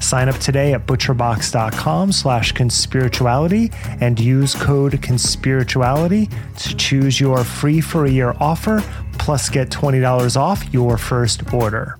[0.00, 7.80] Sign up today at butcherbox.com slash conspirituality and use code conspirituality to choose your free
[7.80, 8.82] for a year offer
[9.18, 11.98] plus get $20 off your first order.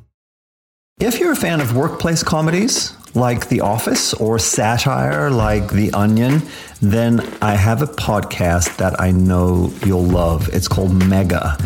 [0.98, 6.42] If you're a fan of workplace comedies like The Office or satire like The Onion,
[6.81, 10.48] then I have a podcast that I know you'll love.
[10.55, 11.58] It's called Mega.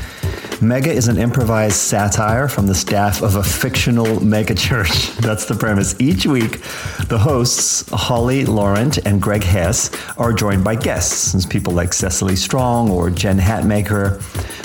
[0.63, 5.09] Mega is an improvised satire from the staff of a fictional mega church.
[5.21, 5.99] That's the premise.
[5.99, 6.61] Each week,
[7.09, 12.91] the hosts, Holly Laurent and Greg Hess, are joined by guests, people like Cecily Strong
[12.91, 14.21] or Jen Hatmaker,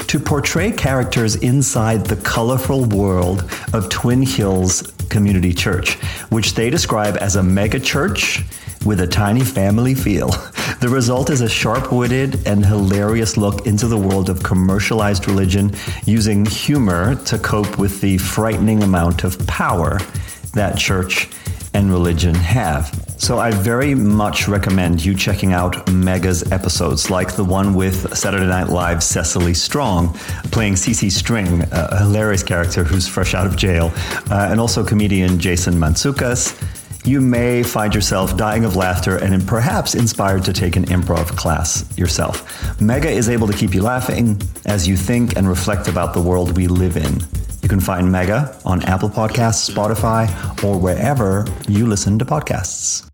[0.08, 5.94] to portray characters inside the colorful world of Twin Hills Community Church,
[6.30, 8.44] which they describe as a mega church
[8.86, 10.32] with a tiny family feel.
[10.82, 15.74] The result is a sharp witted and hilarious look into the world of commercialized religion
[16.06, 20.00] using humor to cope with the frightening amount of power
[20.54, 21.30] that church
[21.74, 23.06] and religion have.
[23.18, 28.46] So I very much recommend you checking out Mega's episodes, like the one with Saturday
[28.46, 30.14] Night Live Cecily Strong
[30.52, 33.92] playing CC String, a hilarious character who's fresh out of jail,
[34.30, 36.75] uh, and also comedian Jason Mantzoukas
[37.08, 41.86] you may find yourself dying of laughter and perhaps inspired to take an improv class
[41.98, 42.82] yourself.
[42.82, 46.58] Mega is able to keep you laughing as you think and reflect about the world
[46.58, 47.20] we live in.
[47.62, 50.28] You can find Mega on Apple Podcasts, Spotify,
[50.64, 53.10] or wherever you listen to podcasts.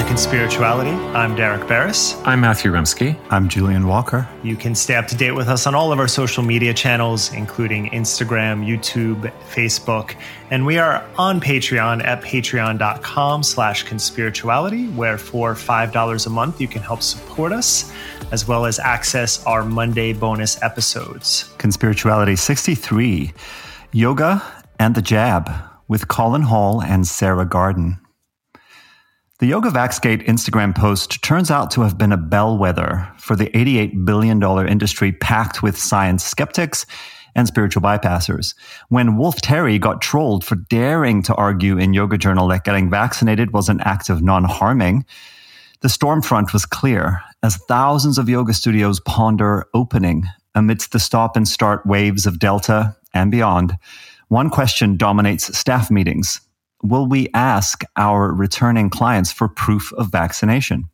[0.00, 0.96] Conspirituality.
[1.14, 2.20] I'm Derek Beres.
[2.26, 3.18] I'm Matthew Remski.
[3.30, 4.28] I'm Julian Walker.
[4.42, 7.32] You can stay up to date with us on all of our social media channels,
[7.32, 10.14] including Instagram, YouTube, Facebook,
[10.50, 16.68] and we are on Patreon at patreon.com slash conspirituality, where for $5 a month you
[16.68, 17.92] can help support us,
[18.32, 21.52] as well as access our Monday bonus episodes.
[21.58, 23.32] Conspirituality 63,
[23.92, 24.42] Yoga
[24.78, 25.50] and the Jab,
[25.88, 27.98] with Colin Hall and Sarah Garden.
[29.42, 34.04] The Yoga Vaxgate Instagram post turns out to have been a bellwether for the $88
[34.04, 36.86] billion industry packed with science skeptics
[37.34, 38.54] and spiritual bypassers.
[38.88, 43.52] When Wolf Terry got trolled for daring to argue in Yoga Journal that getting vaccinated
[43.52, 45.04] was an act of non harming,
[45.80, 50.24] the storm front was clear as thousands of yoga studios ponder opening
[50.54, 53.76] amidst the stop and start waves of Delta and beyond.
[54.28, 56.40] One question dominates staff meetings
[56.82, 60.84] will we ask our returning clients for proof of vaccination?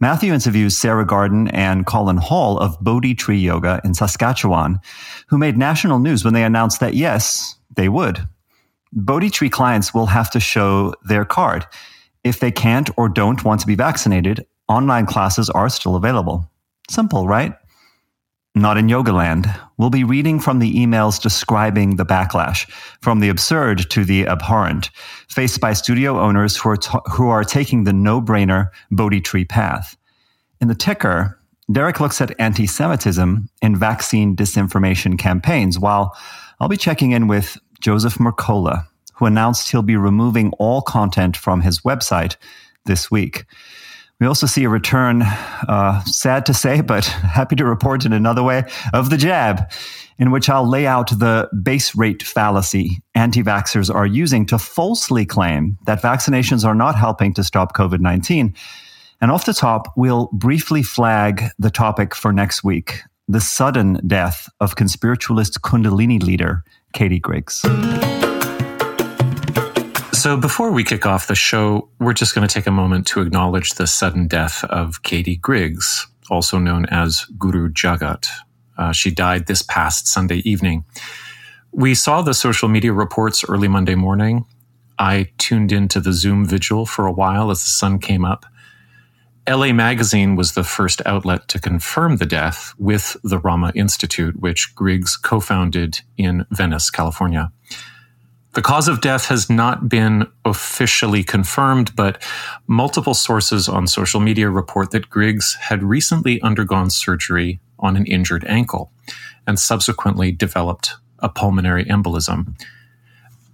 [0.00, 4.78] Matthew interviews Sarah Garden and Colin Hall of Bodhi Tree Yoga in Saskatchewan,
[5.26, 8.26] who made national news when they announced that yes, they would.
[8.92, 11.66] Bodhi Tree clients will have to show their card.
[12.22, 16.48] If they can't or don't want to be vaccinated, online classes are still available.
[16.88, 17.54] Simple, right?
[18.54, 19.48] Not in Yoga Land.
[19.76, 22.68] We'll be reading from the emails describing the backlash,
[23.00, 24.90] from the absurd to the abhorrent,
[25.28, 26.78] faced by studio owners who are,
[27.12, 29.96] who are taking the no brainer Bodhi tree path.
[30.60, 31.38] In the ticker,
[31.70, 36.16] Derek looks at anti Semitism in vaccine disinformation campaigns, while
[36.58, 41.60] I'll be checking in with Joseph Mercola, who announced he'll be removing all content from
[41.60, 42.36] his website
[42.86, 43.44] this week.
[44.20, 47.04] We also see a return, uh, sad to say, but
[47.38, 49.70] happy to report in another way, of the jab,
[50.18, 55.24] in which I'll lay out the base rate fallacy anti vaxxers are using to falsely
[55.24, 58.54] claim that vaccinations are not helping to stop COVID 19.
[59.20, 64.48] And off the top, we'll briefly flag the topic for next week the sudden death
[64.58, 67.62] of conspiritualist Kundalini leader Katie Griggs.
[70.18, 73.20] So, before we kick off the show, we're just going to take a moment to
[73.20, 78.26] acknowledge the sudden death of Katie Griggs, also known as Guru Jagat.
[78.76, 80.84] Uh, she died this past Sunday evening.
[81.70, 84.44] We saw the social media reports early Monday morning.
[84.98, 88.44] I tuned into the Zoom vigil for a while as the sun came up.
[89.48, 94.74] LA Magazine was the first outlet to confirm the death with the Rama Institute, which
[94.74, 97.52] Griggs co founded in Venice, California.
[98.54, 102.22] The cause of death has not been officially confirmed, but
[102.66, 108.44] multiple sources on social media report that Griggs had recently undergone surgery on an injured
[108.46, 108.90] ankle
[109.46, 112.58] and subsequently developed a pulmonary embolism.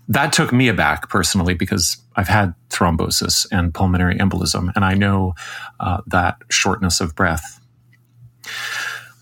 [0.08, 5.34] That took me aback personally because I've had thrombosis and pulmonary embolism, and I know
[5.80, 7.60] uh, that shortness of breath.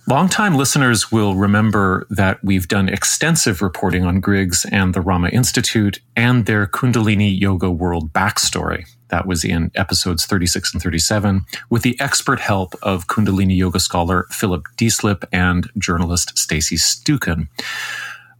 [0.08, 6.00] Longtime listeners will remember that we've done extensive reporting on Griggs and the Rama Institute
[6.16, 8.84] and their Kundalini Yoga World backstory.
[9.10, 14.26] That was in episodes 36 and 37, with the expert help of Kundalini Yoga scholar
[14.30, 17.46] Philip Deslippe and journalist Stacy Stukin.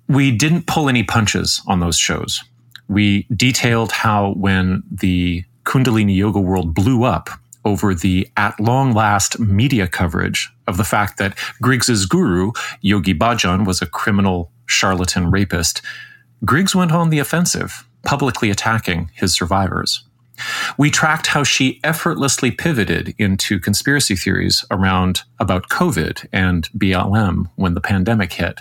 [0.09, 2.43] We didn't pull any punches on those shows.
[2.89, 7.31] We detailed how when the Kundalini Yoga world blew up
[7.65, 13.67] over the at long last media coverage of the fact that Griggs's guru, Yogi Bhajan,
[13.67, 15.83] was a criminal charlatan rapist,
[16.45, 20.05] Griggs went on the offensive, publicly attacking his survivors.
[20.77, 27.75] We tracked how she effortlessly pivoted into conspiracy theories around about COVID and BLM when
[27.75, 28.61] the pandemic hit.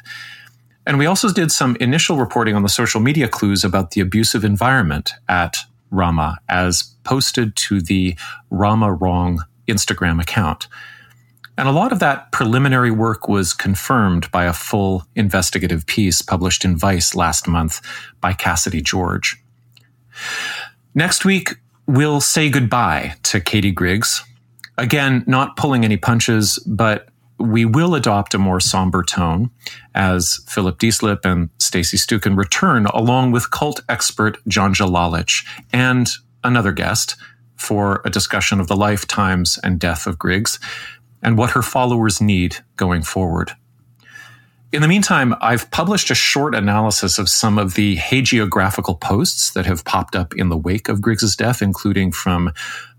[0.86, 4.44] And we also did some initial reporting on the social media clues about the abusive
[4.44, 5.57] environment at
[5.91, 8.15] Rama as posted to the
[8.49, 10.67] Rama Wrong Instagram account.
[11.57, 16.65] And a lot of that preliminary work was confirmed by a full investigative piece published
[16.65, 17.81] in Vice last month
[18.19, 19.38] by Cassidy George.
[20.95, 21.55] Next week,
[21.88, 24.23] we'll say goodbye to Katie Griggs.
[24.77, 27.09] Again, not pulling any punches, but
[27.41, 29.49] we will adopt a more somber tone
[29.93, 36.09] as Philip Deslippe and Stacy Stukin return, along with cult expert Janja Lalich and
[36.43, 37.15] another guest
[37.55, 40.59] for a discussion of the lifetimes and death of Griggs
[41.21, 43.51] and what her followers need going forward.
[44.71, 49.65] In the meantime, I've published a short analysis of some of the hagiographical posts that
[49.65, 52.53] have popped up in the wake of Griggs's death, including from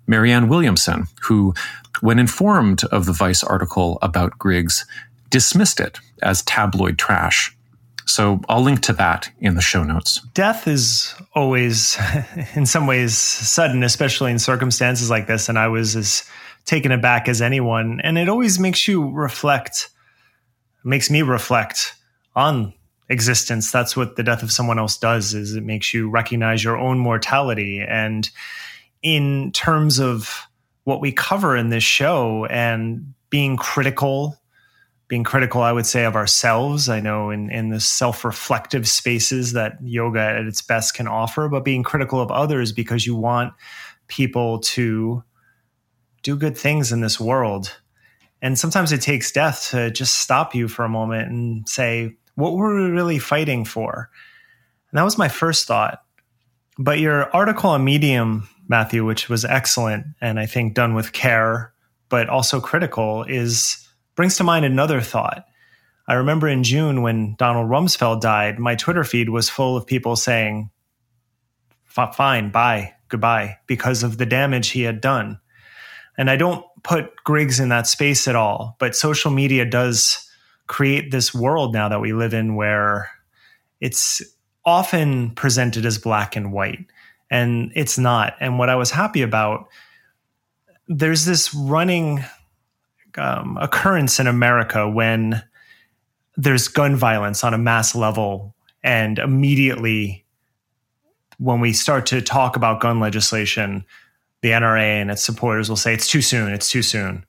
[0.06, 1.54] Marianne Williamson, who,
[2.00, 4.86] when informed of the Vice article about Griggs,
[5.30, 7.56] dismissed it as tabloid trash.
[8.06, 10.20] So I'll link to that in the show notes.
[10.34, 11.98] Death is always,
[12.54, 15.48] in some ways, sudden, especially in circumstances like this.
[15.48, 16.24] And I was as
[16.64, 18.00] taken aback as anyone.
[18.02, 19.88] And it always makes you reflect,
[20.84, 21.94] makes me reflect
[22.34, 22.74] on
[23.08, 23.70] existence.
[23.70, 26.98] That's what the death of someone else does, is it makes you recognize your own
[26.98, 27.80] mortality.
[27.80, 28.28] And
[29.02, 30.46] in terms of
[30.84, 34.38] what we cover in this show and being critical
[35.12, 36.88] being critical, I would say, of ourselves.
[36.88, 41.50] I know in, in the self reflective spaces that yoga at its best can offer,
[41.50, 43.52] but being critical of others because you want
[44.06, 45.22] people to
[46.22, 47.78] do good things in this world.
[48.40, 52.54] And sometimes it takes death to just stop you for a moment and say, what
[52.54, 54.08] were we really fighting for?
[54.90, 56.02] And that was my first thought.
[56.78, 61.74] But your article on Medium Matthew, which was excellent and I think done with care,
[62.08, 65.44] but also critical, is brings to mind another thought.
[66.08, 70.16] I remember in June when Donald Rumsfeld died, my Twitter feed was full of people
[70.16, 70.70] saying,
[71.84, 75.38] fine, bye, goodbye, because of the damage he had done.
[76.16, 80.28] And I don't put Griggs in that space at all, but social media does
[80.66, 83.10] create this world now that we live in where
[83.80, 84.22] it's
[84.64, 86.86] often presented as black and white
[87.32, 88.36] and it's not.
[88.40, 89.68] And what I was happy about,
[90.86, 92.22] there's this running
[93.16, 95.42] um, occurrence in America when
[96.36, 100.26] there's gun violence on a mass level, and immediately
[101.38, 103.86] when we start to talk about gun legislation,
[104.42, 107.24] the NRA and its supporters will say it's too soon, it's too soon.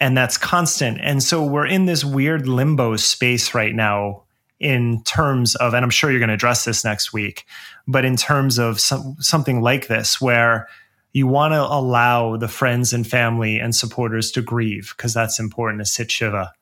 [0.00, 0.98] And that's constant.
[1.00, 4.24] And so we're in this weird limbo space right now
[4.60, 7.46] in terms of, and I'm sure you're going to address this next week,
[7.88, 10.68] but in terms of some, something like this, where
[11.12, 15.80] you want to allow the friends and family and supporters to grieve, because that's important
[15.80, 16.52] to sit Shiva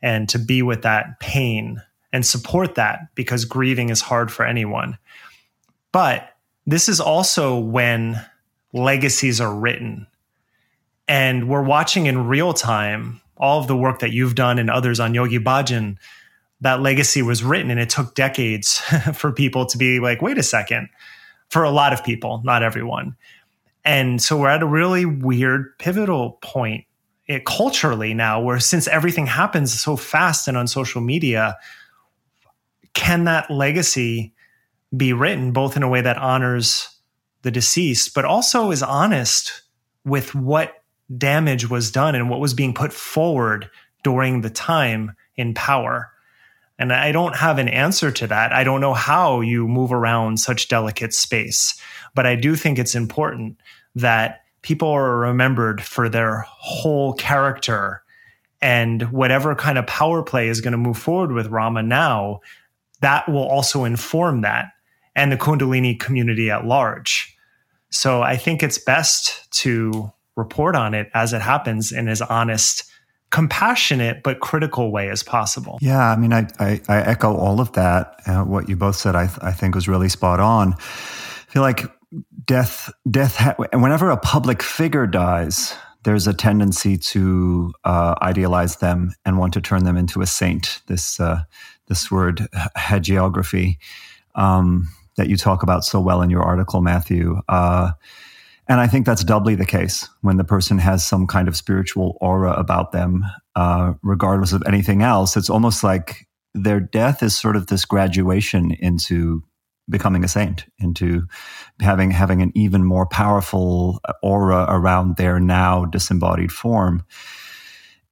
[0.00, 4.96] and to be with that pain and support that because grieving is hard for anyone.
[5.92, 6.30] But
[6.64, 8.24] this is also when
[8.72, 10.06] legacies are written.
[11.08, 15.00] And we're watching in real time all of the work that you've done and others
[15.00, 15.98] on Yogi Bhajan
[16.60, 18.78] that legacy was written and it took decades
[19.14, 20.88] for people to be like wait a second
[21.48, 23.16] for a lot of people, not everyone.
[23.84, 26.84] And so we're at a really weird pivotal point
[27.26, 31.56] it, culturally now where since everything happens so fast and on social media,
[32.94, 34.32] can that legacy
[34.96, 36.88] be written both in a way that honors
[37.42, 39.62] the deceased, but also is honest
[40.04, 40.82] with what
[41.16, 43.68] damage was done and what was being put forward
[44.02, 46.10] during the time in power?
[46.78, 48.52] And I don't have an answer to that.
[48.52, 51.80] I don't know how you move around such delicate space,
[52.14, 53.56] but I do think it's important
[53.94, 58.02] that people are remembered for their whole character
[58.60, 62.40] and whatever kind of power play is going to move forward with Rama now,
[63.00, 64.72] that will also inform that
[65.14, 67.36] and the Kundalini community at large.
[67.90, 72.84] So I think it's best to report on it as it happens in as honest
[73.36, 75.76] compassionate but critical way as possible.
[75.82, 78.18] Yeah, I mean, I, I, I echo all of that.
[78.24, 80.72] Uh, what you both said, I, th- I think was really spot on.
[80.72, 81.84] I feel like
[82.46, 83.36] death, death.
[83.36, 85.74] Ha- whenever a public figure dies,
[86.04, 90.80] there's a tendency to uh, idealize them and want to turn them into a saint.
[90.86, 91.40] This uh,
[91.88, 93.76] this word hagiography
[94.34, 97.42] um, that you talk about so well in your article, Matthew.
[97.50, 97.90] Uh,
[98.68, 102.18] and I think that's doubly the case when the person has some kind of spiritual
[102.20, 105.36] aura about them, uh, regardless of anything else.
[105.36, 109.42] It's almost like their death is sort of this graduation into
[109.88, 111.26] becoming a saint, into
[111.80, 117.04] having having an even more powerful aura around their now disembodied form,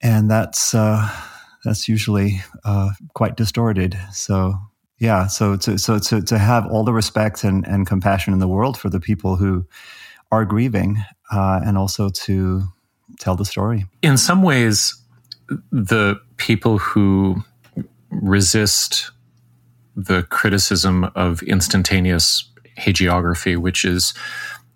[0.01, 1.11] and that's uh,
[1.65, 3.99] that's usually uh, quite distorted.
[4.13, 4.55] So
[4.99, 8.49] yeah, so to so to to have all the respect and, and compassion in the
[8.49, 9.67] world for the people who
[10.35, 12.65] are grieving uh, and also to
[13.21, 13.87] tell the story.
[14.03, 15.01] In some ways,
[15.71, 17.45] the people who
[18.11, 19.11] resist
[19.97, 24.13] the criticism of instantaneous hagiography, which is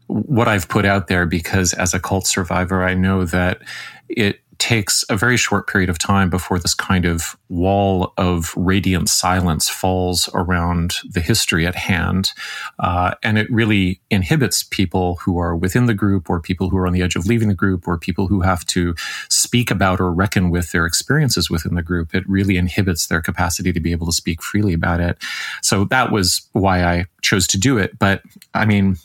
[0.07, 3.61] what I've put out there because as a cult survivor, I know that
[4.09, 9.09] it takes a very short period of time before this kind of wall of radiant
[9.09, 12.33] silence falls around the history at hand.
[12.81, 16.87] Uh, and it really inhibits people who are within the group or people who are
[16.87, 18.95] on the edge of leaving the group or people who have to
[19.29, 22.15] speak about or reckon with their experiences within the group.
[22.15, 25.19] It really inhibits their capacity to be able to speak freely about it.
[25.63, 27.99] So that was why I chose to do it.
[27.99, 28.23] But
[28.55, 28.97] I mean,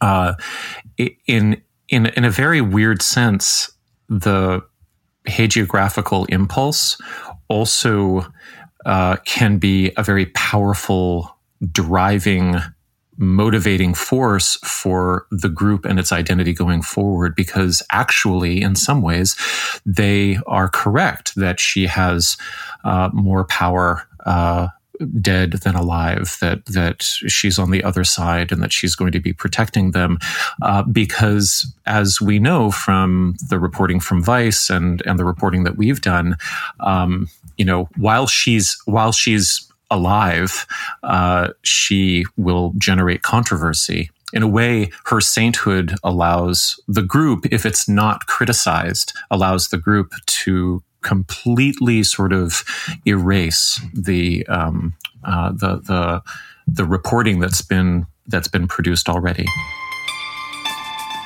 [0.00, 0.34] uh,
[1.26, 3.70] in in in a very weird sense,
[4.08, 4.62] the
[5.26, 7.00] hagiographical impulse
[7.48, 8.26] also
[8.84, 11.36] uh, can be a very powerful
[11.70, 12.56] driving
[13.18, 19.36] motivating force for the group and its identity going forward because actually in some ways
[19.84, 22.36] they are correct that she has
[22.84, 24.66] uh, more power uh,
[25.20, 29.20] dead than alive, that that she's on the other side and that she's going to
[29.20, 30.18] be protecting them,
[30.62, 35.76] uh, because as we know from the reporting from Vice and and the reporting that
[35.76, 36.36] we've done,
[36.80, 40.66] um, you know, while she's while she's alive,
[41.02, 44.10] uh, she will generate controversy.
[44.32, 50.14] In a way, her sainthood allows the group, if it's not criticized, allows the group
[50.26, 52.64] to completely sort of
[53.06, 54.94] erase the um,
[55.24, 56.22] uh, the the
[56.66, 59.46] the reporting that's been that's been produced already.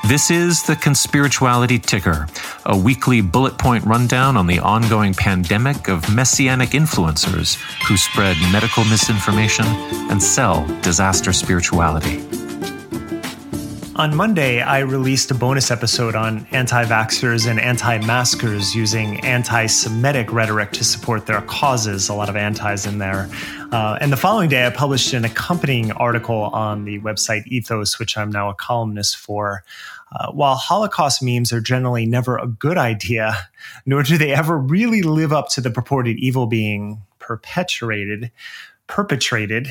[0.09, 2.29] This is the Conspirituality Ticker,
[2.65, 7.57] a weekly bullet point rundown on the ongoing pandemic of messianic influencers
[7.89, 12.46] who spread medical misinformation and sell disaster spirituality.
[13.97, 19.65] On Monday, I released a bonus episode on anti vaxxers and anti maskers using anti
[19.65, 23.31] Semitic rhetoric to support their causes, a lot of antis in there.
[23.73, 28.19] Uh, and the following day, I published an accompanying article on the website Ethos, which
[28.19, 29.65] I'm now a columnist for.
[30.13, 33.49] Uh, while Holocaust memes are generally never a good idea,
[33.87, 38.31] nor do they ever really live up to the purported evil being perpetuated,
[38.87, 39.69] perpetrated.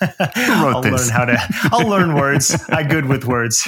[0.00, 0.92] I'll this?
[0.92, 1.38] learn how to.
[1.72, 2.56] I'll learn words.
[2.68, 3.66] I'm good with words.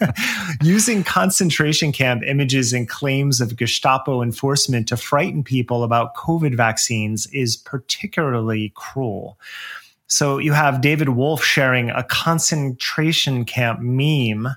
[0.62, 7.26] Using concentration camp images and claims of Gestapo enforcement to frighten people about COVID vaccines
[7.28, 9.38] is particularly cruel.
[10.08, 14.48] So you have David Wolfe sharing a concentration camp meme.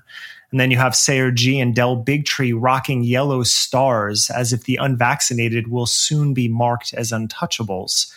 [0.50, 4.76] And then you have Sayer Ji and Del Bigtree rocking yellow stars as if the
[4.76, 8.12] unvaccinated will soon be marked as untouchables.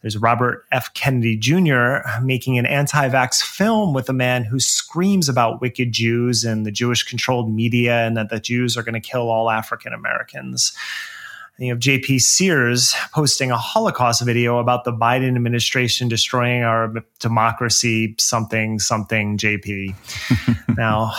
[0.00, 0.94] There's Robert F.
[0.94, 1.98] Kennedy Jr.
[2.22, 6.70] making an anti vax film with a man who screams about wicked Jews and the
[6.70, 10.72] Jewish controlled media and that the Jews are going to kill all African Americans.
[11.58, 18.14] you have JP Sears posting a Holocaust video about the Biden administration destroying our democracy,
[18.18, 19.96] something, something, JP.
[20.76, 21.12] now,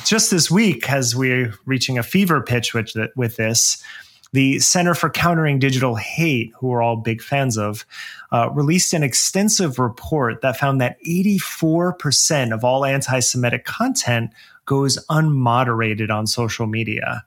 [0.06, 3.84] just this week, as we're reaching a fever pitch with, with this,
[4.32, 7.84] the Center for Countering Digital Hate, who we're all big fans of,
[8.30, 14.30] uh, released an extensive report that found that 84% of all anti Semitic content
[14.64, 17.24] goes unmoderated on social media.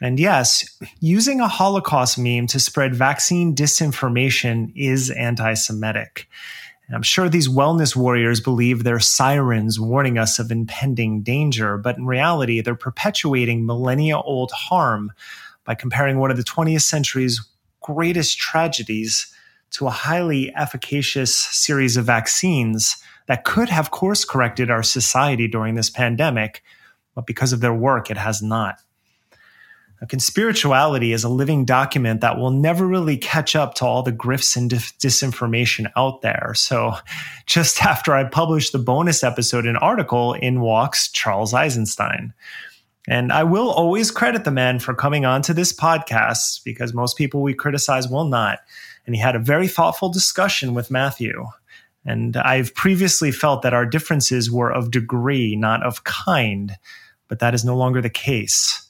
[0.00, 0.64] And yes,
[1.00, 6.28] using a Holocaust meme to spread vaccine disinformation is anti Semitic.
[6.92, 12.04] I'm sure these wellness warriors believe they're sirens warning us of impending danger, but in
[12.04, 15.12] reality, they're perpetuating millennia old harm
[15.70, 17.40] by comparing one of the 20th century's
[17.80, 19.32] greatest tragedies
[19.70, 22.96] to a highly efficacious series of vaccines
[23.28, 26.64] that could have course corrected our society during this pandemic,
[27.14, 28.80] but because of their work, it has not.
[30.06, 34.56] Conspirituality is a living document that will never really catch up to all the grifts
[34.56, 36.50] and disinformation out there.
[36.56, 36.94] So,
[37.46, 42.32] just after I published the bonus episode and article, in walks Charles Eisenstein.
[43.08, 47.16] And I will always credit the man for coming on to this podcast because most
[47.16, 48.58] people we criticize will not.
[49.06, 51.46] And he had a very thoughtful discussion with Matthew.
[52.04, 56.76] And I've previously felt that our differences were of degree, not of kind,
[57.28, 58.88] but that is no longer the case.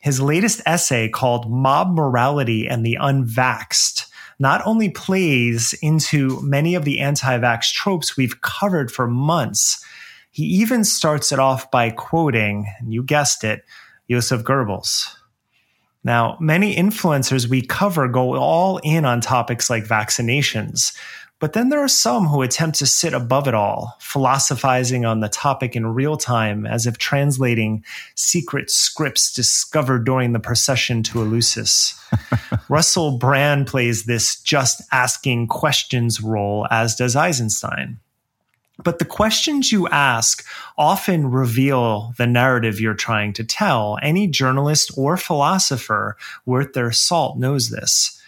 [0.00, 4.06] His latest essay called Mob Morality and the Unvaxxed
[4.38, 9.84] not only plays into many of the anti vax tropes we've covered for months,
[10.30, 13.64] he even starts it off by quoting, and you guessed it,
[14.10, 15.14] Joseph Goebbels.
[16.02, 20.96] Now, many influencers we cover go all in on topics like vaccinations,
[21.40, 25.28] but then there are some who attempt to sit above it all, philosophizing on the
[25.28, 27.82] topic in real time as if translating
[28.14, 31.98] secret scripts discovered during the procession to Eleusis.
[32.68, 37.98] Russell Brand plays this just asking questions role, as does Eisenstein.
[38.82, 40.44] But the questions you ask
[40.78, 43.98] often reveal the narrative you're trying to tell.
[44.02, 48.20] Any journalist or philosopher worth their salt knows this.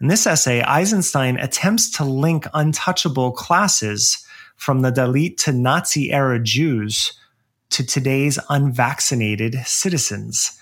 [0.00, 4.24] In this essay, Eisenstein attempts to link untouchable classes
[4.56, 7.12] from the Dalit to Nazi era Jews
[7.70, 10.57] to today's unvaccinated citizens.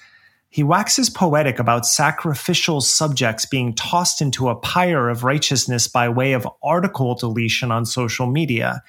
[0.57, 6.33] He waxes poetic about sacrificial subjects being tossed into a pyre of righteousness by way
[6.33, 8.83] of article deletion on social media.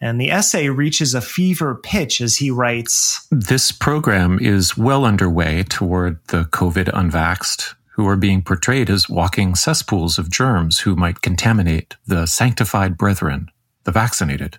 [0.00, 5.62] And the essay reaches a fever pitch as he writes This program is well underway
[5.62, 11.22] toward the COVID unvaxxed who are being portrayed as walking cesspools of germs who might
[11.22, 13.52] contaminate the sanctified brethren,
[13.84, 14.58] the vaccinated.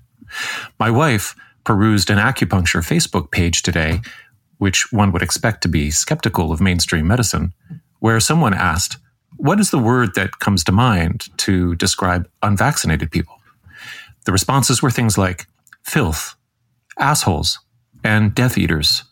[0.80, 4.00] My wife perused an acupuncture Facebook page today,
[4.60, 7.54] which one would expect to be skeptical of mainstream medicine,
[8.00, 8.98] where someone asked,
[9.38, 13.42] What is the word that comes to mind to describe unvaccinated people?
[14.26, 15.48] The responses were things like
[15.84, 16.36] filth,
[17.00, 17.60] assholes,
[18.04, 19.04] and Death Eaters.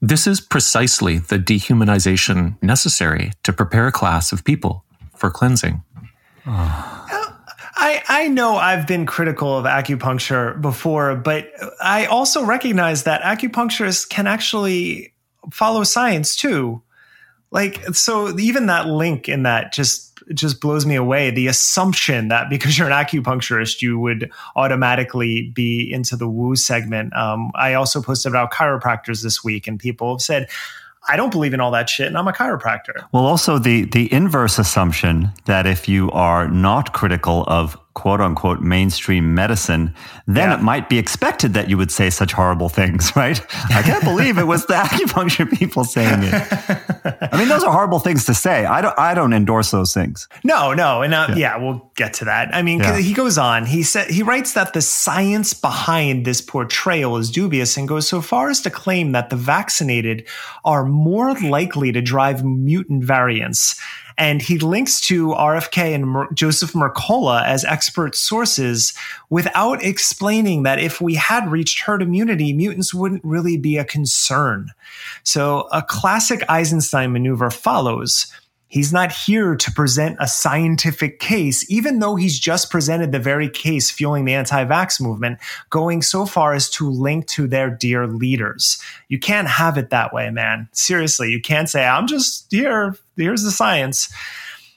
[0.00, 5.82] This is precisely the dehumanization necessary to prepare a class of people for cleansing.
[6.46, 7.21] Ah.
[7.74, 11.50] I, I know I've been critical of acupuncture before, but
[11.82, 15.14] I also recognize that acupuncturists can actually
[15.50, 16.82] follow science too.
[17.50, 21.30] Like, so even that link in that just just blows me away.
[21.30, 27.14] The assumption that because you're an acupuncturist, you would automatically be into the woo segment.
[27.14, 30.48] Um, I also posted about chiropractors this week, and people have said,
[31.08, 33.06] I don't believe in all that shit, and I'm a chiropractor.
[33.12, 38.60] Well, also the the inverse assumption that if you are not critical of quote unquote
[38.60, 39.94] mainstream medicine,
[40.26, 40.58] then yeah.
[40.58, 43.40] it might be expected that you would say such horrible things, right?
[43.70, 47.28] I can't believe it was the acupuncture people saying it.
[47.32, 48.64] I mean, those are horrible things to say.
[48.64, 50.28] I don't, I don't endorse those things.
[50.44, 51.02] No, no.
[51.02, 51.36] And uh, yeah.
[51.36, 51.56] yeah.
[51.58, 52.54] we'll get to that.
[52.54, 52.98] I mean, yeah.
[52.98, 57.76] he goes on, he said, he writes that the science behind this portrayal is dubious
[57.76, 60.26] and goes so far as to claim that the vaccinated
[60.64, 63.80] are more likely to drive mutant variants
[64.18, 68.92] and he links to RFK and Mer- Joseph Mercola as expert sources
[69.30, 74.70] without explaining that if we had reached herd immunity, mutants wouldn't really be a concern.
[75.22, 78.32] So a classic Eisenstein maneuver follows.
[78.72, 83.50] He's not here to present a scientific case, even though he's just presented the very
[83.50, 88.06] case fueling the anti vax movement, going so far as to link to their dear
[88.06, 88.82] leaders.
[89.08, 90.70] You can't have it that way, man.
[90.72, 94.10] Seriously, you can't say, I'm just here, here's the science.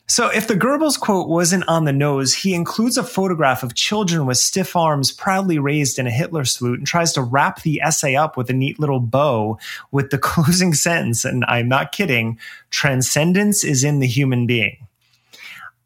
[0.08, 4.28] So, if the Goebbels quote wasn't on the nose, he includes a photograph of children
[4.28, 8.16] with stiff arms proudly raised in a Hitler salute and tries to wrap the essay
[8.16, 9.58] up with a neat little bow
[9.92, 11.26] with the closing sentence.
[11.26, 12.38] And I'm not kidding
[12.70, 14.78] transcendence is in the human being.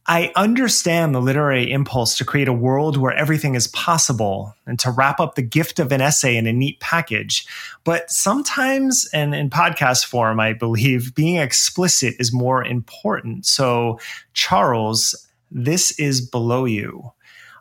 [0.10, 4.90] I understand the literary impulse to create a world where everything is possible and to
[4.90, 7.46] wrap up the gift of an essay in a neat package.
[7.84, 13.46] But sometimes, and in podcast form, I believe being explicit is more important.
[13.46, 14.00] So,
[14.34, 15.14] Charles,
[15.52, 17.12] this is below you.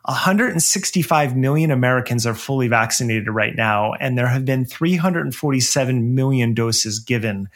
[0.09, 6.97] 165 million Americans are fully vaccinated right now, and there have been 347 million doses
[6.97, 7.47] given.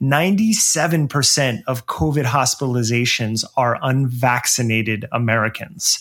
[0.00, 5.98] 97% of COVID hospitalizations are unvaccinated Americans.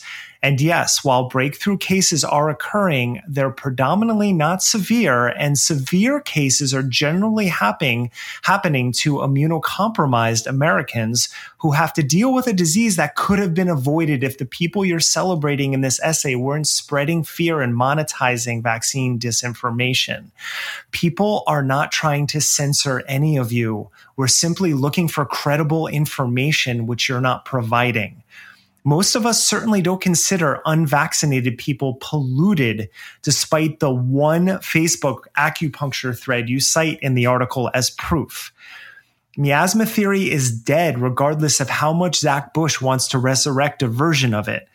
[0.48, 6.84] And yes, while breakthrough cases are occurring, they're predominantly not severe, and severe cases are
[6.84, 8.12] generally happening,
[8.44, 13.68] happening to immunocompromised Americans who have to deal with a disease that could have been
[13.68, 19.20] avoided if the people you're celebrating in this essay weren't spreading fear and monetizing vaccine
[19.20, 20.32] disinformation.
[20.92, 23.90] People are not trying to censor any of you.
[24.16, 28.24] We're simply looking for credible information, which you're not providing
[28.88, 32.88] most of us certainly don't consider unvaccinated people polluted,
[33.22, 38.54] despite the one Facebook acupuncture thread you cite in the article as proof.
[39.36, 44.34] Miasma theory is dead, regardless of how much Zach Bush wants to resurrect a version
[44.34, 44.70] of it.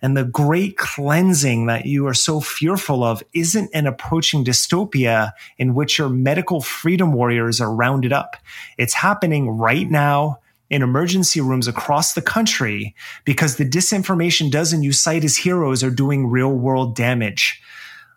[0.00, 5.74] And the great cleansing that you are so fearful of isn't an approaching dystopia in
[5.74, 8.38] which your medical freedom warriors are rounded up.
[8.78, 10.39] It's happening right now
[10.70, 15.90] in emergency rooms across the country because the disinformation doesn't you cite as heroes are
[15.90, 17.60] doing real world damage.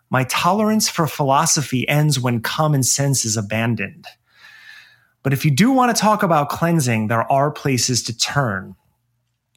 [0.08, 4.06] My tolerance for philosophy ends when common sense is abandoned.
[5.24, 8.76] But if you do want to talk about cleansing, there are places to turn.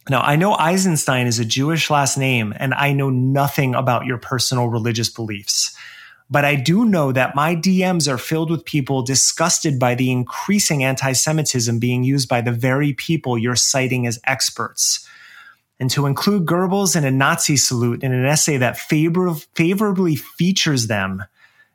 [0.10, 4.18] Now, I know Eisenstein is a Jewish last name, and I know nothing about your
[4.18, 5.78] personal religious beliefs.
[6.30, 10.84] But I do know that my DMs are filled with people disgusted by the increasing
[10.84, 15.08] anti Semitism being used by the very people you're citing as experts.
[15.80, 20.88] And to include Goebbels in a Nazi salute in an essay that favor- favorably features
[20.88, 21.24] them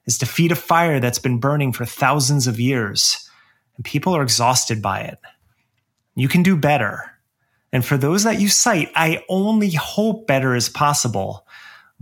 [0.06, 3.28] is to feed a fire that's been burning for thousands of years.
[3.76, 5.18] And people are exhausted by it.
[6.14, 7.12] You can do better.
[7.72, 11.46] And for those that you cite, I only hope better is possible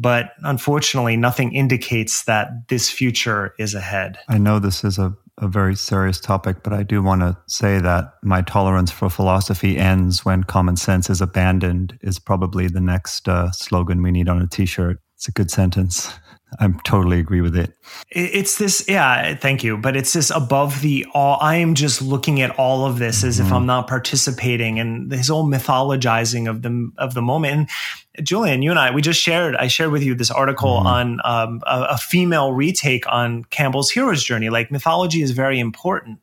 [0.00, 4.18] but unfortunately, nothing indicates that this future is ahead.
[4.28, 7.78] I know this is a, a very serious topic, but I do want to say
[7.80, 13.28] that my tolerance for philosophy ends when common sense is abandoned, is probably the next
[13.28, 15.00] uh, slogan we need on a t shirt.
[15.16, 16.10] It's a good sentence.
[16.58, 17.76] I totally agree with it.
[18.10, 19.76] It's this, yeah, thank you.
[19.76, 21.38] But it's this above the all.
[21.40, 23.46] I am just looking at all of this as mm-hmm.
[23.46, 27.68] if I'm not participating, and his whole mythologizing of the of the moment.
[28.16, 29.54] And Julian, you and I, we just shared.
[29.54, 30.86] I shared with you this article mm-hmm.
[30.86, 34.50] on um, a, a female retake on Campbell's hero's journey.
[34.50, 36.18] Like mythology is very important.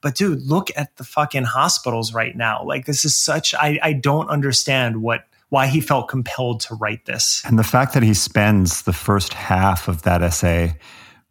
[0.00, 2.62] But dude, look at the fucking hospitals right now.
[2.64, 3.54] Like this is such.
[3.54, 7.42] I I don't understand what why he felt compelled to write this.
[7.44, 10.78] And the fact that he spends the first half of that essay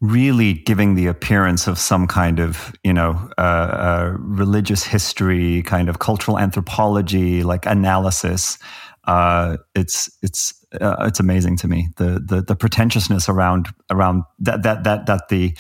[0.02, 5.90] really giving the appearance of some kind of you know uh, uh, religious history kind
[5.90, 8.58] of cultural anthropology like analysis
[9.06, 14.64] uh, it's it's uh, it's amazing to me the, the the pretentiousness around around that
[14.64, 15.56] that that that the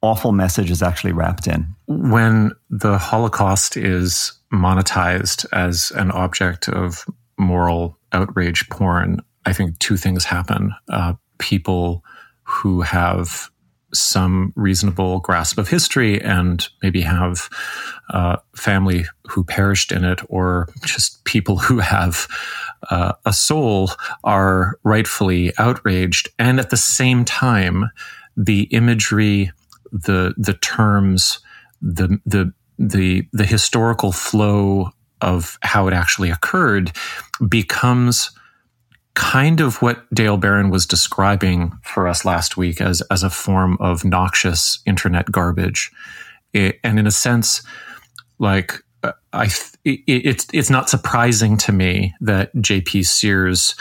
[0.00, 7.04] awful message is actually wrapped in when the holocaust is monetized as an object of
[7.38, 10.74] moral outrage porn, I think two things happen.
[10.88, 12.04] Uh, people
[12.42, 13.50] who have
[13.94, 17.48] some reasonable grasp of history and maybe have
[18.10, 22.26] uh, family who perished in it, or just people who have
[22.90, 23.90] uh, a soul
[24.24, 26.28] are rightfully outraged.
[26.38, 27.90] And at the same time,
[28.36, 29.52] the imagery,
[29.92, 31.38] the the terms,
[31.80, 36.92] the the the the historical flow of how it actually occurred
[37.48, 38.30] becomes
[39.14, 43.78] kind of what Dale Beran was describing for us last week as, as a form
[43.80, 45.90] of noxious internet garbage.
[46.52, 47.62] It, and in a sense,
[48.38, 49.46] like, uh, I,
[49.84, 53.74] it, it's, it's not surprising to me that JP Sears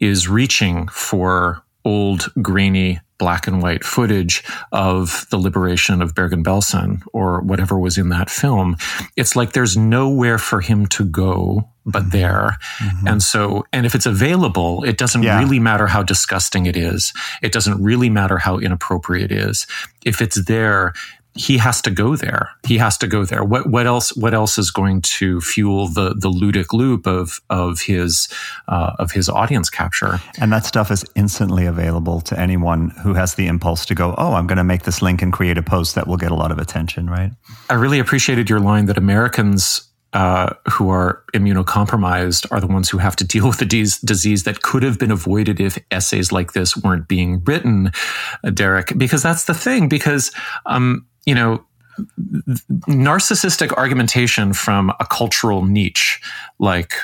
[0.00, 7.40] is reaching for old, grainy black and white footage of the liberation of Bergen-Belsen or
[7.40, 8.76] whatever was in that film,
[9.16, 12.10] it's like there's nowhere for him to go but mm-hmm.
[12.10, 12.58] there.
[12.78, 13.08] Mm-hmm.
[13.08, 15.38] And so, and if it's available, it doesn't yeah.
[15.38, 17.12] really matter how disgusting it is.
[17.42, 19.66] It doesn't really matter how inappropriate it is.
[20.04, 20.92] If it's there,
[21.36, 22.50] he has to go there.
[22.66, 23.44] He has to go there.
[23.44, 24.16] What what else?
[24.16, 28.28] What else is going to fuel the the ludic loop of of his
[28.68, 30.18] uh, of his audience capture?
[30.40, 34.32] And that stuff is instantly available to anyone who has the impulse to go, "Oh,
[34.32, 36.50] I'm going to make this link and create a post that will get a lot
[36.50, 37.32] of attention." Right?
[37.70, 39.82] I really appreciated your line that Americans.
[40.12, 44.44] Uh, who are immunocompromised are the ones who have to deal with the de- disease
[44.44, 47.90] that could have been avoided if essays like this weren't being written,
[48.42, 48.96] uh, Derek.
[48.96, 49.90] Because that's the thing.
[49.90, 50.32] Because
[50.64, 51.64] um, you know,
[52.88, 56.20] narcissistic argumentation from a cultural niche
[56.58, 56.94] like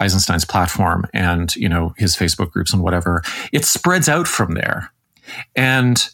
[0.00, 4.92] Eisenstein's platform and, you know, his Facebook groups and whatever, it spreads out from there.
[5.54, 6.08] And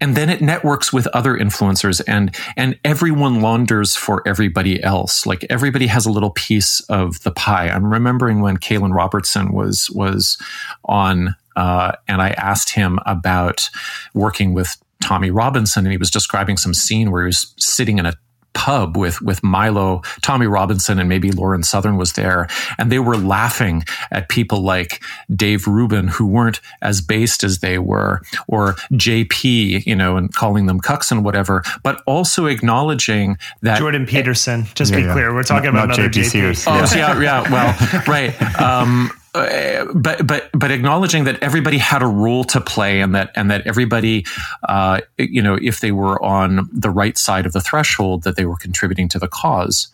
[0.00, 5.44] and then it networks with other influencers and and everyone launders for everybody else like
[5.50, 10.38] everybody has a little piece of the pie i'm remembering when Caolan Robertson was was
[10.84, 13.68] on uh, and i asked him about
[14.14, 18.06] working with Tommy Robinson, and he was describing some scene where he was sitting in
[18.06, 18.14] a
[18.52, 23.16] pub with with Milo, Tommy Robinson, and maybe Lauren Southern was there, and they were
[23.16, 25.02] laughing at people like
[25.34, 30.66] Dave Rubin who weren't as based as they were, or JP, you know, and calling
[30.66, 34.66] them cucks and whatever, but also acknowledging that Jordan Peterson.
[34.74, 35.12] Just yeah, be yeah.
[35.12, 36.22] clear, we're talking not, about not another JP.
[36.22, 36.30] JP.
[36.30, 36.64] Sears.
[36.66, 36.96] Oh, yeah.
[36.96, 37.50] yeah, yeah.
[37.50, 38.60] Well, right.
[38.60, 43.30] Um, uh, but but but acknowledging that everybody had a role to play and that
[43.36, 44.24] and that everybody
[44.68, 48.44] uh, you know if they were on the right side of the threshold that they
[48.44, 49.88] were contributing to the cause.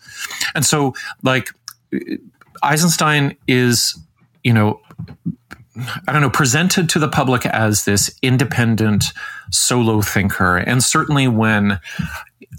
[0.55, 1.49] And so like
[2.63, 3.97] Eisenstein is
[4.43, 4.81] you know
[6.07, 9.05] I don't know presented to the public as this independent
[9.51, 10.57] solo thinker.
[10.57, 11.79] And certainly when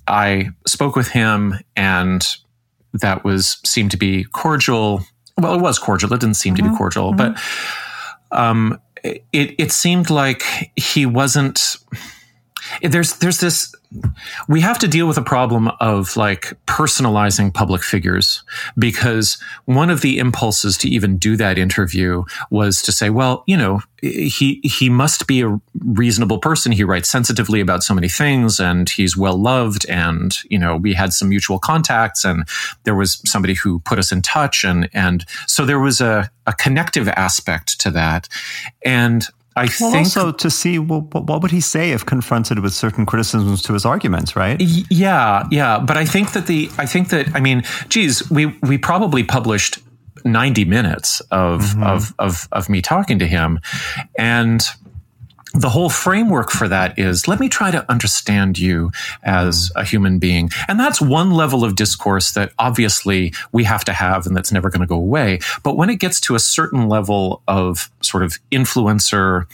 [0.07, 2.25] I spoke with him and
[2.93, 5.03] that was seemed to be cordial
[5.39, 6.13] well, it was cordial.
[6.13, 6.57] It didn't seem mm-hmm.
[6.57, 6.79] to be mm-hmm.
[6.79, 7.35] cordial, mm-hmm.
[8.31, 10.43] but um, it it seemed like
[10.77, 11.77] he wasn't.
[12.83, 13.75] There's there's this
[14.49, 18.43] we have to deal with a problem of like personalizing public figures
[18.79, 23.57] because one of the impulses to even do that interview was to say, well, you
[23.57, 26.71] know, he he must be a reasonable person.
[26.71, 29.87] He writes sensitively about so many things, and he's well loved.
[29.89, 32.47] And you know, we had some mutual contacts, and
[32.85, 36.53] there was somebody who put us in touch, and and so there was a a
[36.53, 38.29] connective aspect to that,
[38.85, 39.27] and
[39.59, 43.07] I well, think also to see well, what would he say if confronted with certain
[43.07, 44.61] criticisms to his arguments, right?
[44.61, 45.79] Yeah, yeah.
[45.79, 49.79] But I think that the I think that I mean, geez, we we probably published
[50.25, 51.83] ninety minutes of mm-hmm.
[51.83, 53.59] of, of of me talking to him,
[54.19, 54.63] and
[55.55, 58.91] the whole framework for that is let me try to understand you
[59.23, 60.51] as a human being.
[60.69, 64.71] And that's one level of discourse that obviously we have to have and that's never
[64.71, 65.41] going to go away.
[65.63, 69.47] But when it gets to a certain level of sort of influencer,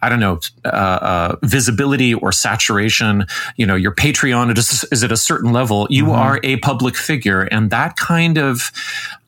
[0.00, 3.26] I don't know, uh, uh, visibility or saturation.
[3.56, 5.86] You know, your Patreon is, is at a certain level.
[5.90, 6.12] You mm-hmm.
[6.12, 8.70] are a public figure, and that kind of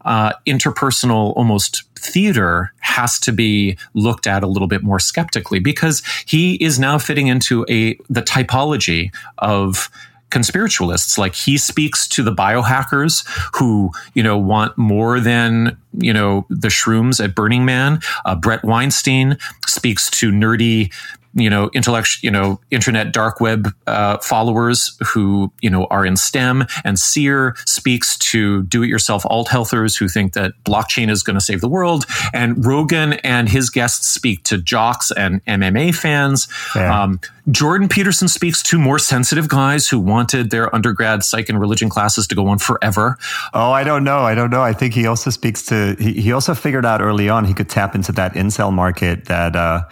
[0.04, 6.02] uh, interpersonal, almost theater has to be looked at a little bit more skeptically because
[6.26, 9.90] he is now fitting into a the typology of
[10.30, 11.18] conspiritualists.
[11.18, 13.24] Like he speaks to the biohackers
[13.56, 18.00] who you know want more than you know the shrooms at burning man.
[18.24, 19.36] Uh, bret weinstein
[19.66, 20.92] speaks to nerdy
[21.34, 26.16] you know, intellect, you know, internet dark web uh, followers who you know are in
[26.16, 31.40] STEM, and Sear speaks to do-it-yourself alt healthers who think that blockchain is going to
[31.40, 36.48] save the world, and Rogan and his guests speak to jocks and MMA fans.
[36.74, 37.02] Yeah.
[37.02, 41.88] Um, Jordan Peterson speaks to more sensitive guys who wanted their undergrad psych and religion
[41.88, 43.18] classes to go on forever.
[43.54, 44.20] Oh, I don't know.
[44.20, 44.62] I don't know.
[44.62, 45.96] I think he also speaks to.
[45.98, 49.56] He, he also figured out early on he could tap into that incel market that.
[49.56, 49.82] Uh,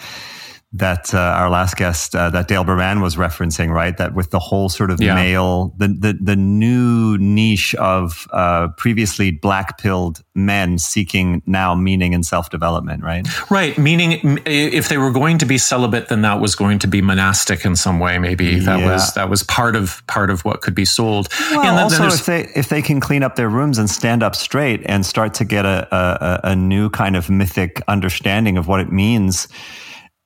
[0.73, 3.97] that uh, our last guest, uh, that Dale Beran was referencing, right?
[3.97, 5.15] That with the whole sort of yeah.
[5.15, 12.13] male, the, the, the new niche of uh, previously black pilled men seeking now meaning
[12.13, 13.27] and self development, right?
[13.51, 13.79] Right.
[13.79, 17.65] Meaning, if they were going to be celibate, then that was going to be monastic
[17.65, 18.19] in some way.
[18.19, 18.93] Maybe that yeah.
[18.93, 21.29] was that was part of part of what could be sold.
[21.51, 23.89] Well, and then, also, then if they if they can clean up their rooms and
[23.89, 28.59] stand up straight and start to get a, a, a new kind of mythic understanding
[28.59, 29.49] of what it means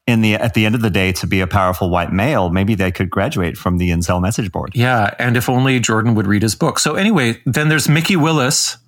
[0.06, 2.74] in the at the end of the day to be a powerful white male maybe
[2.74, 6.42] they could graduate from the incel message board yeah and if only jordan would read
[6.42, 8.78] his book so anyway then there's Mikki willis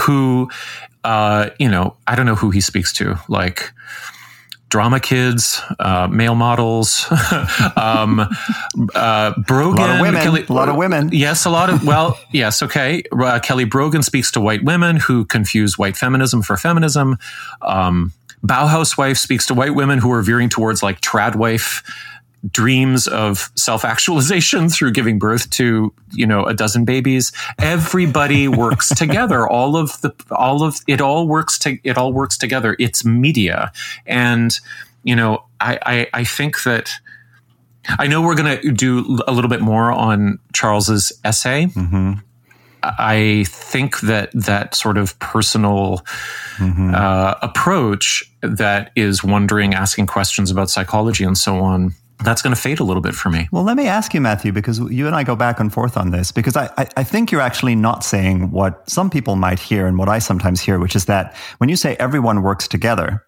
[0.00, 0.50] who
[1.04, 3.72] uh, you know i don't know who he speaks to like
[4.68, 7.06] drama kids, uh, male models,
[7.76, 8.20] um,
[8.94, 10.22] uh, Brogan, a lot of women.
[10.22, 11.10] Kelly, a lot of women.
[11.12, 11.86] Yes, a lot of.
[11.86, 13.02] Well, yes, okay.
[13.12, 17.16] Uh, Kelly Brogan speaks to white women who confuse white feminism for feminism.
[17.62, 18.12] Um,
[18.44, 21.82] Bauhaus wife speaks to white women who are veering towards like trad wife
[22.50, 29.48] dreams of self-actualization through giving birth to you know a dozen babies everybody works together
[29.48, 33.72] all of the all of it all works to it all works together it's media
[34.06, 34.60] and
[35.02, 36.90] you know i i, I think that
[37.98, 41.66] I know we're going to do a little bit more on Charles's essay.
[41.66, 42.14] Mm-hmm.
[42.98, 45.98] I think that that sort of personal
[46.56, 46.94] mm-hmm.
[46.94, 51.94] uh, approach that is wondering, asking questions about psychology and so on,
[52.24, 53.48] that's going to fade a little bit for me.
[53.52, 56.10] Well, let me ask you, Matthew, because you and I go back and forth on
[56.10, 59.86] this, because I, I, I, think you're actually not saying what some people might hear
[59.86, 63.22] and what I sometimes hear, which is that when you say everyone works together,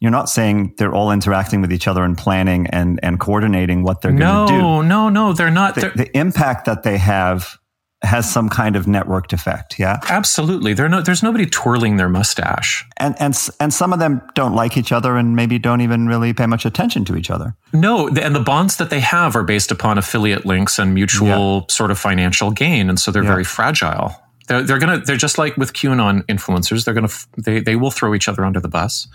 [0.00, 4.02] you're not saying they're all interacting with each other and planning and, and coordinating what
[4.02, 4.60] they're no, going to do.
[4.60, 5.74] No, no, no, they're not.
[5.74, 7.56] The, they're, the impact that they have
[8.04, 9.78] has some kind of networked effect.
[9.78, 10.74] Yeah, absolutely.
[10.74, 14.76] There no, there's nobody twirling their mustache, and and and some of them don't like
[14.76, 17.56] each other and maybe don't even really pay much attention to each other.
[17.72, 21.74] No, and the bonds that they have are based upon affiliate links and mutual yeah.
[21.74, 23.30] sort of financial gain, and so they're yeah.
[23.30, 24.14] very fragile.
[24.46, 26.84] They're, they're gonna they're just like with QAnon influencers.
[26.84, 29.08] They're gonna they they will throw each other under the bus.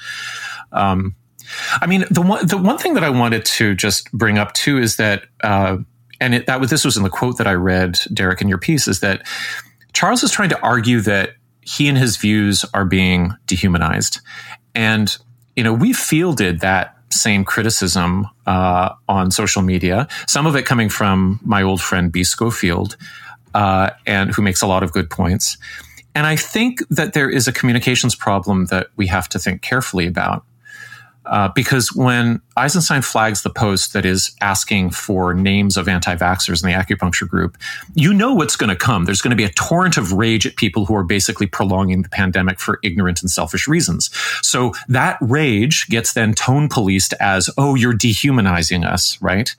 [0.71, 1.15] Um,
[1.81, 4.77] I mean, the one the one thing that I wanted to just bring up too
[4.77, 5.25] is that.
[5.43, 5.77] Uh,
[6.21, 8.57] and it, that was this was in the quote that I read, Derek, in your
[8.57, 9.25] piece, is that
[9.93, 14.19] Charles is trying to argue that he and his views are being dehumanized,
[14.75, 15.17] and
[15.55, 20.07] you know we fielded that same criticism uh, on social media.
[20.27, 22.97] Some of it coming from my old friend Be Scofield,
[23.53, 25.57] uh, and who makes a lot of good points.
[26.15, 30.07] And I think that there is a communications problem that we have to think carefully
[30.07, 30.43] about.
[31.29, 36.63] Uh, because when Eisenstein flags the post that is asking for names of anti vaxxers
[36.63, 37.57] in the acupuncture group,
[37.93, 39.05] you know what's going to come.
[39.05, 42.09] There's going to be a torrent of rage at people who are basically prolonging the
[42.09, 44.09] pandemic for ignorant and selfish reasons.
[44.41, 49.55] So that rage gets then tone policed as, oh, you're dehumanizing us, right?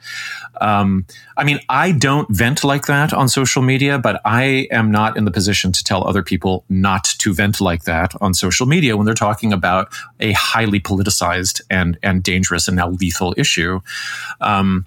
[0.61, 5.16] Um, I mean, I don't vent like that on social media, but I am not
[5.16, 8.96] in the position to tell other people not to vent like that on social media
[8.96, 13.81] when they're talking about a highly politicized and and dangerous and now lethal issue.
[14.40, 14.87] Um,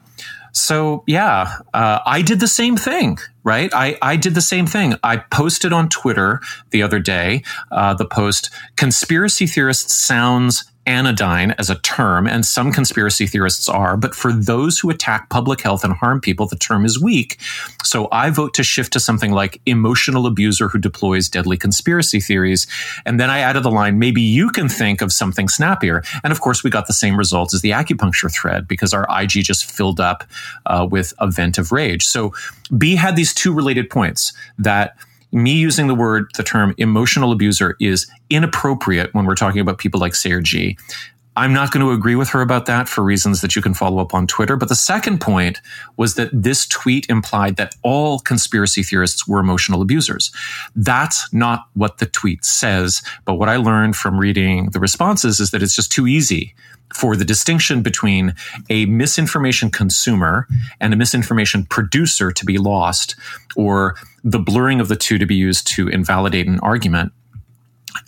[0.53, 3.73] so yeah, uh, I did the same thing, right?
[3.73, 4.93] I, I did the same thing.
[5.03, 11.69] I posted on Twitter the other day uh, the post "Conspiracy theorists sounds anodyne as
[11.69, 15.93] a term, and some conspiracy theorists are, but for those who attack public health and
[15.93, 17.39] harm people, the term is weak.
[17.83, 22.67] So I vote to shift to something like emotional abuser who deploys deadly conspiracy theories.
[23.05, 26.03] And then I added the line, maybe you can think of something snappier.
[26.23, 29.43] And of course, we got the same results as the acupuncture thread because our IG
[29.43, 30.23] just filled up
[30.65, 32.05] uh, with a vent of rage.
[32.05, 32.33] So
[32.77, 34.95] Be had these two related points that
[35.33, 39.99] me using the word, the term emotional abuser is inappropriate when we're talking about people
[39.99, 40.77] like Sayer Ji.
[41.35, 43.99] I'm not going to agree with her about that for reasons that you can follow
[43.99, 44.55] up on Twitter.
[44.55, 45.61] But the second point
[45.97, 50.31] was that this tweet implied that all conspiracy theorists were emotional abusers.
[50.75, 53.01] That's not what the tweet says.
[53.25, 56.53] But what I learned from reading the responses is that it's just too easy
[56.93, 58.35] for the distinction between
[58.69, 60.47] a misinformation consumer
[60.79, 63.15] and a misinformation producer to be lost,
[63.55, 67.11] or the blurring of the two to be used to invalidate an argument.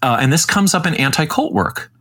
[0.01, 1.91] Uh, and this comes up in anti cult work.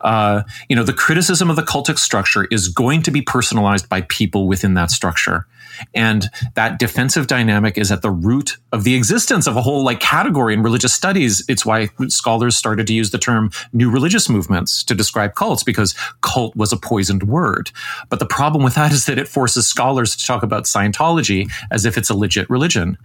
[0.00, 4.02] Uh, you know, the criticism of the cultic structure is going to be personalized by
[4.02, 5.46] people within that structure.
[5.94, 10.00] And that defensive dynamic is at the root of the existence of a whole like
[10.00, 11.44] category in religious studies.
[11.48, 15.94] It's why scholars started to use the term new religious movements to describe cults because
[16.22, 17.70] cult was a poisoned word.
[18.08, 21.84] But the problem with that is that it forces scholars to talk about Scientology as
[21.84, 22.96] if it's a legit religion.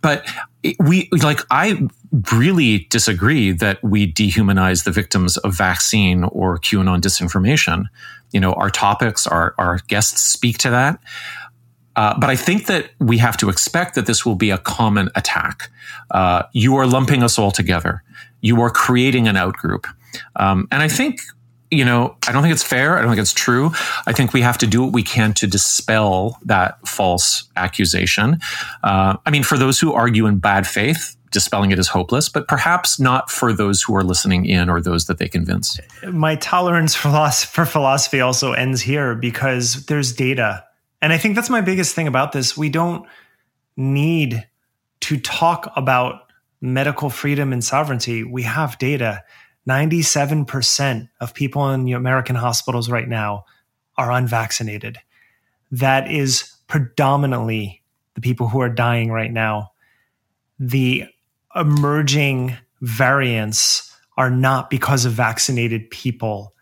[0.00, 0.26] But
[0.78, 1.88] we like I
[2.32, 7.86] really disagree that we dehumanize the victims of vaccine or QAnon disinformation.
[8.32, 11.00] You know, our topics, our our guests speak to that.
[11.96, 15.08] Uh, but I think that we have to expect that this will be a common
[15.14, 15.70] attack.
[16.10, 18.02] Uh, you are lumping us all together.
[18.42, 19.86] You are creating an outgroup.
[20.36, 21.20] Um, and I think
[21.70, 22.96] you know, I don't think it's fair.
[22.96, 23.70] I don't think it's true.
[24.06, 28.38] I think we have to do what we can to dispel that false accusation.
[28.84, 32.48] Uh, I mean, for those who argue in bad faith, dispelling it is hopeless, but
[32.48, 35.78] perhaps not for those who are listening in or those that they convince.
[36.10, 40.64] My tolerance for philosophy also ends here because there's data.
[41.02, 42.56] And I think that's my biggest thing about this.
[42.56, 43.06] We don't
[43.76, 44.46] need
[45.00, 48.24] to talk about medical freedom and sovereignty.
[48.24, 49.22] We have data
[49.68, 53.44] 97% of people in American hospitals right now
[53.96, 54.98] are unvaccinated.
[55.70, 57.82] That is predominantly
[58.14, 59.72] the people who are dying right now.
[60.58, 61.04] The
[61.54, 66.54] emerging variants are not because of vaccinated people.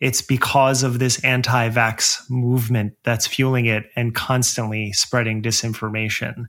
[0.00, 6.46] It's because of this anti vax movement that's fueling it and constantly spreading disinformation.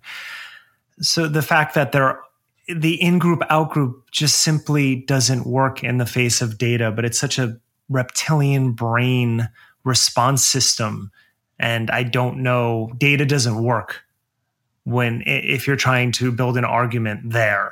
[0.99, 2.19] So the fact that there
[2.68, 7.05] the in group out group just simply doesn't work in the face of data, but
[7.05, 7.57] it's such a
[7.89, 9.49] reptilian brain
[9.84, 11.11] response system.
[11.59, 14.01] And I don't know, data doesn't work
[14.84, 17.72] when if you're trying to build an argument there.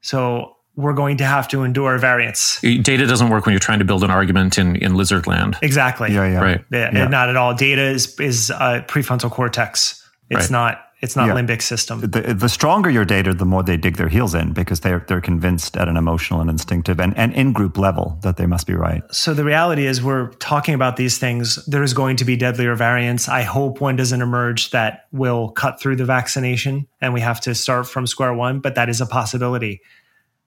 [0.00, 2.60] So we're going to have to endure variance.
[2.60, 5.56] Data doesn't work when you're trying to build an argument in, in lizard land.
[5.62, 6.12] Exactly.
[6.12, 6.40] Yeah, yeah.
[6.40, 6.64] Right.
[6.70, 7.08] Yeah, Yeah.
[7.08, 7.54] Not at all.
[7.54, 10.06] Data is is uh, prefrontal cortex.
[10.30, 10.50] It's Right.
[10.50, 10.85] not.
[11.02, 11.34] It's not Yeah.
[11.34, 12.00] limbic system.
[12.00, 15.20] The, the stronger your data, the more they dig their heels in because they're they're
[15.20, 18.72] convinced at an emotional and instinctive and, and in group level that they must be
[18.74, 19.02] right.
[19.10, 21.62] So the reality is, we're talking about these things.
[21.66, 23.28] There is going to be deadlier variants.
[23.28, 27.54] I hope one doesn't emerge that will cut through the vaccination, and we have to
[27.54, 28.60] start from square one.
[28.60, 29.82] But that is a possibility,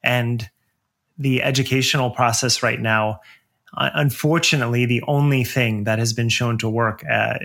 [0.02, 0.50] and
[1.20, 3.20] the educational process right now.
[3.78, 7.36] Uh, Unfortunately, the only thing that has been shown to work uh,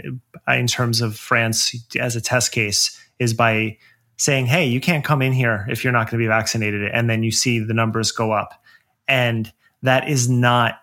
[0.48, 3.76] in terms of France as a test case is by
[4.16, 7.08] saying, "Hey, you can't come in here if you're not going to be vaccinated," and
[7.10, 8.62] then you see the numbers go up,
[9.08, 9.52] and
[9.82, 10.80] that is not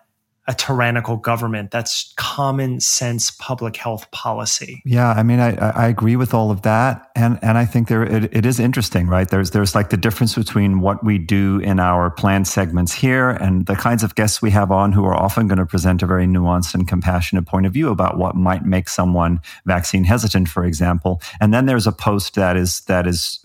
[0.48, 1.70] a tyrannical government.
[1.70, 4.82] That's common sense public health policy.
[4.84, 8.02] Yeah, I mean, I, I agree with all of that, and and I think there
[8.02, 9.28] it, it is interesting, right?
[9.28, 13.66] There's there's like the difference between what we do in our planned segments here and
[13.66, 16.26] the kinds of guests we have on who are often going to present a very
[16.26, 21.22] nuanced and compassionate point of view about what might make someone vaccine hesitant, for example.
[21.40, 23.38] And then there's a post that is that is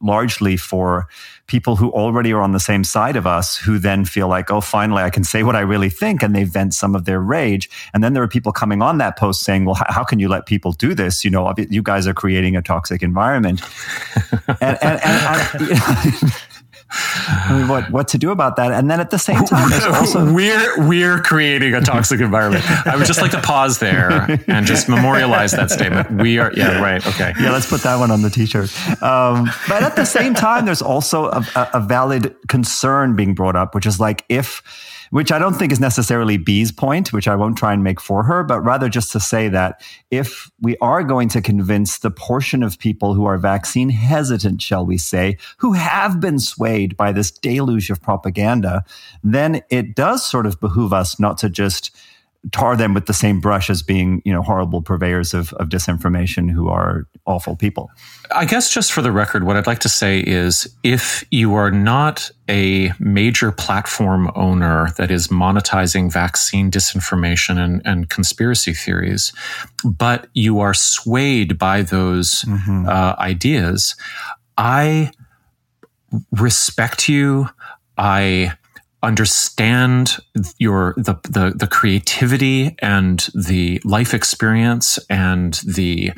[0.00, 1.08] largely for
[1.46, 4.60] people who already are on the same side of us who then feel like, oh,
[4.60, 7.70] finally, I can say what I really think, and they vent some of their rage.
[7.94, 10.46] And then there are people coming on that post saying, well, how can you let
[10.46, 11.24] people do this?
[11.24, 13.62] You know, you guys are creating a toxic environment.
[14.60, 16.32] and, and, and I, I mean,
[17.68, 18.72] what what to do about that?
[18.72, 22.64] And then at the same time, also we're we're creating a toxic environment.
[22.86, 26.10] I would just like to pause there and just memorialize that statement.
[26.22, 27.34] We are yeah right okay.
[27.40, 28.70] yeah, let's put that one on the t-shirt.
[29.02, 33.56] Um, but at the same time, there's also a, a, a valid concern being brought
[33.56, 34.62] up, which is like if,
[35.10, 38.22] which I don't think is necessarily Be's point, which I won't try and make for
[38.24, 42.62] her, but rather just to say that if we are going to convince the portion
[42.62, 47.30] of people who are vaccine hesitant, shall we say, who have been swayed by this
[47.30, 48.84] deluge of propaganda,
[49.22, 51.94] then it does sort of behoove us not to just
[52.52, 56.50] tar them with the same brush as being, you know, horrible purveyors of, of disinformation
[56.50, 57.90] who are awful people.
[58.34, 61.70] I guess just for the record, what I'd like to say is if you are
[61.70, 69.32] not a major platform owner that is monetizing vaccine disinformation and, and conspiracy theories,
[69.84, 72.44] but you are swayed by those
[72.88, 73.96] uh, ideas,
[74.56, 75.12] I
[76.32, 77.48] respect you.
[77.96, 78.52] I
[79.02, 80.16] understand
[80.58, 86.12] your the, the the creativity and the life experience and the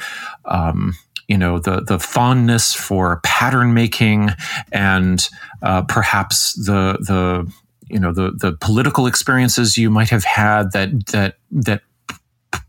[0.47, 0.95] um,
[1.29, 4.31] you know the the fondness for pattern making
[4.73, 5.29] and
[5.63, 7.53] uh, perhaps the the
[7.89, 11.83] you know the the political experiences you might have had that that that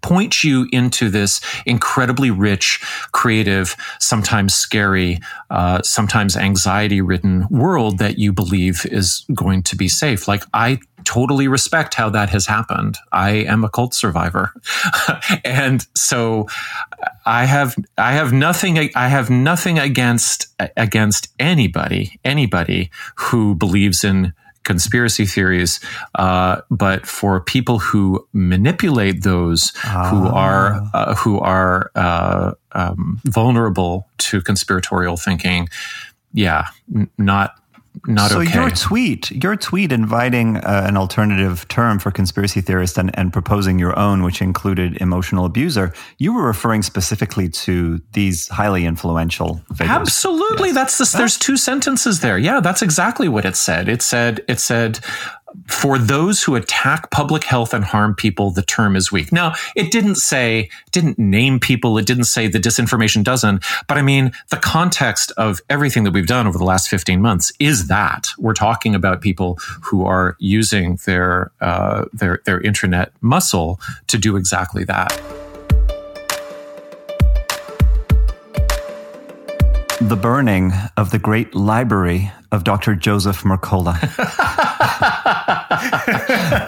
[0.01, 2.79] point you into this incredibly rich,
[3.11, 9.87] creative, sometimes scary, uh, sometimes anxiety ridden world that you believe is going to be
[9.87, 10.27] safe.
[10.27, 12.97] Like, I totally respect how that has happened.
[13.11, 14.53] I am a cult survivor.
[15.45, 16.47] and so
[17.25, 20.47] I have, I have nothing, I have nothing against,
[20.77, 24.33] against anybody, anybody who believes in
[24.63, 25.79] conspiracy theories,
[26.15, 29.69] uh, but for people who manipulate those
[30.09, 35.67] who are uh, who are uh, um, vulnerable to conspiratorial thinking,
[36.33, 37.55] yeah, n- not
[38.07, 38.53] not so okay.
[38.53, 43.77] your tweet, your tweet inviting uh, an alternative term for conspiracy theorist and, and proposing
[43.77, 49.89] your own, which included emotional abuser, you were referring specifically to these highly influential figures.
[49.89, 50.71] Absolutely.
[50.71, 52.37] That's this, there's two sentences there.
[52.37, 53.87] Yeah, that's exactly what it said.
[53.87, 54.99] It said, it said,
[55.67, 59.31] for those who attack public health and harm people, the term is weak.
[59.31, 61.97] Now, it didn't say, didn't name people.
[61.97, 63.63] It didn't say the disinformation doesn't.
[63.87, 67.51] But I mean, the context of everything that we've done over the last 15 months
[67.59, 73.79] is that we're talking about people who are using their, uh, their, their intranet muscle
[74.07, 75.19] to do exactly that.
[80.07, 82.95] The burning of the great library of Dr.
[82.95, 83.93] Joseph Mercola.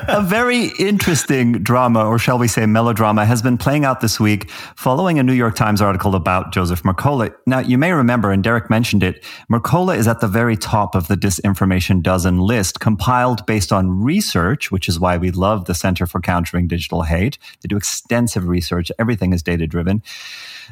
[0.08, 4.52] a very interesting drama, or shall we say melodrama, has been playing out this week
[4.76, 7.34] following a New York Times article about Joseph Mercola.
[7.48, 11.08] Now, you may remember, and Derek mentioned it, Mercola is at the very top of
[11.08, 16.06] the disinformation dozen list, compiled based on research, which is why we love the Center
[16.06, 17.40] for Countering Digital Hate.
[17.62, 20.04] They do extensive research, everything is data driven.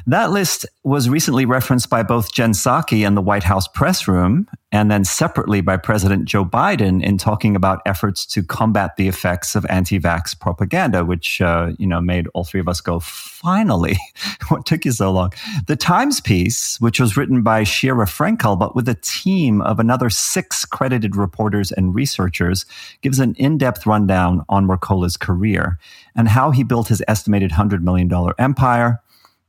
[0.06, 4.48] That list was recently referenced by both Jen Psaki and the White House press room,
[4.72, 9.54] and then separately by President Joe Biden in talking about efforts to combat the effects
[9.54, 13.96] of anti-vax propaganda, which uh, you know made all three of us go, "Finally,
[14.48, 15.32] what took you so long?"
[15.66, 20.10] The Times piece, which was written by Sheera Frenkel, but with a team of another
[20.10, 22.66] six credited reporters and researchers,
[23.02, 25.78] gives an in-depth rundown on Mercola's career
[26.16, 29.00] and how he built his estimated hundred million dollar empire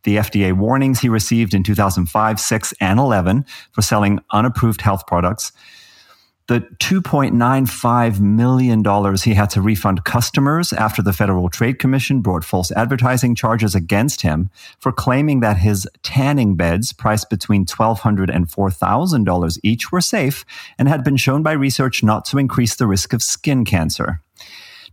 [0.04, 5.52] the FDA warnings he received in 2005, 6, and 11 for selling unapproved health products,
[6.48, 12.70] the $2.95 million he had to refund customers after the Federal Trade Commission brought false
[12.74, 19.60] advertising charges against him for claiming that his tanning beds, priced between $1,200 and $4,000
[19.64, 20.44] each, were safe
[20.78, 24.20] and had been shown by research not to increase the risk of skin cancer.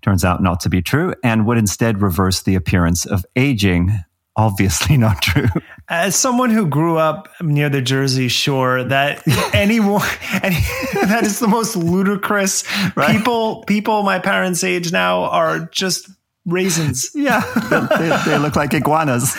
[0.03, 3.93] Turns out not to be true and would instead reverse the appearance of aging
[4.41, 5.49] obviously not true.
[5.89, 9.23] As someone who grew up near the Jersey Shore, that
[9.55, 10.61] anyone any,
[10.95, 12.65] that is the most ludicrous.
[12.97, 13.17] Right?
[13.17, 16.11] People, people my parents' age now are just
[16.47, 17.11] raisins.
[17.21, 19.37] Yeah, they, they, look like iguanas.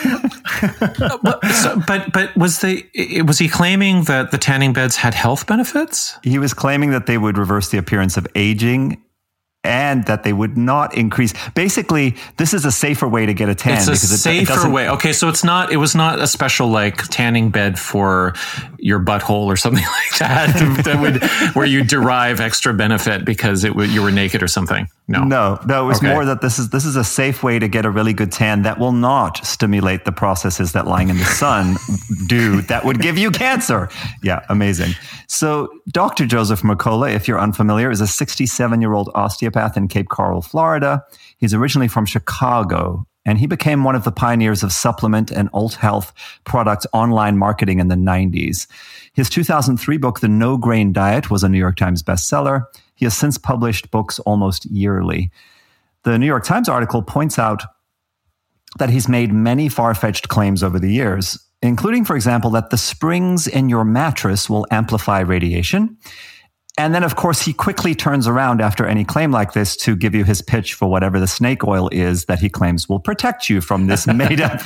[1.23, 2.83] but, so, but but was they
[3.25, 6.17] was he claiming that the tanning beds had health benefits?
[6.23, 9.01] He was claiming that they would reverse the appearance of aging
[9.63, 11.33] and that they would not increase.
[11.51, 13.77] Basically, this is a safer way to get a tan.
[13.77, 14.89] It's a safer it, way.
[14.89, 15.71] Okay, so it's not.
[15.71, 18.33] It was not a special like tanning bed for
[18.79, 21.23] your butthole or something like that that would
[21.55, 24.87] where you derive extra benefit because it you were naked or something.
[25.07, 25.83] No, no, no.
[25.83, 26.11] It was okay.
[26.11, 28.63] more that this is this is a safe way to get a really good tan
[28.63, 31.75] that will not stimulate the processes that lying in the sun
[32.27, 33.89] do that would give you cancer.
[34.23, 34.93] Yeah, amazing.
[35.27, 36.25] So, Dr.
[36.25, 40.41] Joseph Mercola, if you're unfamiliar, is a 67 year old osteopath osteopath in Cape Coral,
[40.41, 41.03] Florida.
[41.37, 45.75] He's originally from Chicago, and he became one of the pioneers of supplement and alt
[45.75, 48.67] health product online marketing in the 90s.
[49.13, 52.65] His 2003 book, The No Grain Diet, was a New York Times bestseller.
[52.95, 55.31] He has since published books almost yearly.
[56.03, 57.63] The New York Times article points out
[58.79, 62.77] that he's made many far fetched claims over the years, including, for example, that the
[62.77, 65.97] springs in your mattress will amplify radiation
[66.81, 70.15] and then, of course, he quickly turns around after any claim like this to give
[70.15, 73.61] you his pitch for whatever the snake oil is that he claims will protect you
[73.61, 74.61] from this made up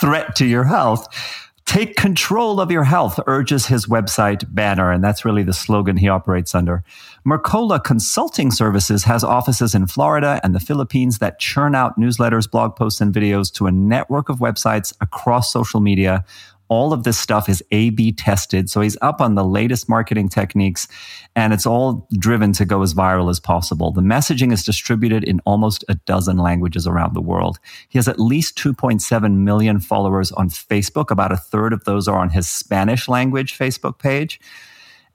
[0.00, 1.06] threat to your health.
[1.66, 6.08] Take control of your health, urges his website banner, and that's really the slogan he
[6.08, 6.82] operates under.
[7.24, 12.74] Mercola Consulting Services has offices in Florida and the Philippines that churn out newsletters, blog
[12.74, 16.24] posts, and videos to a network of websites across social media
[16.70, 18.70] all of this stuff is A B tested.
[18.70, 20.88] So he's up on the latest marketing techniques
[21.36, 23.90] and it's all driven to go as viral as possible.
[23.90, 27.58] The messaging is distributed in almost a dozen languages around the world.
[27.88, 31.10] He has at least 2.7 million followers on Facebook.
[31.10, 34.40] About a third of those are on his Spanish language Facebook page.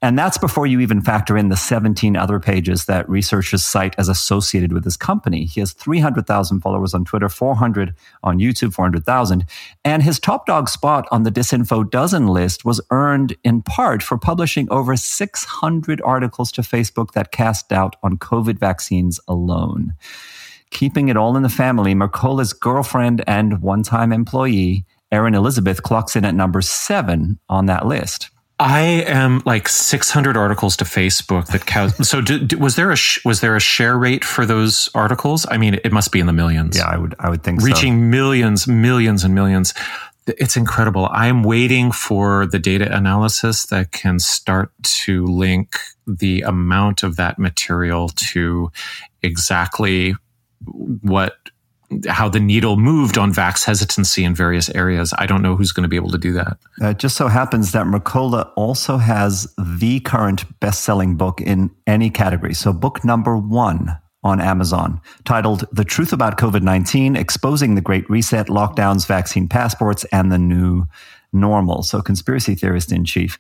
[0.02, 4.10] And that's before you even factor in the 17 other pages that researchers cite as
[4.10, 5.46] associated with his company.
[5.46, 9.46] He has 300,000 followers on Twitter, 400 on YouTube, 400,000.
[9.84, 14.18] And his top dog spot on the Disinfo Dozen list was earned in part for
[14.18, 19.94] publishing over 600 articles to Facebook that cast doubt on COVID vaccines alone.
[20.72, 26.16] Keeping it all in the family, Mercola's girlfriend and one time employee, Erin Elizabeth, clocks
[26.16, 28.30] in at number seven on that list.
[28.60, 31.94] I am like 600 articles to Facebook that count.
[32.06, 35.46] so do, do, was there a sh- was there a share rate for those articles?
[35.50, 36.78] I mean, it must be in the millions.
[36.78, 38.02] Yeah, I would I would think reaching so.
[38.02, 39.74] millions, millions and millions.
[40.28, 41.08] It's incredible.
[41.12, 45.78] I'm waiting for the data analysis that can start to link
[46.08, 48.72] the amount of that material to
[49.22, 50.16] exactly
[51.02, 51.36] what
[52.08, 55.14] how the needle moved on vax hesitancy in various areas.
[55.18, 56.58] I don't know who's going to be able to do that.
[56.82, 61.72] Uh, it just so happens that Mercola also has the current best selling book in
[61.88, 62.54] any category.
[62.54, 68.10] So, book number one on Amazon, titled The Truth About COVID 19 Exposing the Great
[68.10, 70.86] Reset, Lockdowns, Vaccine Passports, and the New
[71.32, 71.84] Normal.
[71.84, 73.38] So, conspiracy theorist in chief.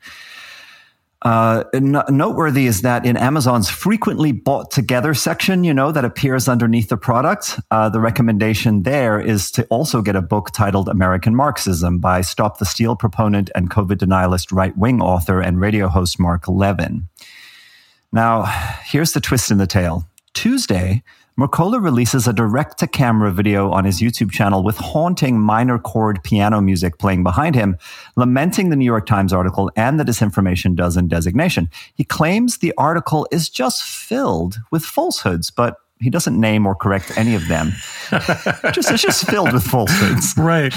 [1.25, 6.89] Uh, noteworthy is that in Amazon's frequently bought together section, you know, that appears underneath
[6.89, 11.97] the product, uh, the recommendation there is to also get a book titled American Marxism
[11.97, 16.47] by Stop the Steal proponent and COVID denialist right wing author and radio host Mark
[16.47, 17.09] Levin.
[18.11, 18.43] Now,
[18.85, 20.07] here's the twist in the tale.
[20.35, 21.01] Tuesday,
[21.37, 26.23] Mercola releases a direct to camera video on his YouTube channel with haunting minor chord
[26.23, 27.77] piano music playing behind him,
[28.15, 31.69] lamenting the New York Times article and the disinformation dozen designation.
[31.93, 35.75] He claims the article is just filled with falsehoods, but
[36.05, 37.73] he doesn't name or correct any of them.
[38.71, 40.35] just it's just filled with falsehoods.
[40.37, 40.71] Right.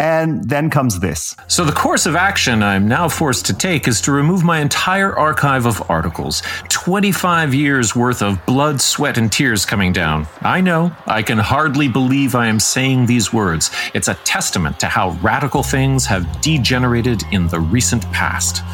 [0.00, 1.36] And then comes this.
[1.46, 5.16] So the course of action I'm now forced to take is to remove my entire
[5.16, 6.42] archive of articles.
[6.70, 10.26] 25 years worth of blood, sweat, and tears coming down.
[10.40, 13.70] I know, I can hardly believe I am saying these words.
[13.94, 18.64] It's a testament to how radical things have degenerated in the recent past.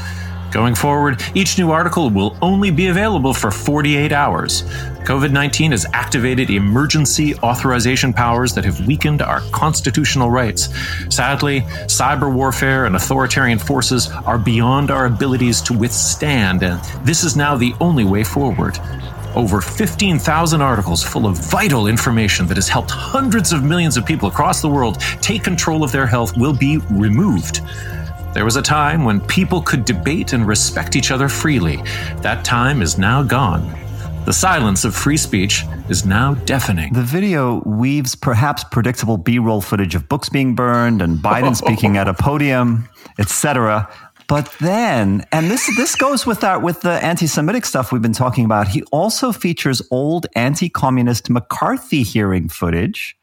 [0.50, 4.62] Going forward, each new article will only be available for 48 hours.
[5.04, 10.68] COVID 19 has activated emergency authorization powers that have weakened our constitutional rights.
[11.08, 17.36] Sadly, cyber warfare and authoritarian forces are beyond our abilities to withstand, and this is
[17.36, 18.78] now the only way forward.
[19.36, 24.28] Over 15,000 articles full of vital information that has helped hundreds of millions of people
[24.28, 27.60] across the world take control of their health will be removed.
[28.32, 31.78] There was a time when people could debate and respect each other freely.
[32.22, 33.76] That time is now gone.
[34.24, 36.92] The silence of free speech is now deafening.
[36.92, 42.06] The video weaves perhaps predictable B-roll footage of books being burned and Biden speaking at
[42.06, 43.92] a podium, etc.
[44.28, 48.44] But then, and this this goes with that with the anti-Semitic stuff we've been talking
[48.44, 48.68] about.
[48.68, 53.16] He also features old anti-communist McCarthy hearing footage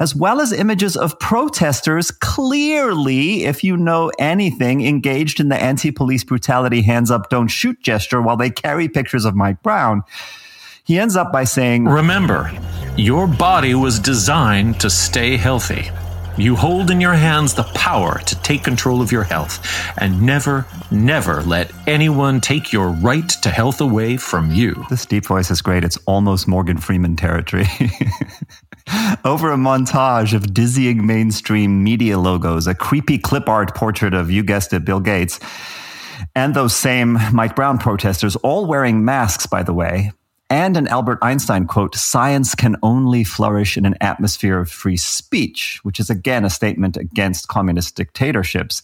[0.00, 5.90] as well as images of protesters clearly, if you know anything, engaged in the anti
[5.90, 10.02] police brutality hands up, don't shoot gesture while they carry pictures of Mike Brown.
[10.84, 12.50] He ends up by saying, Remember,
[12.96, 15.90] your body was designed to stay healthy.
[16.38, 19.58] You hold in your hands the power to take control of your health
[19.98, 24.84] and never, never let anyone take your right to health away from you.
[24.88, 25.82] This deep voice is great.
[25.82, 27.66] It's almost Morgan Freeman territory.
[29.24, 34.42] Over a montage of dizzying mainstream media logos, a creepy clip art portrait of, you
[34.42, 35.40] guessed it, Bill Gates,
[36.34, 40.12] and those same Mike Brown protesters, all wearing masks, by the way,
[40.50, 45.80] and an Albert Einstein quote, science can only flourish in an atmosphere of free speech,
[45.82, 48.82] which is again a statement against communist dictatorships.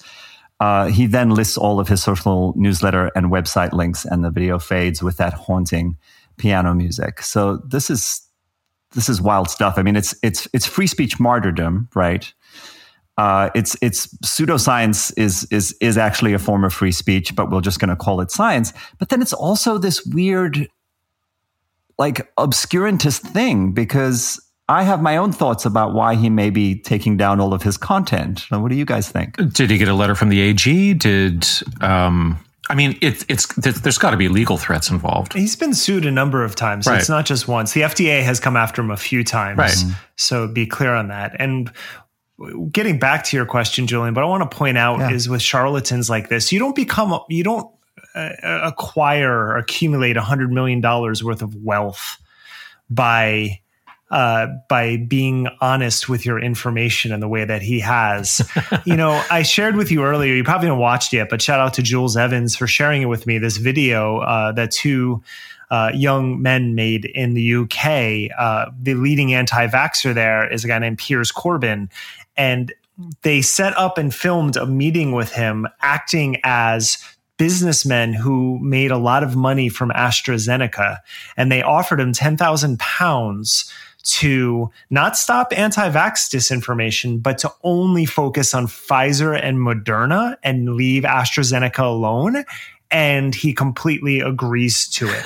[0.61, 4.59] Uh, he then lists all of his social newsletter and website links, and the video
[4.59, 5.97] fades with that haunting
[6.37, 7.23] piano music.
[7.23, 8.21] So this is
[8.95, 9.75] this is wild stuff.
[9.77, 12.33] I mean, it's it's it's free speech martyrdom, right?
[13.17, 17.61] Uh, it's it's pseudoscience is is is actually a form of free speech, but we're
[17.61, 18.73] just going to call it science.
[18.99, 20.69] But then it's also this weird,
[21.99, 27.17] like obscurantist thing because I have my own thoughts about why he may be taking
[27.17, 28.47] down all of his content.
[28.51, 29.37] What do you guys think?
[29.53, 30.95] Did he get a letter from the AG?
[30.95, 31.47] Did
[31.83, 32.39] um,
[32.71, 35.35] I mean, it, it's there's got to be legal threats involved.
[35.35, 36.87] He's been sued a number of times.
[36.87, 36.99] Right.
[36.99, 37.73] It's not just once.
[37.73, 39.59] The FDA has come after him a few times.
[39.59, 39.85] Right.
[40.17, 41.37] So be clear on that.
[41.39, 41.71] And
[42.71, 45.11] getting back to your question, Julian, but I want to point out yeah.
[45.11, 47.71] is with charlatans like this, you don't become you don't
[48.15, 52.19] uh, acquire or accumulate a hundred million dollars worth of wealth
[52.89, 53.61] by
[54.11, 58.49] uh, by being honest with your information in the way that he has.
[58.85, 61.75] you know, I shared with you earlier, you probably haven't watched yet, but shout out
[61.75, 63.39] to Jules Evans for sharing it with me.
[63.39, 65.23] This video uh, that two
[65.71, 68.31] uh, young men made in the UK.
[68.39, 71.91] Uh, the leading anti vaxxer there is a guy named Piers Corbyn.
[72.37, 72.73] And
[73.23, 76.99] they set up and filmed a meeting with him acting as
[77.37, 80.99] businessmen who made a lot of money from AstraZeneca
[81.37, 83.73] and they offered him 10,000 pounds
[84.05, 90.75] to not stop anti vax disinformation, but to only focus on Pfizer and Moderna and
[90.75, 92.45] leave AstraZeneca alone
[92.95, 95.25] and he completely agrees to it.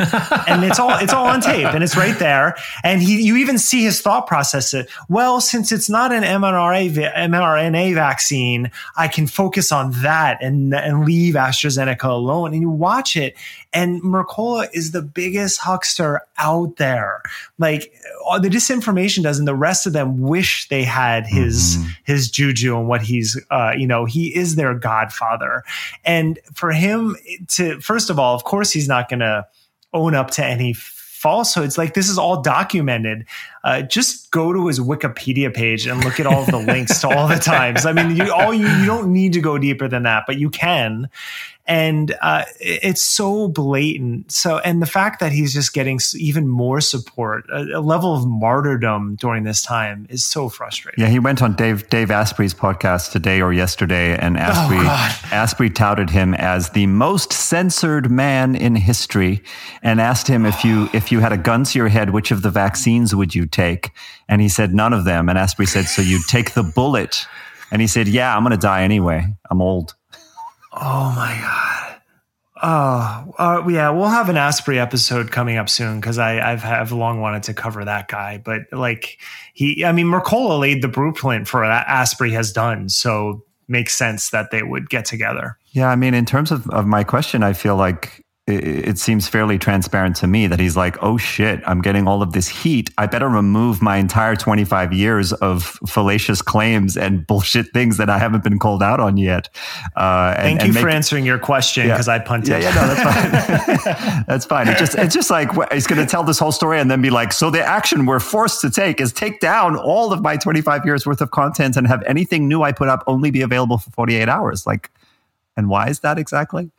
[0.48, 2.56] and it's all it's all on tape and it's right there.
[2.82, 4.72] And he you even see his thought process.
[4.72, 10.74] It well, since it's not an mRNA mRNA vaccine, I can focus on that and
[10.74, 12.54] and leave AstraZeneca alone.
[12.54, 13.36] And you watch it,
[13.74, 17.20] and Mercola is the biggest huckster out there.
[17.58, 17.92] Like
[18.40, 21.88] the disinformation does, and the rest of them wish they had his mm-hmm.
[22.04, 25.64] his juju and what he's uh, you know he is their godfather.
[26.06, 27.14] And for him
[27.58, 29.46] to first of all, of course, he's not going to
[29.92, 30.74] own up to any
[31.18, 31.76] falsehoods.
[31.76, 33.26] Like this is all documented.
[33.64, 37.26] Uh, just go to his Wikipedia page and look at all the links to all
[37.26, 37.84] the times.
[37.84, 40.48] I mean, you all you, you don't need to go deeper than that, but you
[40.48, 41.08] can.
[41.68, 44.32] And uh, it's so blatant.
[44.32, 48.26] So, and the fact that he's just getting even more support, a, a, level of
[48.26, 51.04] martyrdom during this time, is so frustrating.
[51.04, 55.36] Yeah, he went on Dave Dave Asprey's podcast today or yesterday, and oh, Asprey oh,
[55.36, 59.42] Asprey touted him as the most censored man in history,
[59.82, 62.42] and asked him if you if you had a gun to your head, which of
[62.42, 63.90] the vaccines would you take?
[64.28, 65.28] And he said none of them.
[65.28, 67.26] And Asprey said, so you take the bullet.
[67.70, 69.26] And he said, yeah, I'm going to die anyway.
[69.50, 69.94] I'm old.
[70.72, 72.00] Oh my god.
[72.60, 73.90] Oh, uh, yeah.
[73.90, 77.54] We'll have an Asprey episode coming up soon because I I've have long wanted to
[77.54, 78.38] cover that guy.
[78.44, 79.18] But like
[79.54, 82.88] he, I mean, Mercola laid the blueprint for what Asprey has done.
[82.88, 85.56] So makes sense that they would get together.
[85.70, 89.58] Yeah, I mean, in terms of, of my question, I feel like it, seems fairly
[89.58, 92.90] transparent to me that he's like, oh shit, I'm getting all of this heat.
[92.96, 98.18] I better remove my entire 25 years of fallacious claims and bullshit things that I
[98.18, 99.48] haven't been called out on yet.
[99.96, 102.48] Uh, and, Thank you make, for answering your question because yeah, I punted.
[102.48, 104.24] Yeah, yeah, no, that's fine.
[104.26, 104.68] that's fine.
[104.68, 107.10] It just, it's just like he's going to tell this whole story and then be
[107.10, 110.84] like, so the action we're forced to take is take down all of my 25
[110.84, 113.90] years worth of content and have anything new I put up only be available for
[113.90, 114.66] 48 hours.
[114.66, 114.90] Like,
[115.56, 116.70] and why is that exactly?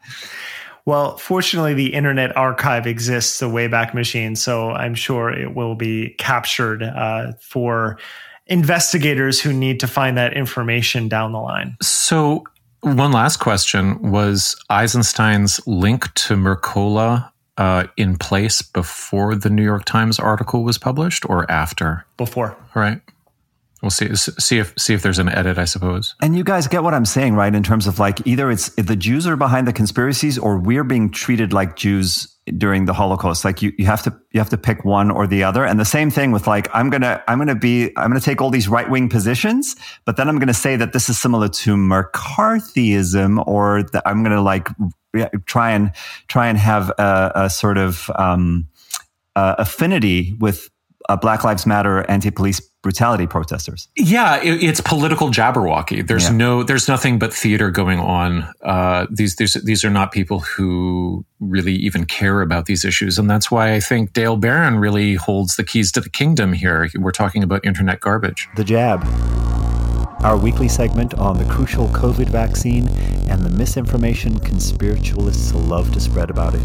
[0.89, 6.15] Well, fortunately, the Internet Archive exists, a Wayback Machine, so I'm sure it will be
[6.17, 7.99] captured uh, for
[8.47, 11.77] investigators who need to find that information down the line.
[11.79, 12.43] So,
[12.81, 17.29] one last question was Eisenstein's link to Mercola
[17.59, 22.03] uh, in place before the New York Times article was published or after?
[22.17, 22.57] Before.
[22.75, 22.99] All right.
[23.81, 26.15] We'll see see if see if there's an edit, I suppose.
[26.21, 27.53] And you guys get what I'm saying, right?
[27.53, 31.11] In terms of like either it's the Jews are behind the conspiracies, or we're being
[31.11, 32.27] treated like Jews
[32.57, 33.45] during the Holocaust.
[33.45, 35.63] Like you, you have to you have to pick one or the other.
[35.63, 38.49] And the same thing with like I'm gonna I'm gonna be I'm gonna take all
[38.49, 39.75] these right wing positions,
[40.05, 44.41] but then I'm gonna say that this is similar to McCarthyism, or that I'm gonna
[44.41, 44.67] like
[45.45, 45.91] try and
[46.27, 48.67] try and have a, a sort of um,
[49.35, 50.69] uh, affinity with
[51.07, 53.89] uh, Black Lives Matter anti-police brutality protesters.
[53.97, 56.05] Yeah, it, it's political Jabberwocky.
[56.07, 56.37] There's yeah.
[56.37, 58.47] no, there's nothing but theater going on.
[58.63, 63.29] Uh, these, these, these are not people who really even care about these issues, and
[63.29, 66.89] that's why I think Dale Beran really holds the keys to the kingdom here.
[66.95, 68.47] We're talking about internet garbage.
[68.55, 69.03] The jab.
[70.21, 72.89] Our weekly segment on the crucial COVID vaccine
[73.29, 76.61] and the misinformation conspiritualists love to spread about it.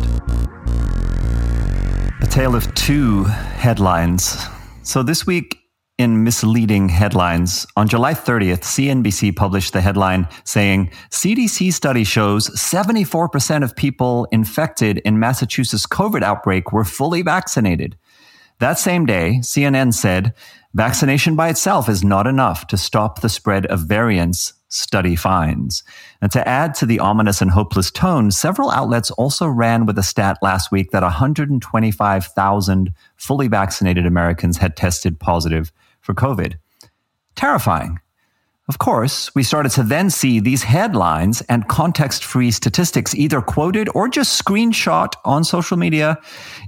[2.21, 4.45] A tale of two headlines.
[4.83, 5.64] So this week,
[5.97, 13.63] in misleading headlines, on July 30th, CNBC published the headline saying CDC study shows 74%
[13.63, 17.97] of people infected in Massachusetts COVID outbreak were fully vaccinated.
[18.59, 20.35] That same day, CNN said
[20.75, 25.85] vaccination by itself is not enough to stop the spread of variants study finds.
[26.21, 30.03] And to add to the ominous and hopeless tone, several outlets also ran with a
[30.03, 35.73] stat last week that 125,000 fully vaccinated Americans had tested positive
[36.05, 36.59] for COVID.
[37.35, 37.99] Terrifying.
[38.67, 43.91] Of course, we started to then see these headlines and context free statistics either quoted
[43.95, 46.19] or just screenshot on social media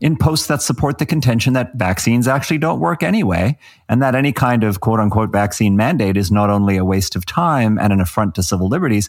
[0.03, 3.57] in posts that support the contention that vaccines actually don't work anyway,
[3.89, 7.25] and that any kind of quote unquote vaccine mandate is not only a waste of
[7.25, 9.09] time and an affront to civil liberties,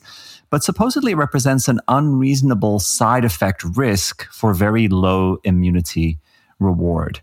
[0.50, 6.20] but supposedly represents an unreasonable side effect risk for very low immunity
[6.60, 7.20] reward.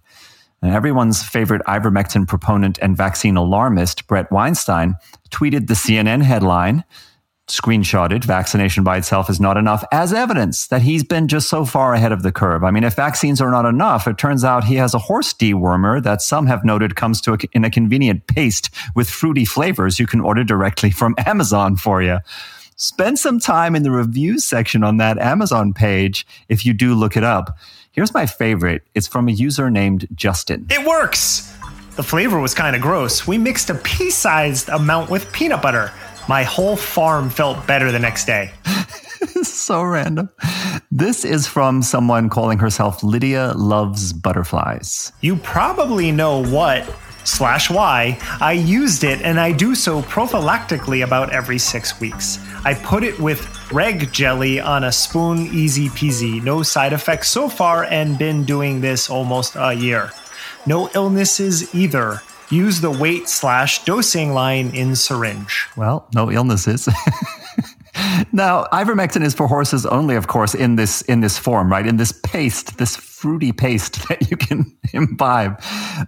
[0.64, 4.94] And everyone's favorite ivermectin proponent and vaccine alarmist, Bret Weinstein,
[5.28, 6.84] tweeted the CNN headline,
[7.48, 11.92] screenshotted, vaccination by itself is not enough, as evidence that he's been just so far
[11.92, 12.64] ahead of the curve.
[12.64, 16.02] I mean, if vaccines are not enough, it turns out he has a horse dewormer
[16.02, 20.06] that some have noted comes to a, in a convenient paste with fruity flavors you
[20.06, 22.20] can order directly from Amazon for you
[22.76, 27.16] spend some time in the reviews section on that Amazon page if you do look
[27.16, 27.56] it up.
[27.92, 28.82] Here's my favorite.
[28.94, 30.66] It's from a user named Justin.
[30.70, 31.54] It works!
[31.96, 33.24] The flavor was kind of gross.
[33.24, 35.92] We mixed a pea sized amount with peanut butter.
[36.28, 38.50] My whole farm felt better the next day.
[39.42, 40.28] so random.
[40.90, 45.12] This is from someone calling herself Lydia Loves Butterflies.
[45.20, 46.82] You probably know what
[47.24, 52.38] slash why I used it and I do so prophylactically about every six weeks.
[52.64, 53.40] I put it with
[53.72, 58.80] reg jelly on a spoon, easy peasy, no side effects so far, and been doing
[58.80, 60.10] this almost a year.
[60.66, 62.22] No illnesses either.
[62.50, 65.66] Use the weight slash dosing line in syringe.
[65.76, 66.88] Well, no illnesses.
[68.32, 71.86] now, ivermectin is for horses only, of course, in this in this form, right?
[71.86, 75.58] In this paste, this fruity paste that you can imbibe.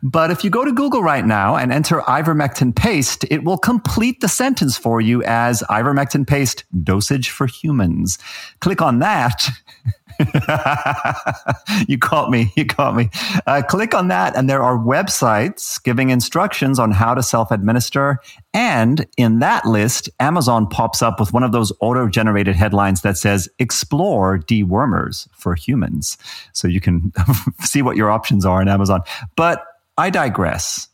[0.03, 4.21] But if you go to Google right now and enter ivermectin paste, it will complete
[4.21, 8.19] the sentence for you as ivermectin paste dosage for humans.
[8.61, 9.49] Click on that
[11.89, 12.53] you caught me.
[12.57, 13.11] You caught me.
[13.47, 18.19] Uh, click on that, and there are websites giving instructions on how to self administer.
[18.55, 23.19] And in that list, Amazon pops up with one of those auto generated headlines that
[23.19, 26.17] says, Explore dewormers for humans.
[26.53, 27.13] So you can
[27.61, 29.03] see what your options are on Amazon.
[29.37, 29.65] But
[29.99, 30.89] I digress.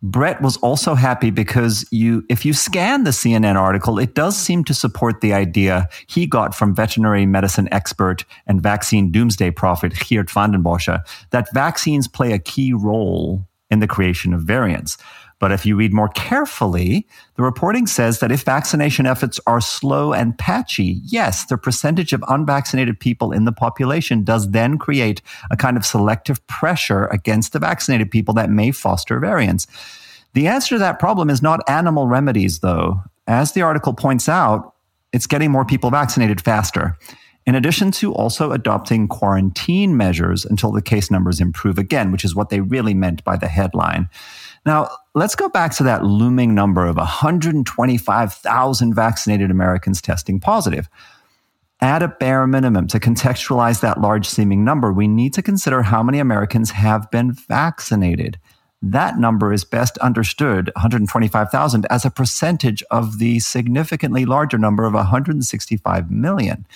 [0.00, 4.62] Brett was also happy because you, if you scan the CNN article, it does seem
[4.64, 10.30] to support the idea he got from veterinary medicine expert and vaccine doomsday prophet Geert
[10.30, 14.98] Vanden Bossche that vaccines play a key role in the creation of variants.
[15.40, 20.12] But if you read more carefully, the reporting says that if vaccination efforts are slow
[20.12, 25.56] and patchy, yes, the percentage of unvaccinated people in the population does then create a
[25.56, 29.66] kind of selective pressure against the vaccinated people that may foster variants.
[30.34, 33.02] The answer to that problem is not animal remedies, though.
[33.26, 34.74] As the article points out,
[35.12, 36.96] it's getting more people vaccinated faster
[37.48, 42.34] in addition to also adopting quarantine measures until the case numbers improve again, which is
[42.34, 44.06] what they really meant by the headline.
[44.66, 50.88] Now, let's go back to that looming number of 125,000 vaccinated Americans testing positive.
[51.80, 56.02] At a bare minimum, to contextualize that large seeming number, we need to consider how
[56.02, 58.38] many Americans have been vaccinated.
[58.82, 64.94] That number is best understood, 125,000, as a percentage of the significantly larger number of
[64.94, 66.66] 165 million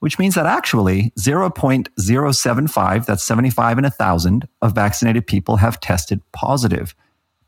[0.00, 6.22] which means that actually 0.075, that's 75 in a thousand, of vaccinated people have tested
[6.32, 6.94] positive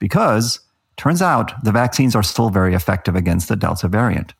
[0.01, 0.59] because
[0.96, 4.34] turns out the vaccines are still very effective against the Delta variant.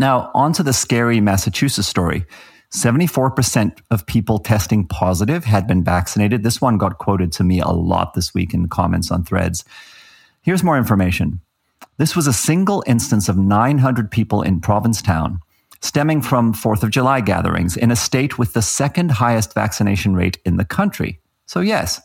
[0.00, 2.26] Now, on to the scary Massachusetts story.
[2.72, 6.42] 74% of people testing positive had been vaccinated.
[6.42, 9.64] This one got quoted to me a lot this week in comments on threads.
[10.42, 11.40] Here's more information.
[11.98, 15.38] This was a single instance of 900 people in Provincetown
[15.80, 20.38] stemming from 4th of July gatherings in a state with the second highest vaccination rate
[20.44, 21.20] in the country.
[21.46, 22.00] So, yes,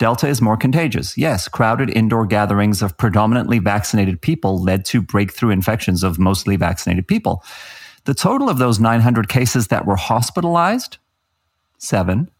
[0.00, 1.16] Delta is more contagious.
[1.18, 7.06] Yes, crowded indoor gatherings of predominantly vaccinated people led to breakthrough infections of mostly vaccinated
[7.06, 7.44] people.
[8.06, 10.96] The total of those 900 cases that were hospitalized,
[11.76, 12.30] seven.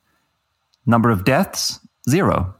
[0.86, 2.54] Number of deaths, zero.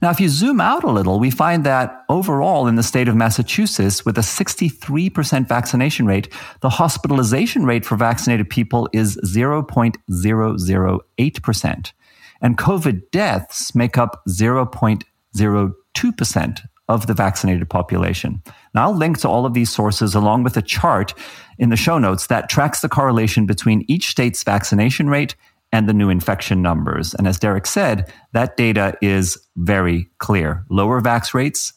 [0.00, 3.16] Now, if you zoom out a little, we find that overall in the state of
[3.16, 11.92] Massachusetts, with a 63% vaccination rate, the hospitalization rate for vaccinated people is 0.008%
[12.40, 18.42] and COVID deaths make up 0.02% of the vaccinated population.
[18.74, 21.12] Now, I'll link to all of these sources along with a chart
[21.58, 25.36] in the show notes that tracks the correlation between each state's vaccination rate
[25.70, 27.12] and the new infection numbers.
[27.14, 30.64] And as Derek said, that data is very clear.
[30.70, 31.74] Lower vax rates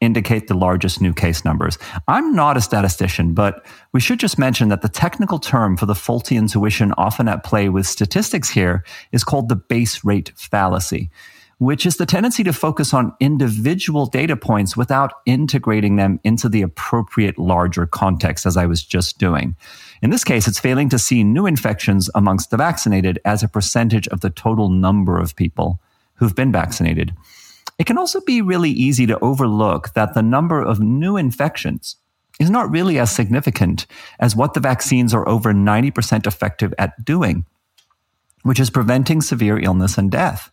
[0.00, 1.78] indicate the largest new case numbers.
[2.08, 5.94] I'm not a statistician, but we should just mention that the technical term for the
[5.94, 11.10] faulty intuition often at play with statistics here is called the base rate fallacy,
[11.58, 16.62] which is the tendency to focus on individual data points without integrating them into the
[16.62, 19.54] appropriate larger context, as I was just doing.
[20.00, 24.08] In this case, it's failing to see new infections amongst the vaccinated as a percentage
[24.08, 25.78] of the total number of people
[26.14, 27.14] who've been vaccinated.
[27.80, 31.96] It can also be really easy to overlook that the number of new infections
[32.38, 33.86] is not really as significant
[34.18, 37.46] as what the vaccines are over 90% effective at doing,
[38.42, 40.50] which is preventing severe illness and death.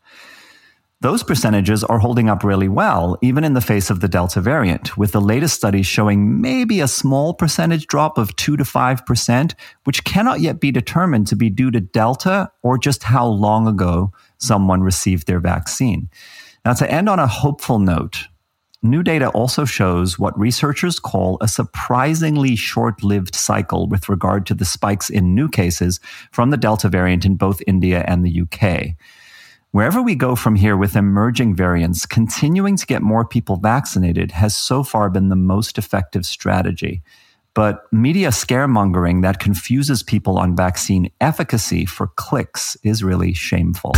[1.02, 4.98] Those percentages are holding up really well, even in the face of the Delta variant,
[4.98, 9.54] with the latest studies showing maybe a small percentage drop of 2 to 5%,
[9.84, 14.14] which cannot yet be determined to be due to Delta or just how long ago
[14.38, 16.10] someone received their vaccine.
[16.68, 18.28] Now, to end on a hopeful note,
[18.84, 24.54] new data also shows what researchers call a surprisingly short lived cycle with regard to
[24.54, 26.02] the spikes in new cases
[26.34, 28.98] from the Delta variant in both India and the UK.
[29.72, 34.54] Wherever we go from here with emerging variants, continuing to get more people vaccinated has
[34.54, 37.02] so far been the most effective strategy.
[37.54, 43.94] But media scaremongering that confuses people on vaccine efficacy for clicks is really shameful.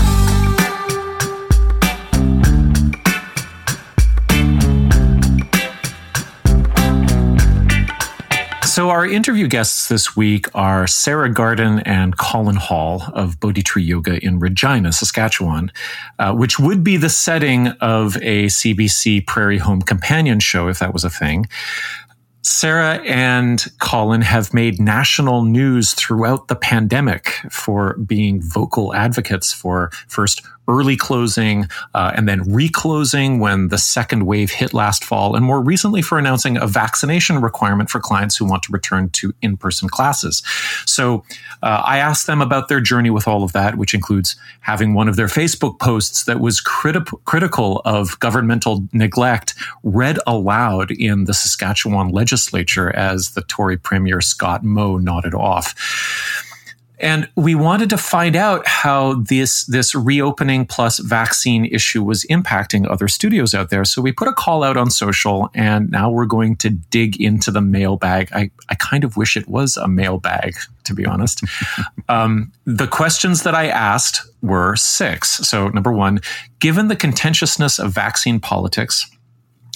[8.79, 13.83] So, our interview guests this week are Sarah Garden and Colin Hall of Bodhi Tree
[13.83, 15.73] Yoga in Regina, Saskatchewan,
[16.17, 20.93] uh, which would be the setting of a CBC Prairie Home Companion show if that
[20.93, 21.47] was a thing.
[22.41, 29.91] Sarah and Colin have made national news throughout the pandemic for being vocal advocates for
[30.07, 35.43] first early closing uh, and then reclosing when the second wave hit last fall, and
[35.43, 39.57] more recently for announcing a vaccination requirement for clients who want to return to in
[39.57, 40.43] person classes.
[40.85, 41.23] So
[41.63, 45.09] uh, I asked them about their journey with all of that, which includes having one
[45.09, 51.33] of their Facebook posts that was criti- critical of governmental neglect read aloud in the
[51.33, 55.73] Saskatchewan legislature as the Tory Premier Scott Moe nodded off.
[56.99, 62.89] And we wanted to find out how this, this reopening plus vaccine issue was impacting
[62.89, 63.85] other studios out there.
[63.85, 67.51] So we put a call out on social and now we're going to dig into
[67.51, 68.29] the mailbag.
[68.33, 71.43] I, I kind of wish it was a mailbag, to be honest.
[72.09, 75.37] um, the questions that I asked were six.
[75.47, 76.19] So number one,
[76.59, 79.09] given the contentiousness of vaccine politics,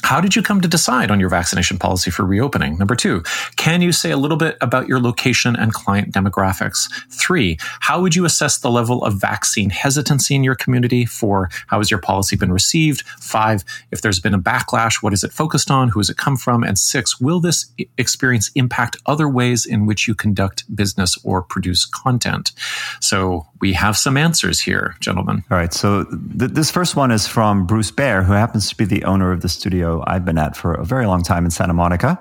[0.03, 2.77] how did you come to decide on your vaccination policy for reopening?
[2.77, 3.23] Number two,
[3.55, 6.91] can you say a little bit about your location and client demographics?
[7.09, 11.05] Three, how would you assess the level of vaccine hesitancy in your community?
[11.05, 13.03] Four, how has your policy been received?
[13.19, 15.89] Five, if there's been a backlash, what is it focused on?
[15.89, 16.63] Who has it come from?
[16.63, 21.85] And six, will this experience impact other ways in which you conduct business or produce
[21.85, 22.51] content?
[22.99, 25.43] So we have some answers here, gentlemen.
[25.49, 25.73] All right.
[25.73, 29.31] So th- this first one is from Bruce Bear, who happens to be the owner
[29.31, 32.19] of the studio I've been at for a very long time in Santa Monica.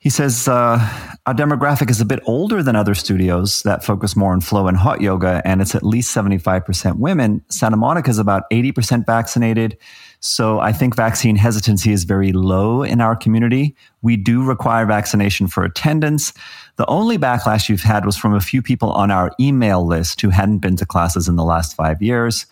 [0.00, 0.78] He says uh,
[1.26, 4.74] our demographic is a bit older than other studios that focus more on flow and
[4.74, 7.44] hot yoga, and it's at least 75% women.
[7.50, 9.76] Santa Monica is about 80% vaccinated.
[10.20, 13.76] So I think vaccine hesitancy is very low in our community.
[14.00, 16.32] We do require vaccination for attendance.
[16.76, 20.30] The only backlash you've had was from a few people on our email list who
[20.30, 22.46] hadn't been to classes in the last five years.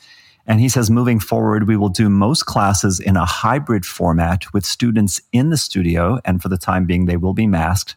[0.49, 4.65] And he says, moving forward, we will do most classes in a hybrid format with
[4.65, 6.19] students in the studio.
[6.25, 7.97] And for the time being, they will be masked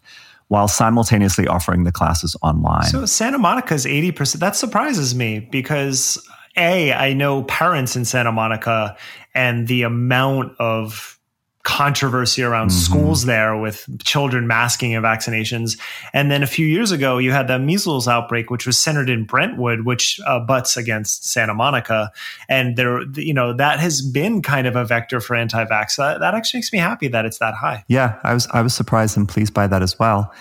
[0.50, 2.84] while simultaneously offering the classes online.
[2.84, 4.40] So Santa Monica is 80%.
[4.40, 6.22] That surprises me because
[6.58, 8.98] A, I know parents in Santa Monica
[9.34, 11.18] and the amount of
[11.64, 12.80] controversy around mm-hmm.
[12.80, 15.80] schools there with children masking and vaccinations.
[16.14, 19.26] And then a few years ago, you had the measles outbreak, which was centered in
[19.26, 22.12] Brentwood, which uh, butts against Santa Monica.
[22.50, 25.98] And there, you know, that has been kind of a vector for anti-vax.
[25.98, 27.84] That, that actually makes me happy that it's that high.
[27.88, 30.34] Yeah, I was I was surprised and pleased by that as well.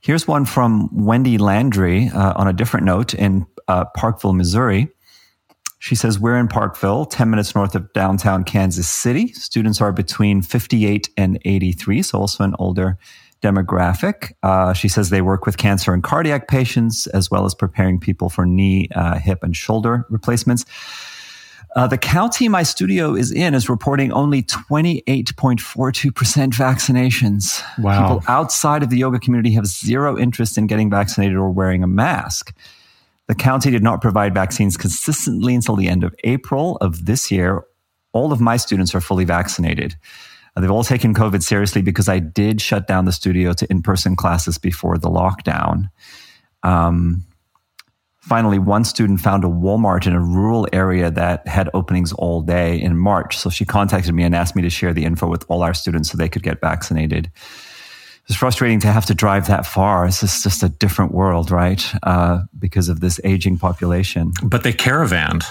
[0.00, 4.88] Here's one from Wendy Landry uh, on a different note in uh, Parkville, Missouri.
[5.78, 9.32] She says, We're in Parkville, 10 minutes north of downtown Kansas City.
[9.32, 12.98] Students are between 58 and 83, so also an older
[13.42, 14.32] demographic.
[14.42, 18.30] Uh, she says they work with cancer and cardiac patients, as well as preparing people
[18.30, 20.64] for knee, uh, hip, and shoulder replacements.
[21.76, 27.62] Uh, the county my studio is in is reporting only 28.42% vaccinations.
[27.78, 28.00] Wow.
[28.00, 31.86] People outside of the yoga community have zero interest in getting vaccinated or wearing a
[31.86, 32.56] mask.
[33.28, 37.64] The county did not provide vaccines consistently until the end of April of this year.
[38.12, 39.96] All of my students are fully vaccinated.
[40.56, 43.82] Uh, they've all taken COVID seriously because I did shut down the studio to in
[43.82, 45.90] person classes before the lockdown.
[46.62, 47.24] Um,
[48.20, 52.80] finally, one student found a Walmart in a rural area that had openings all day
[52.80, 53.36] in March.
[53.36, 56.10] So she contacted me and asked me to share the info with all our students
[56.10, 57.30] so they could get vaccinated
[58.28, 60.06] it's frustrating to have to drive that far.
[60.06, 61.84] It's just, just a different world, right?
[62.02, 64.32] Uh, because of this aging population.
[64.42, 65.44] But they caravanned.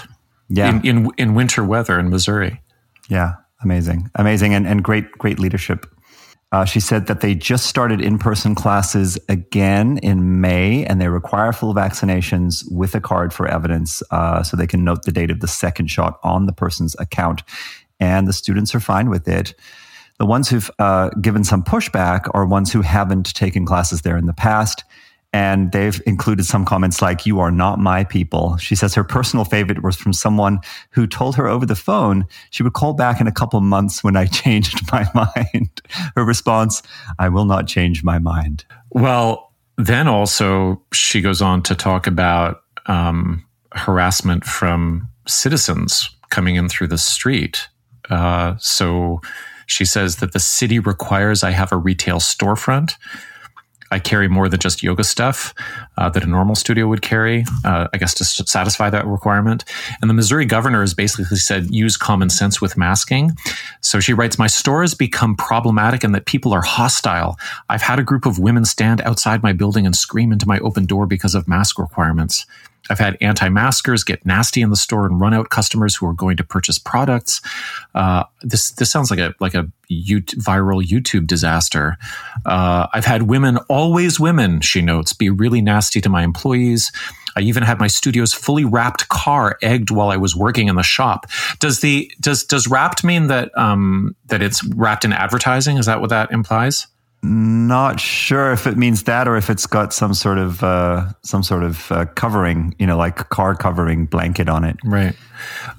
[0.48, 0.68] Yeah.
[0.68, 2.60] In, in, in winter weather in Missouri.
[3.08, 3.34] Yeah.
[3.62, 4.10] Amazing.
[4.14, 4.54] Amazing.
[4.54, 5.86] And, and great, great leadership.
[6.52, 11.08] Uh, she said that they just started in person classes again in May and they
[11.08, 15.30] require full vaccinations with a card for evidence uh, so they can note the date
[15.30, 17.42] of the second shot on the person's account.
[17.98, 19.54] And the students are fine with it.
[20.18, 24.26] The ones who've uh, given some pushback are ones who haven't taken classes there in
[24.26, 24.84] the past.
[25.32, 28.56] And they've included some comments like, You are not my people.
[28.56, 30.60] She says her personal favorite was from someone
[30.90, 34.16] who told her over the phone she would call back in a couple months when
[34.16, 35.82] I changed my mind.
[36.16, 36.82] her response,
[37.18, 38.64] I will not change my mind.
[38.90, 46.68] Well, then also she goes on to talk about um, harassment from citizens coming in
[46.68, 47.68] through the street.
[48.08, 49.20] Uh, so
[49.66, 52.94] she says that the city requires I have a retail storefront.
[53.90, 55.54] I carry more than just yoga stuff
[55.96, 59.64] uh, that a normal studio would carry, uh, I guess, to satisfy that requirement.
[60.00, 63.32] And the Missouri governor has basically said use common sense with masking.
[63.82, 67.38] So she writes, My store has become problematic and that people are hostile.
[67.68, 70.86] I've had a group of women stand outside my building and scream into my open
[70.86, 72.44] door because of mask requirements.
[72.90, 76.36] I've had anti-maskers get nasty in the store and run out customers who are going
[76.36, 77.40] to purchase products.
[77.94, 81.96] Uh, this this sounds like a like a viral YouTube disaster.
[82.44, 86.90] Uh, I've had women, always women, she notes, be really nasty to my employees.
[87.36, 90.82] I even had my studio's fully wrapped car egged while I was working in the
[90.82, 91.26] shop.
[91.60, 95.76] Does the does does wrapped mean that um, that it's wrapped in advertising?
[95.76, 96.86] Is that what that implies?
[97.22, 101.42] Not sure if it means that or if it's got some sort of uh, some
[101.42, 104.76] sort of uh, covering, you know, like car covering blanket on it.
[104.84, 105.16] Right.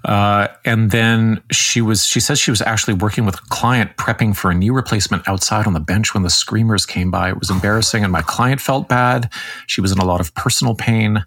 [0.03, 4.35] Uh, and then she was she says she was actually working with a client prepping
[4.35, 7.29] for a knee replacement outside on the bench when the screamers came by.
[7.29, 9.31] It was embarrassing, and my client felt bad.
[9.67, 11.23] She was in a lot of personal pain.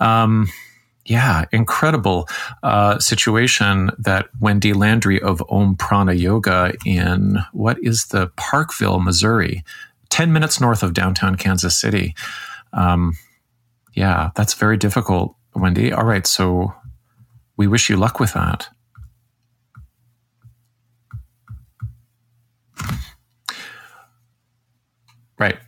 [0.00, 0.48] Um,
[1.06, 2.28] yeah, incredible
[2.62, 9.64] uh, situation that Wendy Landry of Om Prana Yoga in what is the Parkville, Missouri,
[10.10, 12.14] 10 minutes north of downtown Kansas City.
[12.72, 13.16] Um,
[13.94, 15.92] yeah, that's very difficult, Wendy.
[15.92, 16.74] All right, so
[17.56, 18.68] we wish you luck with that.
[25.38, 25.58] Right.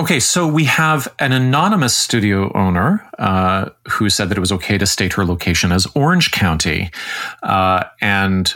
[0.00, 4.78] Okay, so we have an anonymous studio owner uh, who said that it was okay
[4.78, 6.92] to state her location as Orange County.
[7.42, 8.54] Uh, and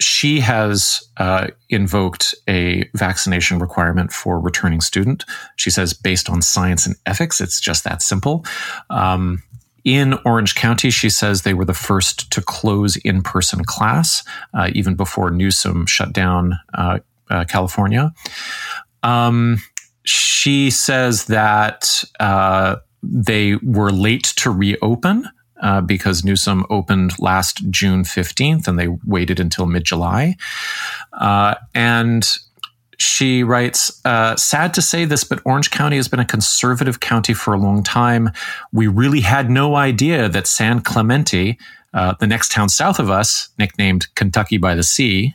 [0.00, 5.24] she has uh, invoked a vaccination requirement for returning student.
[5.54, 8.44] She says, based on science and ethics, it's just that simple.
[8.90, 9.44] Um,
[9.84, 14.68] in Orange County, she says they were the first to close in person class, uh,
[14.72, 16.98] even before Newsom shut down uh,
[17.30, 18.12] uh, California.
[19.04, 19.60] Um,
[20.06, 25.28] she says that uh, they were late to reopen
[25.62, 30.36] uh, because Newsom opened last June 15th and they waited until mid July.
[31.12, 32.28] Uh, and
[32.98, 37.34] she writes, uh, sad to say this, but Orange County has been a conservative county
[37.34, 38.30] for a long time.
[38.72, 41.58] We really had no idea that San Clemente,
[41.92, 45.34] uh, the next town south of us, nicknamed Kentucky by the Sea,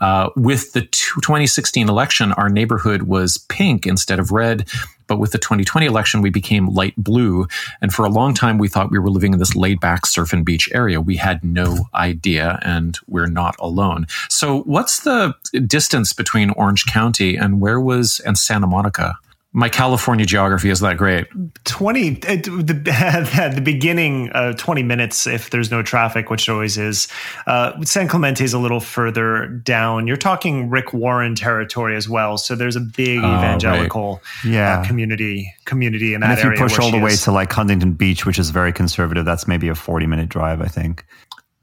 [0.00, 4.68] uh, with the 2016 election, our neighborhood was pink instead of red.
[5.06, 7.48] But with the 2020 election, we became light blue.
[7.80, 10.32] And for a long time, we thought we were living in this laid back surf
[10.32, 11.00] and beach area.
[11.00, 14.06] We had no idea, and we're not alone.
[14.28, 15.34] So, what's the
[15.66, 19.18] distance between Orange County and where was and Santa Monica?
[19.52, 21.26] My California geography is that great.
[21.64, 27.08] 20 at the, the beginning, uh, 20 minutes if there's no traffic, which always is.
[27.46, 30.06] Uh, San Clemente is a little further down.
[30.06, 32.36] You're talking Rick Warren territory as well.
[32.36, 34.52] So there's a big oh, evangelical right.
[34.52, 34.80] yeah.
[34.80, 37.24] Uh, community community in that and if you push all the way is.
[37.24, 40.66] to like Huntington Beach, which is very conservative, that's maybe a 40 minute drive, I
[40.66, 41.06] think.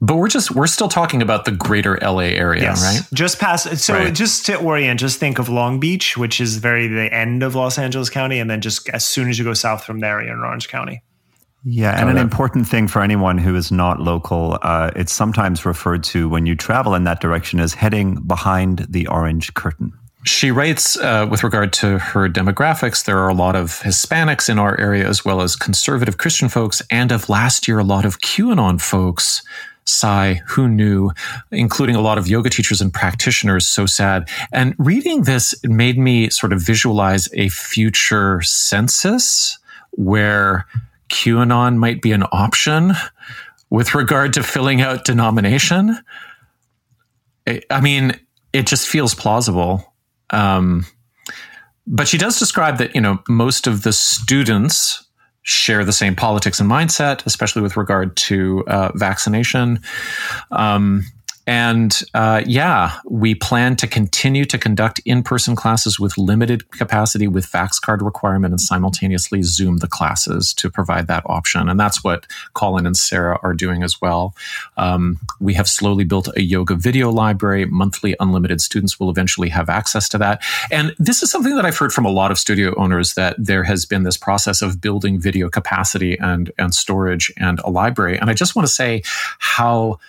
[0.00, 2.82] But we're just we're still talking about the greater LA area, yes.
[2.82, 3.08] right?
[3.14, 4.14] Just past so right.
[4.14, 7.78] just to orient, just think of Long Beach, which is very the end of Los
[7.78, 10.40] Angeles County, and then just as soon as you go south from there, you're in
[10.40, 11.02] Orange County.
[11.68, 16.04] Yeah, and an important thing for anyone who is not local, uh, it's sometimes referred
[16.04, 19.92] to when you travel in that direction as heading behind the orange curtain.
[20.24, 24.60] She writes uh, with regard to her demographics, there are a lot of Hispanics in
[24.60, 28.20] our area, as well as conservative Christian folks, and of last year, a lot of
[28.20, 29.42] QAnon folks
[29.86, 31.10] sigh, who knew,
[31.50, 33.66] including a lot of yoga teachers and practitioners.
[33.66, 34.28] So sad.
[34.52, 39.58] And reading this made me sort of visualize a future census
[39.92, 40.66] where
[41.08, 42.92] QAnon might be an option
[43.70, 45.98] with regard to filling out denomination.
[47.70, 48.18] I mean,
[48.52, 49.94] it just feels plausible.
[50.30, 50.84] Um,
[51.86, 55.05] but she does describe that, you know, most of the students
[55.46, 59.80] share the same politics and mindset, especially with regard to uh, vaccination.
[60.50, 61.04] Um,
[61.46, 67.28] and uh, yeah, we plan to continue to conduct in person classes with limited capacity
[67.28, 71.68] with Vax card requirement and simultaneously Zoom the classes to provide that option.
[71.68, 74.34] And that's what Colin and Sarah are doing as well.
[74.76, 77.64] Um, we have slowly built a yoga video library.
[77.64, 80.42] Monthly unlimited students will eventually have access to that.
[80.72, 83.62] And this is something that I've heard from a lot of studio owners that there
[83.62, 88.18] has been this process of building video capacity and, and storage and a library.
[88.18, 89.02] And I just want to say
[89.38, 90.00] how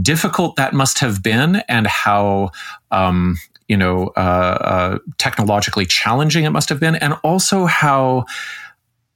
[0.00, 2.50] difficult that must have been and how
[2.90, 3.36] um,
[3.68, 8.24] you know uh, uh, technologically challenging it must have been and also how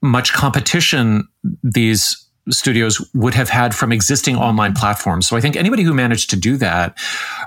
[0.02, 1.26] much competition
[1.62, 5.26] these studios would have had from existing online platforms.
[5.26, 6.98] So I think anybody who managed to do that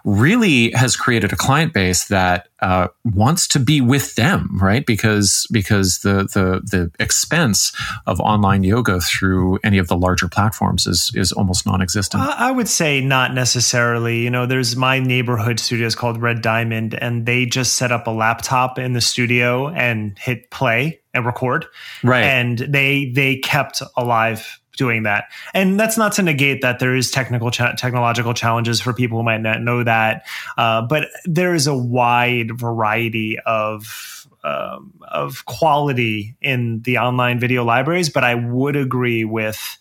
[0.04, 4.86] really has created a client base that uh, wants to be with them, right?
[4.86, 7.72] Because because the the the expense
[8.06, 12.22] of online yoga through any of the larger platforms is is almost non-existent.
[12.22, 14.20] I would say not necessarily.
[14.20, 18.12] You know, there's my neighborhood studios called Red Diamond, and they just set up a
[18.12, 21.66] laptop in the studio and hit play and record.
[22.04, 22.24] Right.
[22.24, 25.26] And they they kept alive doing that.
[25.54, 29.24] And that's not to negate that there is technical cha- technological challenges for people who
[29.24, 30.26] might not know that.
[30.58, 37.66] Uh, but there is a wide variety of um, of quality in the online video
[37.66, 38.10] libraries.
[38.10, 39.78] But I would agree with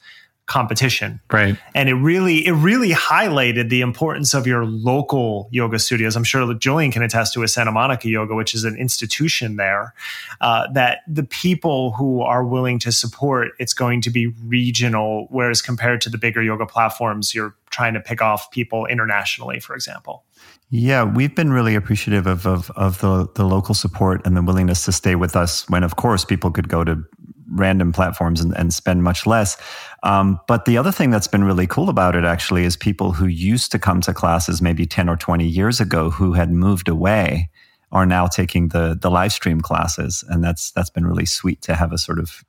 [0.49, 1.21] competition.
[1.31, 1.57] Right.
[1.75, 6.17] And it really it really highlighted the importance of your local yoga studios.
[6.17, 9.95] I'm sure Julian can attest to a Santa Monica Yoga, which is an institution there,
[10.41, 15.63] uh, that the people who are willing to support it's going to be regional, whereas
[15.63, 20.25] compared to the bigger yoga platforms, you're trying to pick off people internationally, for example.
[20.71, 24.85] Yeah, we've been really appreciative of, of, of the, the local support and the willingness
[24.85, 27.03] to stay with us when, of course, people could go to
[27.51, 29.57] random platforms and, and spend much less.
[30.03, 33.27] Um, but the other thing that's been really cool about it actually is people who
[33.27, 37.49] used to come to classes maybe 10 or 20 years ago who had moved away
[37.91, 41.75] are now taking the the live stream classes and that's that's been really sweet to
[41.75, 42.45] have a sort of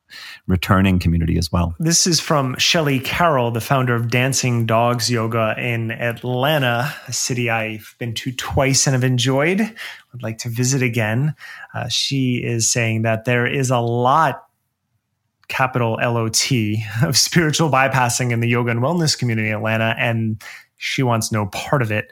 [0.48, 1.76] returning community as well.
[1.80, 7.50] This is from Shelly Carroll, the founder of Dancing Dogs Yoga in Atlanta, a city
[7.50, 9.60] I've been to twice and have enjoyed.
[10.12, 11.36] Would like to visit again.
[11.74, 14.49] Uh, she is saying that there is a lot
[15.50, 16.52] capital LOT
[17.04, 20.42] of spiritual bypassing in the yoga and wellness community in Atlanta, and
[20.78, 22.12] she wants no part of it.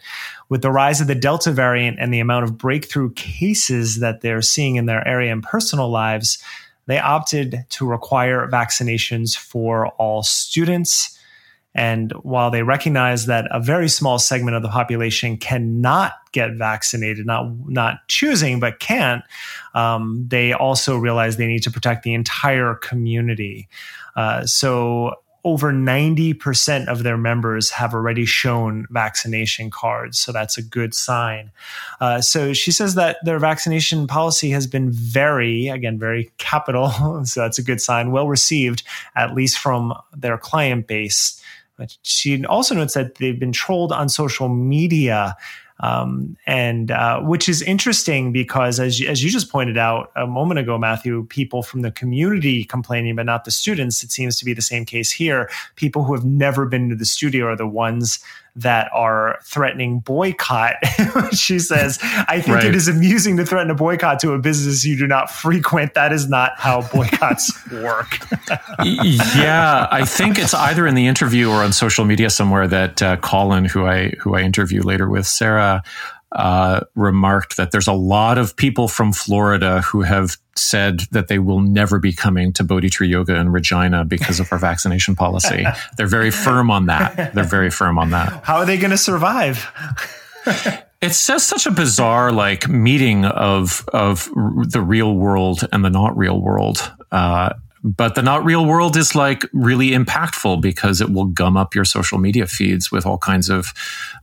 [0.49, 4.41] With the rise of the Delta variant and the amount of breakthrough cases that they're
[4.41, 6.43] seeing in their area and personal lives,
[6.85, 11.16] they opted to require vaccinations for all students.
[11.77, 17.25] And while they recognize that a very small segment of the population cannot get vaccinated,
[17.25, 19.23] not not choosing but can't,
[19.75, 23.69] um, they also realize they need to protect the entire community.
[24.15, 25.13] Uh, so
[25.47, 30.19] over 90% of their members have already shown vaccination cards.
[30.19, 31.51] So that's a good sign.
[32.01, 36.89] Uh, so she says that their vaccination policy has been very, again, very capital.
[37.25, 38.83] so that's a good sign, well received,
[39.15, 41.41] at least from their client base.
[41.77, 45.35] But she also notes that they've been trolled on social media
[45.79, 50.59] um, and uh, which is interesting because, as as you just pointed out a moment
[50.59, 54.03] ago, Matthew, people from the community complaining, but not the students.
[54.03, 55.49] It seems to be the same case here.
[55.75, 58.19] People who have never been to the studio are the ones
[58.57, 60.75] that are threatening boycott.
[61.31, 62.65] she says, I think right.
[62.65, 65.93] it is amusing to threaten a boycott to a business you do not frequent.
[65.93, 68.19] That is not how boycotts work.
[68.83, 73.17] yeah, I think it's either in the interview or on social media somewhere that uh,
[73.17, 75.83] Colin, who I who I interview later with Sarah,
[76.33, 81.39] uh, remarked that there's a lot of people from Florida who have said that they
[81.39, 85.65] will never be coming to Bodhi Tree Yoga in Regina because of our vaccination policy.
[85.97, 87.33] They're very firm on that.
[87.33, 88.43] They're very firm on that.
[88.43, 89.71] How are they going to survive?
[91.01, 94.29] it's just such a bizarre like meeting of of
[94.69, 96.91] the real world and the not real world.
[97.11, 101.75] Uh, but the not real world is like really impactful because it will gum up
[101.75, 103.73] your social media feeds with all kinds of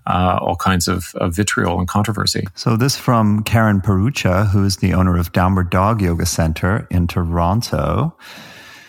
[0.06, 2.44] uh, all kinds of, of, vitriol and controversy.
[2.54, 7.06] So this from Karen Perucha, who is the owner of Downward Dog Yoga Center in
[7.06, 8.16] Toronto.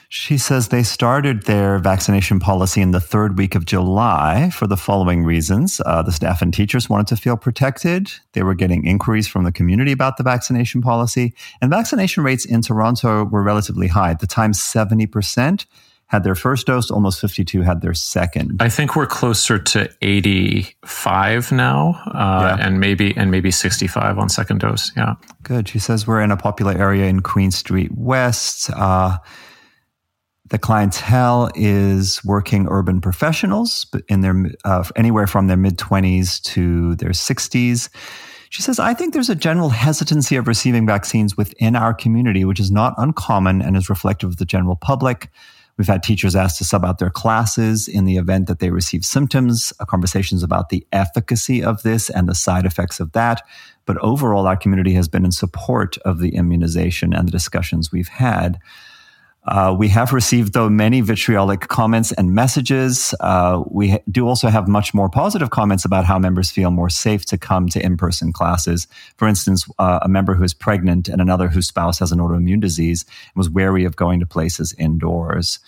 [0.10, 4.78] She says they started their vaccination policy in the third week of July for the
[4.78, 5.82] following reasons.
[5.86, 8.12] Uh, the staff and teachers wanted to feel protected.
[8.34, 11.34] They were getting inquiries from the community about the vaccination policy.
[11.62, 14.12] And vaccination rates in Toronto were relatively high.
[14.12, 15.66] At the time, 70%
[16.08, 18.58] had their first dose, almost 52 had their second.
[18.62, 22.66] I think we're closer to 85 now, uh, yeah.
[22.66, 24.92] and maybe and maybe 65 on second dose.
[24.96, 25.68] Yeah, good.
[25.68, 28.70] She says we're in a popular area in Queen Street West.
[28.70, 29.18] Uh,
[30.48, 36.96] the clientele is working urban professionals in their uh, anywhere from their mid 20s to
[36.96, 37.90] their 60s.
[38.52, 42.60] She says, I think there's a general hesitancy of receiving vaccines within our community, which
[42.60, 45.30] is not uncommon and is reflective of the general public.
[45.78, 49.04] We've had teachers asked to sub out their classes in the event that they receive
[49.04, 53.42] symptoms, uh, conversations about the efficacy of this and the side effects of that.
[53.86, 58.08] But overall, our community has been in support of the immunization and the discussions we've
[58.08, 58.58] had.
[59.48, 63.14] Uh, we have received, though, many vitriolic comments and messages.
[63.20, 66.90] Uh, we ha- do also have much more positive comments about how members feel more
[66.90, 68.88] safe to come to in person classes.
[69.18, 72.60] For instance, uh, a member who is pregnant and another whose spouse has an autoimmune
[72.60, 73.06] disease
[73.36, 75.60] was wary of going to places indoors.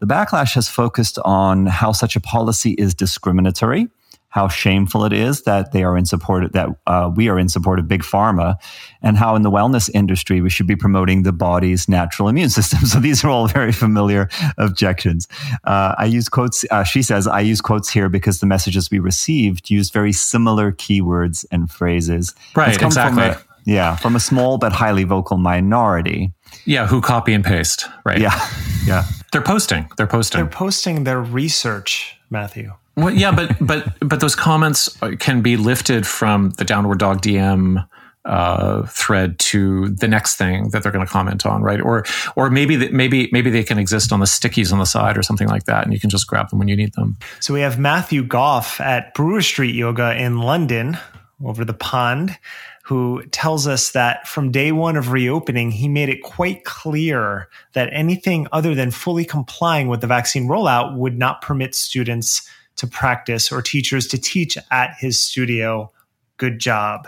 [0.00, 3.88] The backlash has focused on how such a policy is discriminatory
[4.32, 7.50] how shameful it is that they are in support of, that uh, we are in
[7.50, 8.56] support of big pharma,
[9.02, 12.80] and how in the wellness industry we should be promoting the body's natural immune system.
[12.86, 15.28] So these are all very familiar objections.
[15.64, 16.64] Uh, I use quotes.
[16.70, 20.72] Uh, she says I use quotes here because the messages we received use very similar
[20.72, 22.34] keywords and phrases.
[22.56, 22.80] Right.
[22.80, 23.34] Exactly.
[23.64, 26.32] Yeah, from a small but highly vocal minority.
[26.64, 28.18] Yeah, who copy and paste, right?
[28.18, 28.36] Yeah,
[28.84, 29.04] yeah.
[29.30, 29.88] They're posting.
[29.96, 30.40] They're posting.
[30.40, 32.72] They're posting their research, Matthew.
[32.96, 37.86] Well, yeah, but but but those comments can be lifted from the downward dog DM
[38.24, 41.80] uh, thread to the next thing that they're going to comment on, right?
[41.80, 42.04] Or
[42.36, 45.48] or maybe maybe maybe they can exist on the stickies on the side or something
[45.48, 47.16] like that, and you can just grab them when you need them.
[47.40, 50.98] So we have Matthew Goff at Brewer Street Yoga in London,
[51.44, 52.38] over the pond,
[52.84, 57.88] who tells us that from day one of reopening, he made it quite clear that
[57.92, 63.52] anything other than fully complying with the vaccine rollout would not permit students to practice
[63.52, 65.90] or teachers to teach at his studio.
[66.36, 67.06] Good job.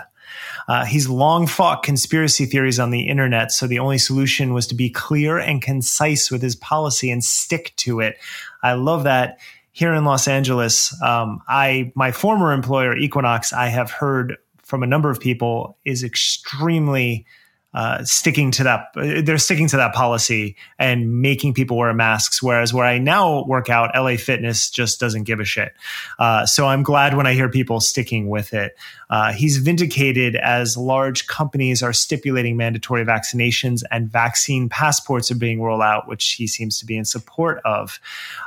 [0.69, 4.75] Uh, he's long fought conspiracy theories on the internet, so the only solution was to
[4.75, 8.17] be clear and concise with his policy and stick to it.
[8.63, 9.39] I love that.
[9.73, 14.87] Here in Los Angeles, um, I my former employer Equinox, I have heard from a
[14.87, 17.27] number of people is extremely
[17.75, 22.73] uh, sticking to that they're sticking to that policy and making people wear masks whereas
[22.73, 25.73] where i now work out la fitness just doesn't give a shit.
[26.19, 28.77] Uh, so i'm glad when i hear people sticking with it.
[29.11, 35.61] Uh, he's vindicated as large companies are stipulating mandatory vaccinations and vaccine passports are being
[35.61, 37.99] rolled out which he seems to be in support of.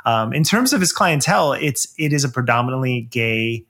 [0.04, 3.64] Um, in terms of his clientele it's it is a predominantly gay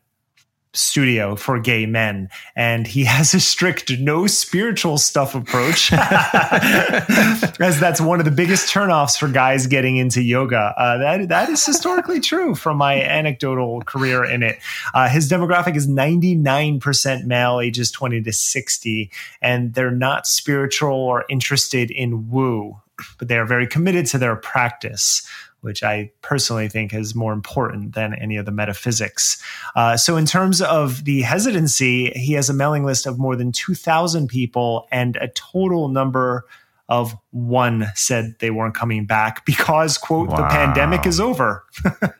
[0.78, 5.92] studio for gay men and he has a strict no spiritual stuff approach.
[5.92, 10.74] As that's one of the biggest turnoffs for guys getting into yoga.
[10.76, 14.58] Uh, that, that is historically true from my anecdotal career in it.
[14.94, 19.10] Uh, his demographic is 99% male ages 20 to 60
[19.42, 22.80] and they're not spiritual or interested in woo
[23.18, 25.26] but they are very committed to their practice
[25.60, 29.42] which I personally think is more important than any of the metaphysics.
[29.74, 33.52] Uh, so, in terms of the hesitancy, he has a mailing list of more than
[33.52, 36.44] 2,000 people, and a total number
[36.88, 40.36] of one said they weren't coming back because, quote, wow.
[40.36, 41.64] the pandemic is over.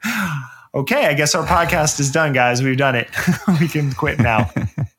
[0.75, 2.63] okay, I guess our podcast is done, guys.
[2.63, 3.09] We've done it.
[3.61, 4.51] we can quit now.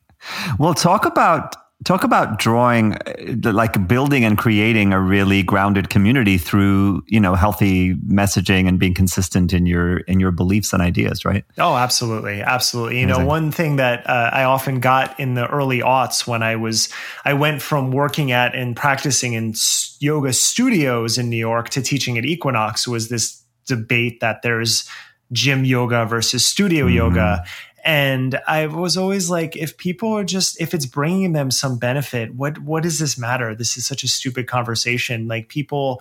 [0.58, 1.54] well, talk about
[1.84, 7.34] talk about drawing uh, like building and creating a really grounded community through you know
[7.34, 11.44] healthy messaging and being consistent in your in your beliefs and ideas right?
[11.58, 12.42] Oh absolutely.
[12.42, 13.00] Absolutely.
[13.00, 16.56] You know one thing that uh, i often got in the early aughts when i
[16.56, 16.88] was
[17.24, 19.54] i went from working at and practicing in
[20.00, 24.88] yoga studios in new york to teaching at equinox was this debate that there's
[25.32, 26.96] gym yoga versus studio mm-hmm.
[26.96, 27.44] yoga
[27.84, 32.34] and i was always like if people are just if it's bringing them some benefit
[32.34, 33.54] what what does this matter?
[33.54, 35.28] This is such a stupid conversation.
[35.28, 36.00] Like people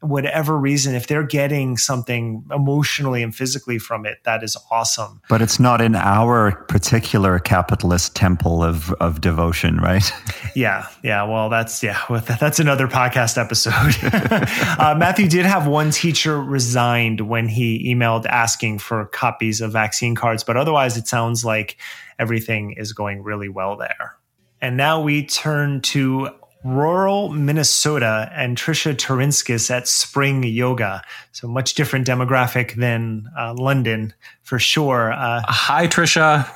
[0.00, 5.20] whatever reason, if they're getting something emotionally and physically from it, that is awesome.
[5.28, 10.10] But it's not in our particular capitalist temple of, of devotion, right?
[10.54, 10.86] yeah.
[11.02, 11.24] Yeah.
[11.24, 12.00] Well, that's, yeah,
[12.40, 13.96] that's another podcast episode.
[14.78, 20.14] uh, Matthew did have one teacher resigned when he emailed asking for copies of vaccine
[20.14, 21.76] cards, but otherwise it sounds like
[22.18, 24.16] everything is going really well there.
[24.60, 26.30] And now we turn to
[26.64, 31.02] rural Minnesota and Trisha Turinskis at Spring Yoga.
[31.32, 34.12] So much different demographic than uh, London
[34.42, 35.12] for sure.
[35.12, 36.46] Uh, Hi, Trisha.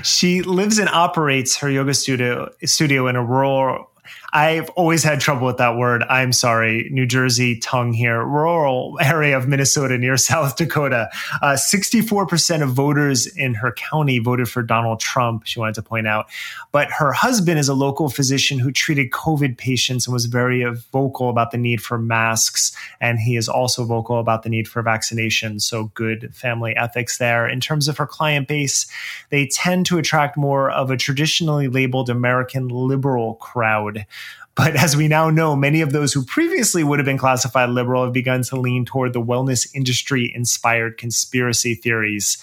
[0.04, 3.91] she lives and operates her yoga studio studio in a rural
[4.34, 6.04] I've always had trouble with that word.
[6.08, 11.10] I'm sorry, New Jersey tongue here, rural area of Minnesota near South Dakota.
[11.42, 16.06] Uh, 64% of voters in her county voted for Donald Trump, she wanted to point
[16.06, 16.30] out.
[16.70, 21.28] But her husband is a local physician who treated COVID patients and was very vocal
[21.28, 22.74] about the need for masks.
[23.02, 25.60] And he is also vocal about the need for vaccination.
[25.60, 27.46] So good family ethics there.
[27.46, 28.86] In terms of her client base,
[29.28, 34.06] they tend to attract more of a traditionally labeled American liberal crowd.
[34.54, 38.04] But as we now know, many of those who previously would have been classified liberal
[38.04, 42.36] have begun to lean toward the wellness industry inspired conspiracy theories.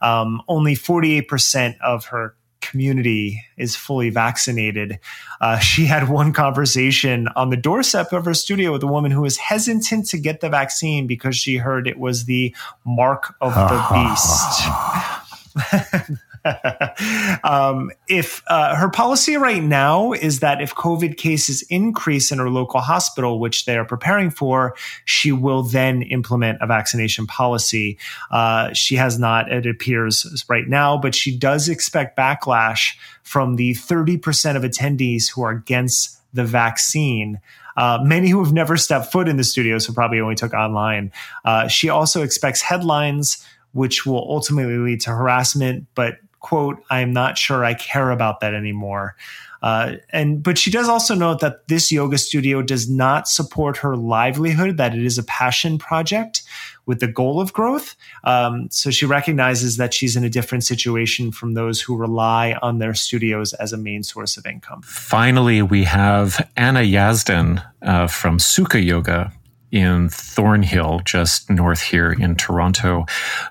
[0.00, 4.98] Um, only 48% of her community is fully vaccinated.
[5.40, 9.22] Uh, she had one conversation on the doorstep of her studio with a woman who
[9.22, 12.54] was hesitant to get the vaccine because she heard it was the
[12.84, 13.86] mark of the
[16.02, 16.20] beast.
[17.44, 22.50] um, if uh, her policy right now is that if COVID cases increase in her
[22.50, 27.98] local hospital, which they are preparing for, she will then implement a vaccination policy.
[28.30, 33.72] Uh, she has not, it appears right now, but she does expect backlash from the
[33.74, 37.40] 30% of attendees who are against the vaccine.
[37.76, 41.12] Uh, many who have never stepped foot in the studio, so probably only took online.
[41.44, 47.38] Uh, she also expects headlines, which will ultimately lead to harassment, but quote, I'm not
[47.38, 49.16] sure I care about that anymore.
[49.62, 53.94] Uh, and but she does also note that this yoga studio does not support her
[53.94, 56.42] livelihood; that it is a passion project
[56.86, 57.94] with the goal of growth.
[58.24, 62.78] Um, so she recognizes that she's in a different situation from those who rely on
[62.78, 64.80] their studios as a main source of income.
[64.82, 69.30] Finally, we have Anna Yazdan uh, from Sukha Yoga
[69.70, 73.06] in Thornhill, just north here in Toronto.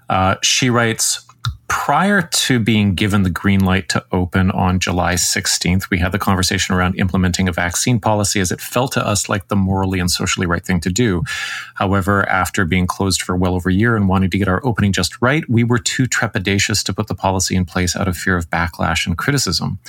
[0.09, 1.25] Uh, she writes,
[1.69, 6.19] prior to being given the green light to open on July 16th, we had the
[6.19, 10.09] conversation around implementing a vaccine policy as it felt to us like the morally and
[10.09, 11.23] socially right thing to do.
[11.75, 14.91] However, after being closed for well over a year and wanting to get our opening
[14.91, 18.35] just right, we were too trepidatious to put the policy in place out of fear
[18.35, 19.79] of backlash and criticism.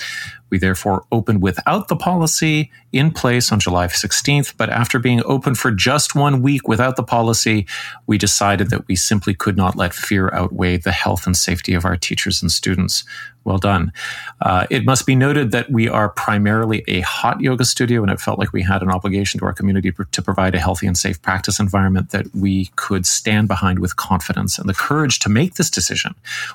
[0.51, 5.55] We therefore opened without the policy in place on July 16th, but after being open
[5.55, 7.65] for just one week without the policy,
[8.07, 11.85] we decided that we simply could not let fear outweigh the health and safety of
[11.85, 13.03] our teachers and students.
[13.43, 13.91] Well done.
[14.39, 18.19] Uh, it must be noted that we are primarily a hot yoga studio, and it
[18.19, 21.19] felt like we had an obligation to our community to provide a healthy and safe
[21.23, 24.59] practice environment that we could stand behind with confidence.
[24.59, 26.13] And the courage to make this decision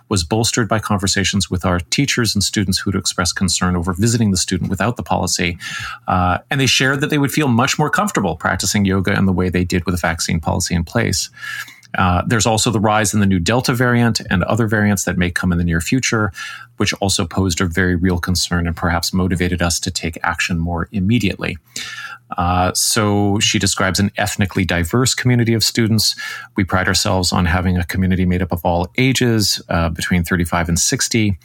[0.08, 4.36] was bolstered by conversations with our teachers and students who'd expressed concern over visiting the
[4.36, 5.58] student without the policy.
[6.06, 9.32] Uh, and they shared that they would feel much more comfortable practicing yoga in the
[9.32, 11.30] way they did with a vaccine policy in place.
[11.96, 15.30] Uh, there's also the rise in the new Delta variant and other variants that may
[15.30, 16.32] come in the near future,
[16.77, 20.89] which also posed a very real concern and perhaps motivated us to take action more
[20.93, 21.59] immediately.
[22.36, 26.16] Uh, so she describes an ethnically diverse community of students.
[26.57, 30.69] We pride ourselves on having a community made up of all ages, uh, between 35
[30.69, 31.39] and 60.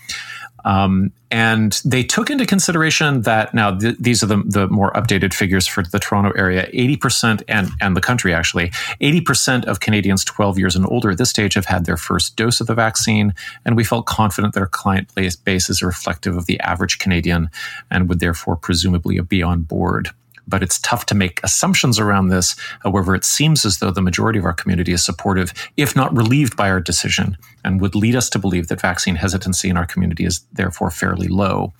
[0.66, 5.34] Um, and they took into consideration that now th- these are the, the more updated
[5.34, 8.70] figures for the Toronto area 80% and, and the country actually
[9.00, 12.60] 80% of Canadians 12 years and older at this stage have had their first dose
[12.60, 13.34] of the vaccine.
[13.66, 17.50] And we felt confident that our client base is reflective of the average Canadian
[17.90, 20.12] and would therefore presumably be on board
[20.52, 22.56] but it's tough to make assumptions around this.
[22.82, 26.56] However, it seems as though the majority of our community is supportive, if not relieved
[26.56, 30.26] by our decision, and would lead us to believe that vaccine hesitancy in our community
[30.26, 31.74] is therefore fairly low.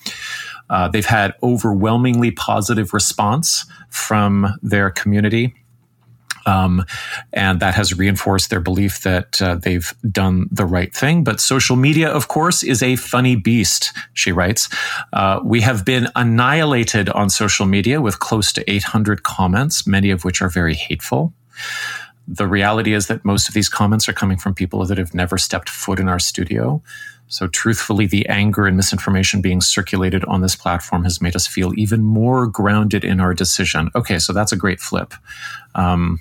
[0.72, 5.54] Uh, they've had overwhelmingly positive response from their community.
[6.46, 6.86] Um,
[7.34, 11.24] and that has reinforced their belief that uh, they've done the right thing.
[11.24, 14.70] But social media, of course, is a funny beast, she writes.
[15.14, 20.24] Uh, we have been annihilated on social media with close to 800 comments, many of
[20.24, 21.34] which are very hateful.
[22.28, 25.38] The reality is that most of these comments are coming from people that have never
[25.38, 26.82] stepped foot in our studio.
[27.32, 31.72] So, truthfully, the anger and misinformation being circulated on this platform has made us feel
[31.80, 33.90] even more grounded in our decision.
[33.96, 35.14] Okay, so that's a great flip.
[35.74, 36.20] Um,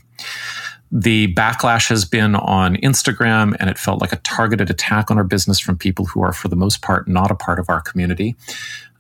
[0.93, 5.25] the backlash has been on Instagram, and it felt like a targeted attack on our
[5.25, 8.37] business from people who are, for the most part, not a part of our community.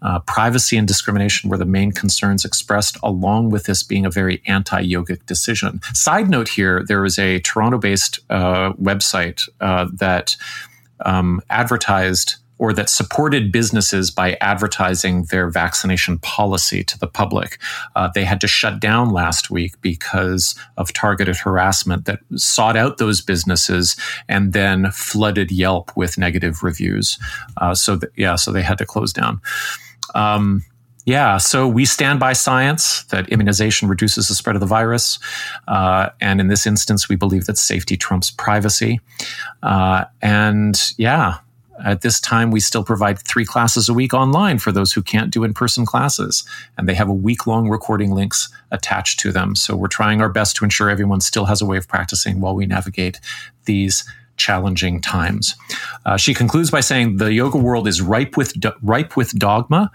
[0.02, 4.42] Uh, privacy and discrimination were the main concerns expressed, along with this being a very
[4.46, 5.80] anti yogic decision.
[5.94, 10.36] Side note here there is a Toronto based uh, website uh, that
[11.04, 17.58] um, advertised or that supported businesses by advertising their vaccination policy to the public.
[17.96, 22.98] Uh, they had to shut down last week because of targeted harassment that sought out
[22.98, 23.96] those businesses
[24.28, 27.18] and then flooded Yelp with negative reviews.
[27.56, 29.40] Uh, so, th- yeah, so they had to close down.
[30.14, 30.62] Um,
[31.04, 35.18] yeah, so we stand by science that immunization reduces the spread of the virus.
[35.66, 39.00] Uh, and in this instance, we believe that safety trumps privacy.
[39.62, 41.38] Uh, and yeah,
[41.84, 45.30] at this time, we still provide three classes a week online for those who can't
[45.30, 46.44] do in person classes.
[46.76, 49.54] And they have a week long recording links attached to them.
[49.54, 52.54] So we're trying our best to ensure everyone still has a way of practicing while
[52.54, 53.20] we navigate
[53.64, 54.04] these
[54.36, 55.54] challenging times.
[56.04, 59.90] Uh, she concludes by saying the yoga world is ripe with, do- ripe with dogma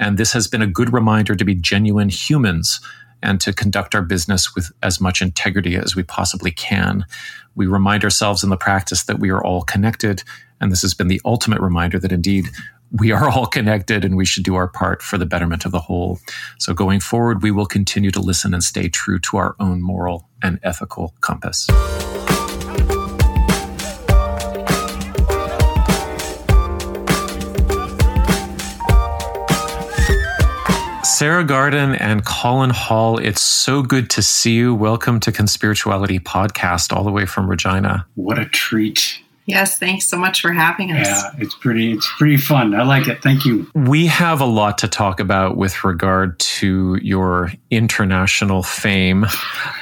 [0.00, 2.80] and this has been a good reminder to be genuine humans
[3.22, 7.04] and to conduct our business with as much integrity as we possibly can.
[7.56, 10.22] We remind ourselves in the practice that we are all connected.
[10.60, 12.46] And this has been the ultimate reminder that indeed
[12.92, 15.80] we are all connected and we should do our part for the betterment of the
[15.80, 16.20] whole.
[16.58, 20.28] So going forward, we will continue to listen and stay true to our own moral
[20.42, 21.68] and ethical compass.
[31.18, 34.72] Sarah Garden and Colin Hall, it's so good to see you.
[34.72, 38.06] Welcome to Conspirituality Podcast, all the way from Regina.
[38.14, 39.18] What a treat.
[39.44, 41.08] Yes, thanks so much for having us.
[41.08, 42.72] Yeah, it's pretty it's pretty fun.
[42.72, 43.20] I like it.
[43.20, 43.68] Thank you.
[43.74, 49.26] We have a lot to talk about with regard to your international fame.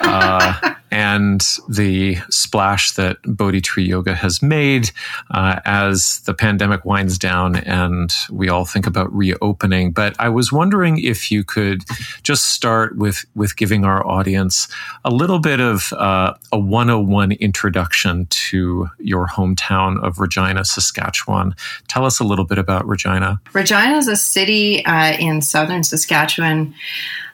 [0.00, 4.90] Uh, and the splash that Bodhi Tree Yoga has made
[5.30, 9.92] uh, as the pandemic winds down and we all think about reopening.
[9.92, 11.84] But I was wondering if you could
[12.22, 14.68] just start with with giving our audience
[15.04, 21.54] a little bit of uh, a 101 introduction to your hometown of Regina, Saskatchewan.
[21.88, 23.40] Tell us a little bit about Regina.
[23.52, 26.74] Regina is a city uh, in southern Saskatchewan.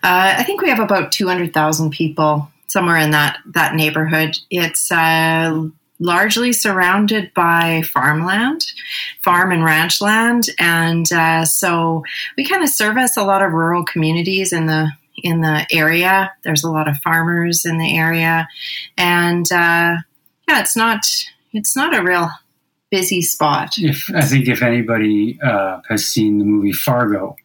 [0.03, 4.39] Uh, I think we have about 200,000 people, somewhere in that, that neighborhood.
[4.51, 5.69] It's uh,
[6.03, 8.65] largely surrounded by farmland,
[9.23, 10.49] farm and ranch land.
[10.59, 12.03] And uh, so
[12.37, 14.91] we kind of service a lot of rural communities in the
[15.23, 16.33] in the area.
[16.43, 18.49] There's a lot of farmers in the area,
[18.97, 19.97] and uh,
[20.49, 21.07] yeah, it's not
[21.53, 22.31] it's not a real
[22.91, 23.75] busy spot.
[23.79, 27.37] If I think if anybody uh, has seen the movie Fargo,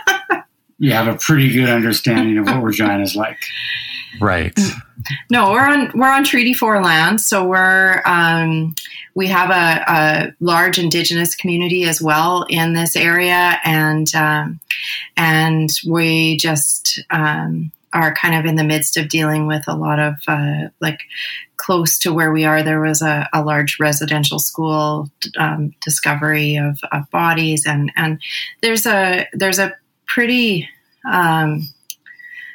[0.78, 3.38] you have a pretty good understanding of what Regina's like.
[4.20, 4.58] Right.
[5.30, 8.74] No, we're on we're on Treaty Four land, so we're um,
[9.14, 14.60] we have a, a, large Indigenous community as well in this area, and um,
[15.16, 19.98] and we just um, are kind of in the midst of dealing with a lot
[19.98, 21.00] of uh, like
[21.56, 22.62] close to where we are.
[22.62, 28.20] There was a, a large residential school um, discovery of, of, bodies, and and
[28.62, 29.72] there's a there's a
[30.06, 30.68] pretty
[31.10, 31.68] um,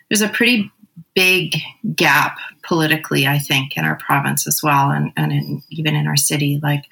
[0.09, 0.71] there's a pretty
[1.15, 1.55] big
[1.95, 6.17] gap politically, I think, in our province as well, and, and in, even in our
[6.17, 6.59] city.
[6.61, 6.83] Like,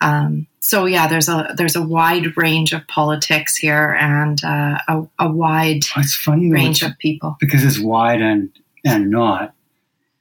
[0.00, 5.02] um, so yeah, there's a there's a wide range of politics here, and uh, a,
[5.18, 8.50] a, wide it's funny range of people because it's wide and
[8.84, 9.54] and not.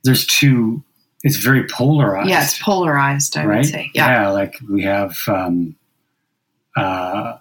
[0.03, 0.84] There's two.
[1.23, 2.30] It's very polarized.
[2.30, 3.38] Yeah, it's polarized.
[3.38, 3.57] I right?
[3.57, 3.90] would say.
[3.95, 4.07] Yeah.
[4.07, 5.76] yeah, like we have, um,
[6.77, 7.38] uh,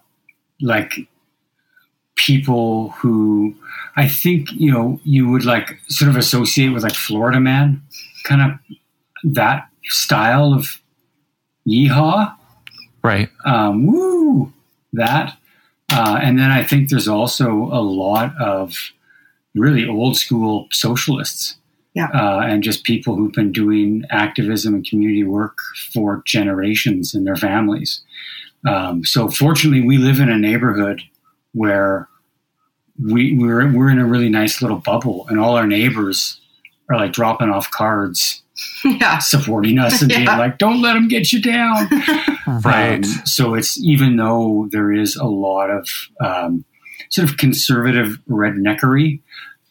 [0.62, 1.06] like
[2.16, 3.54] people who
[3.96, 7.82] I think you know you would like sort of associate with like Florida Man,
[8.24, 8.76] kind of
[9.32, 10.80] that style of
[11.66, 12.34] yeehaw,
[13.02, 13.28] right?
[13.44, 14.52] Um, woo,
[14.92, 15.36] that,
[15.92, 18.74] uh, and then I think there's also a lot of
[19.54, 21.56] really old school socialists.
[21.94, 22.08] Yeah.
[22.12, 25.58] Uh, and just people who've been doing activism and community work
[25.92, 28.02] for generations in their families.
[28.66, 31.02] Um, so, fortunately, we live in a neighborhood
[31.54, 32.08] where
[33.02, 36.40] we we're we're in a really nice little bubble, and all our neighbors
[36.90, 38.42] are like dropping off cards,
[38.84, 40.18] yeah, supporting us and yeah.
[40.18, 41.88] being like, "Don't let them get you down."
[42.64, 43.04] right.
[43.04, 45.88] Um, so it's even though there is a lot of
[46.20, 46.64] um,
[47.10, 49.20] sort of conservative redneckery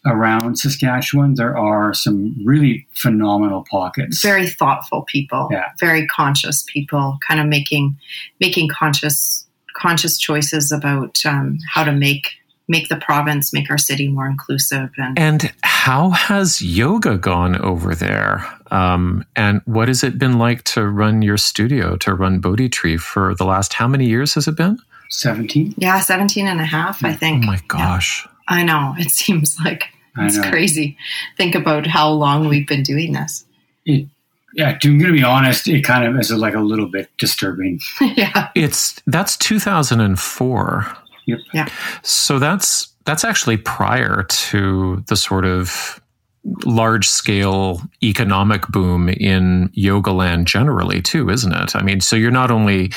[0.06, 4.22] around Saskatchewan, there are some really phenomenal pockets.
[4.22, 5.70] Very thoughtful people, yeah.
[5.80, 7.98] very conscious people, kind of making
[8.40, 9.43] making conscious
[9.74, 12.28] conscious choices about um, how to make
[12.68, 14.90] make the province, make our city more inclusive.
[14.98, 18.46] And, and how has yoga gone over there?
[18.72, 22.98] Um, and what has it been like to run your studio, to run Bodhi Tree
[22.98, 24.80] for the last, how many years has it been?
[25.10, 25.76] 17.
[25.78, 27.44] Yeah, 17 and a half, I think.
[27.44, 28.26] Oh my gosh.
[28.26, 28.32] Yeah.
[28.48, 28.96] I know.
[28.98, 30.98] It seems like it's crazy.
[31.38, 33.46] Think about how long we've been doing this.
[33.86, 34.08] It,
[34.54, 35.68] yeah, I'm going to be honest.
[35.68, 37.80] It kind of is like a little bit disturbing.
[38.02, 40.98] yeah, it's that's 2004.
[41.26, 41.40] Yep.
[41.54, 41.70] Yeah.
[42.02, 46.00] So that's that's actually prior to the sort of
[46.66, 52.32] large scale economic boom in yoga land generally too isn't it i mean so you're
[52.32, 52.92] not only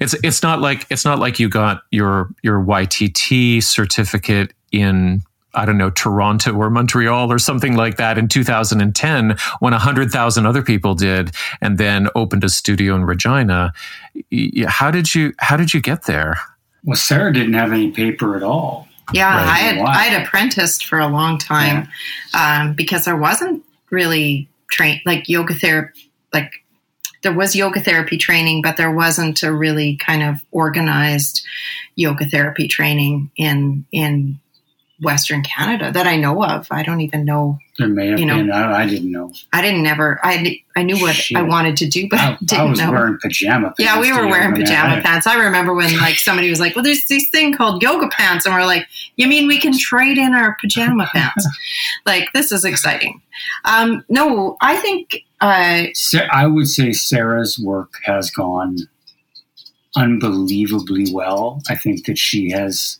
[0.00, 5.22] it's it's not like it's not like you got your your ytt certificate in
[5.54, 10.62] I don't know, Toronto or Montreal or something like that in 2010 when 100,000 other
[10.62, 13.72] people did and then opened a studio in Regina.
[14.66, 16.38] How did you how did you get there?
[16.84, 18.88] Well, Sarah didn't have any paper at all.
[19.12, 19.46] Yeah, right.
[19.46, 21.88] I had I had apprenticed for a long time
[22.32, 22.62] yeah.
[22.62, 26.62] um, because there wasn't really train like yoga therapy like
[27.22, 31.44] there was yoga therapy training, but there wasn't a really kind of organized
[31.96, 34.38] yoga therapy training in in
[35.00, 36.66] Western Canada that I know of.
[36.70, 37.58] I don't even know.
[37.78, 38.50] There may have you know, been.
[38.50, 39.32] I, I, didn't know.
[39.52, 40.20] I didn't never.
[40.22, 41.38] I I knew what Shit.
[41.38, 42.90] I wanted to do, but I, didn't I was know.
[42.90, 43.80] wearing pajama pants.
[43.80, 45.26] Yeah, we were wearing pajama pants.
[45.26, 48.54] I remember when like somebody was like, "Well, there's this thing called yoga pants," and
[48.54, 48.86] we're like,
[49.16, 51.48] "You mean we can trade in our pajama pants?"
[52.04, 53.20] like this is exciting.
[53.64, 55.24] Um, no, I think.
[55.40, 55.86] Uh,
[56.30, 58.76] I would say Sarah's work has gone
[59.96, 61.62] unbelievably well.
[61.68, 62.98] I think that she has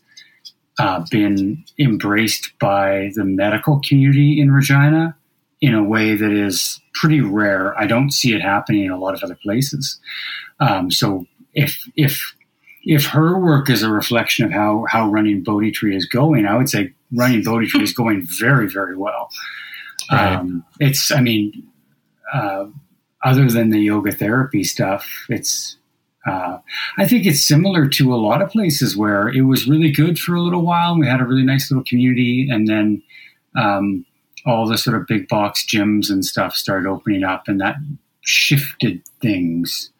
[0.80, 5.16] uh, been embraced by the medical community in Regina
[5.60, 7.78] in a way that is pretty rare.
[7.78, 10.00] I don't see it happening in a lot of other places.
[10.58, 12.34] Um, so if if
[12.82, 16.56] if her work is a reflection of how how running Bodhi Tree is going, I
[16.56, 19.28] would say running Bodhi Tree is going very very well.
[20.10, 20.34] Right.
[20.34, 21.52] Um, it's, I mean,
[22.32, 22.66] uh,
[23.24, 25.76] other than the yoga therapy stuff, it's,
[26.26, 26.58] uh,
[26.98, 30.34] I think it's similar to a lot of places where it was really good for
[30.34, 30.92] a little while.
[30.92, 33.02] And we had a really nice little community, and then
[33.56, 34.04] um,
[34.44, 37.76] all the sort of big box gyms and stuff started opening up, and that
[38.20, 39.90] shifted things.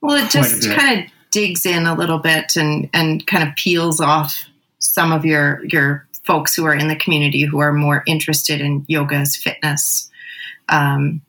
[0.00, 4.00] Well, it just kind of digs in a little bit and and kind of peels
[4.00, 4.44] off
[4.78, 8.84] some of your your folks who are in the community who are more interested in
[8.86, 10.10] yoga as fitness.
[10.68, 11.22] Um,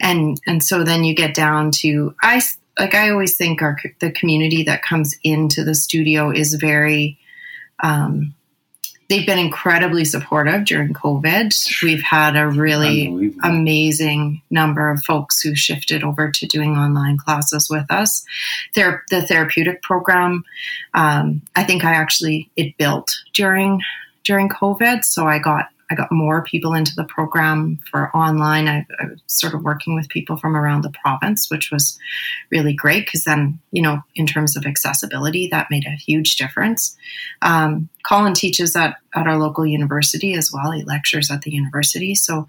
[0.00, 2.40] and and so then you get down to I
[2.80, 7.18] like I always think our the community that comes into the studio is very
[7.82, 8.34] um,
[9.10, 11.82] they've been incredibly supportive during COVID.
[11.82, 17.68] We've had a really amazing number of folks who shifted over to doing online classes
[17.68, 18.24] with us.
[18.74, 20.44] Ther- the therapeutic program,
[20.94, 23.82] um, I think I actually it built during
[24.24, 28.68] during COVID, so I got I got more people into the program for online.
[28.68, 31.98] I, I was sort of working with people from around the province, which was
[32.50, 36.96] really great because then you know in terms of accessibility, that made a huge difference.
[37.42, 40.70] Um, Colin teaches at, at our local university as well.
[40.70, 42.14] He lectures at the university.
[42.14, 42.46] So,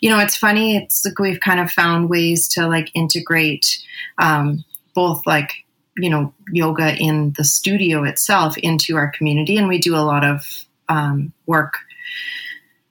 [0.00, 0.76] you know, it's funny.
[0.76, 3.82] It's like we've kind of found ways to like integrate
[4.18, 4.64] um,
[4.94, 5.52] both like,
[5.96, 9.56] you know, yoga in the studio itself into our community.
[9.56, 11.74] And we do a lot of um, work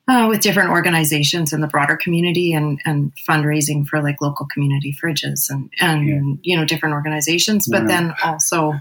[0.07, 4.95] uh, with different organizations in the broader community and, and fundraising for like local community
[5.02, 6.36] fridges and, and Yeah.
[6.41, 7.68] you know, different organizations.
[7.69, 8.73] But then also,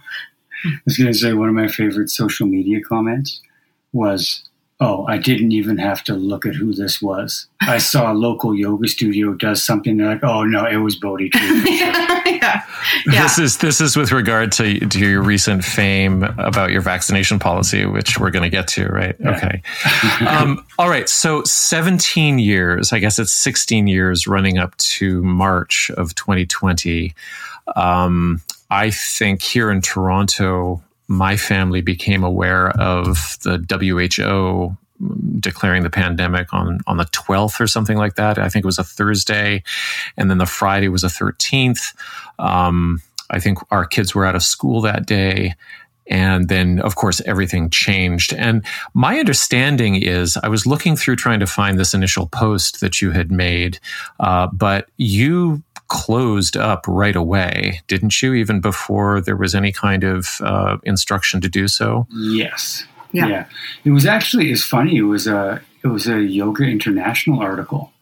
[0.64, 3.40] I was going to say one of my favorite social media comments
[3.92, 4.42] was,
[4.80, 7.46] "Oh, I didn't even have to look at who this was.
[7.60, 9.96] I saw a local yoga studio does something.
[9.96, 11.78] They're like, oh no, it was Bodhi Tree.
[11.78, 12.62] yeah, yeah.
[13.06, 13.22] Yeah.
[13.22, 17.86] This is this is with regard to to your recent fame about your vaccination policy,
[17.86, 19.16] which we're going to get to, right?
[19.18, 19.36] Yeah.
[19.36, 19.62] Okay.
[20.26, 21.08] um, all right.
[21.08, 27.14] So 17 years, I guess it's 16 years running up to March of 2020.
[27.76, 34.76] Um, I think here in Toronto, my family became aware of the WHO
[35.40, 38.38] declaring the pandemic on on the 12th or something like that.
[38.38, 39.64] I think it was a Thursday,
[40.16, 41.94] and then the Friday was a 13th.
[42.38, 45.54] Um, I think our kids were out of school that day.
[46.06, 48.32] And then, of course, everything changed.
[48.32, 48.64] And
[48.94, 53.12] my understanding is I was looking through trying to find this initial post that you
[53.12, 53.78] had made,
[54.18, 58.32] uh, but you closed up right away, didn't you?
[58.32, 62.06] Even before there was any kind of uh, instruction to do so.
[63.12, 63.28] yes.
[63.28, 63.46] Yeah.
[63.84, 64.96] It was actually it's funny.
[64.96, 67.92] It was a it was a Yoga International article,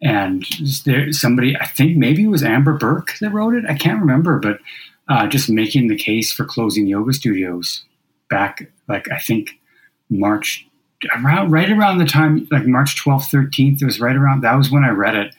[0.00, 0.46] and
[0.84, 3.64] there somebody I think maybe it was Amber Burke that wrote it.
[3.68, 4.60] I can't remember, but
[5.08, 7.84] uh, just making the case for closing yoga studios
[8.30, 9.50] back like I think
[10.08, 10.66] March
[11.16, 13.82] around right around the time like March twelfth thirteenth.
[13.82, 15.34] It was right around that was when I read it,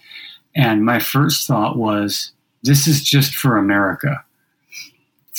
[0.56, 2.32] and my first thought was
[2.64, 4.24] this is just for America.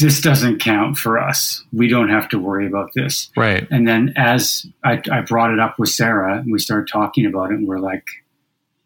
[0.00, 1.62] This doesn't count for us.
[1.72, 3.30] We don't have to worry about this.
[3.36, 3.66] Right.
[3.70, 7.52] And then as I, I brought it up with Sarah and we started talking about
[7.52, 8.04] it, and we're like,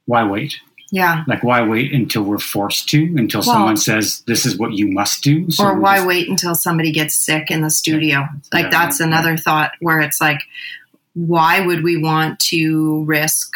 [0.05, 0.55] why wait?
[0.91, 1.23] yeah.
[1.27, 4.87] Like, why wait until we're forced to, until Well- someone says this is what you
[4.89, 5.51] must do?
[5.51, 8.27] So or why just- wait until somebody gets sick in the studio?
[8.53, 9.07] Like Yeah, that's yeah.
[9.07, 10.41] another thought where it's like,
[11.15, 13.53] why would we want to risk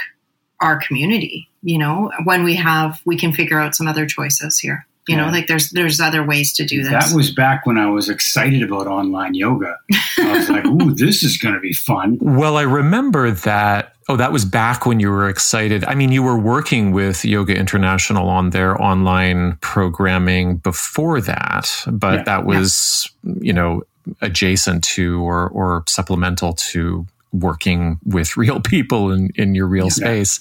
[0.61, 1.49] our community?
[1.63, 4.87] You know, when we have, we can figure out some other choices here.
[5.09, 6.93] You know, like there's there's other ways to do this.
[6.93, 9.77] That was back when I was excited about online yoga.
[10.19, 12.19] I was like, ooh, this is going to be fun.
[12.21, 13.97] Well, I remember that.
[14.09, 15.85] Oh, that was back when you were excited.
[15.85, 22.15] I mean, you were working with Yoga International on their online programming before that, but
[22.19, 22.23] Yeah.
[22.25, 23.11] that was,
[23.41, 23.83] you know,
[24.21, 29.91] adjacent to or, or supplemental to working with real people in, in your real Yeah.
[29.91, 30.41] space.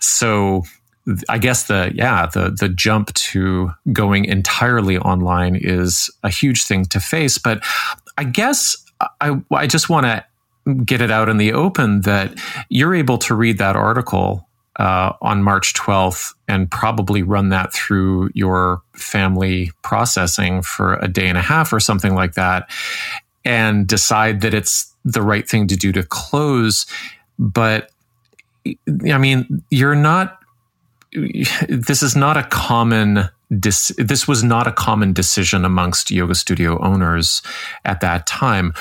[0.00, 0.62] So
[1.28, 6.86] I guess the yeah the the jump to going entirely online is a huge thing
[6.86, 7.36] to face.
[7.38, 7.62] But
[8.16, 8.74] I guess
[9.20, 10.24] I I just want to
[10.86, 12.32] get it out in the open that
[12.70, 18.30] you're able to read that article uh, on March 12th and probably run that through
[18.34, 22.68] your family processing for a day and a half or something like that
[23.44, 26.86] and decide that it's the right thing to do to close.
[27.38, 27.90] But
[28.66, 30.38] I mean, you're not,
[31.68, 37.42] this is not a common this was not a common decision amongst yoga studio owners
[37.84, 38.72] at that time.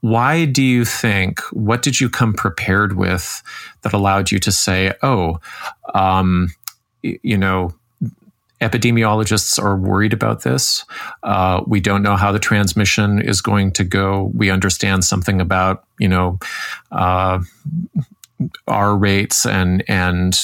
[0.00, 1.40] Why do you think?
[1.52, 3.42] What did you come prepared with
[3.82, 5.40] that allowed you to say, "Oh,
[5.94, 6.48] um,
[7.02, 7.74] you know"?
[8.60, 10.84] Epidemiologists are worried about this.
[11.22, 14.30] Uh, we don't know how the transmission is going to go.
[14.34, 16.38] We understand something about, you know,
[16.92, 17.40] uh,
[18.66, 20.38] R rates and and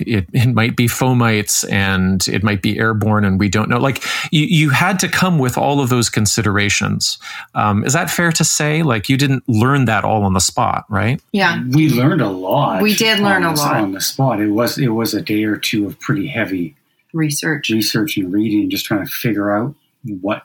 [0.00, 3.78] it, it might be fomites and it might be airborne and we don't know.
[3.78, 7.18] Like you, you had to come with all of those considerations.
[7.54, 8.82] Um, is that fair to say?
[8.82, 11.20] Like you didn't learn that all on the spot, right?
[11.32, 12.82] Yeah, we learned a lot.
[12.82, 14.40] We did learn a lot on the spot.
[14.40, 16.76] It was it was a day or two of pretty heavy
[17.14, 19.74] research, research and reading, just trying to figure out
[20.20, 20.44] what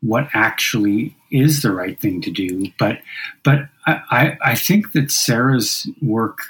[0.00, 2.66] what actually is the right thing to do.
[2.78, 2.98] But
[3.44, 6.40] but I, I think that Sarah's work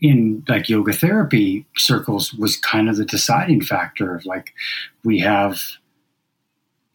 [0.00, 4.52] in like yoga therapy circles was kind of the deciding factor of like
[5.04, 5.60] we have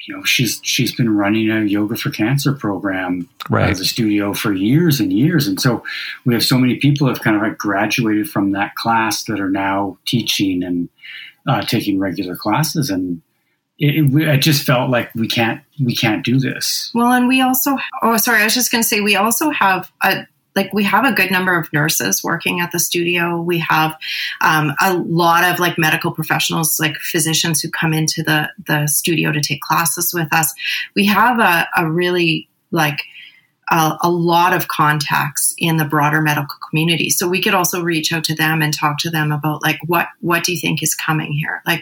[0.07, 3.71] you know she's she's been running a yoga for cancer program right.
[3.71, 5.83] at the studio for years and years and so
[6.25, 9.49] we have so many people have kind of like graduated from that class that are
[9.49, 10.89] now teaching and
[11.47, 13.21] uh, taking regular classes and
[13.79, 16.91] it, it, it, just felt like we can't we can't do this.
[16.95, 19.91] Well, and we also oh sorry, I was just going to say we also have
[20.01, 20.25] a
[20.57, 23.39] like we have a good number of nurses working at the studio.
[23.39, 23.97] We have
[24.41, 29.31] um, a lot of like medical professionals, like physicians who come into the the studio
[29.31, 30.53] to take classes with us.
[30.95, 32.99] We have a, a really like
[33.69, 37.09] a, a, lot of contacts in the broader medical community.
[37.09, 40.07] So we could also reach out to them and talk to them about like what
[40.21, 41.61] what do you think is coming here?
[41.65, 41.81] Like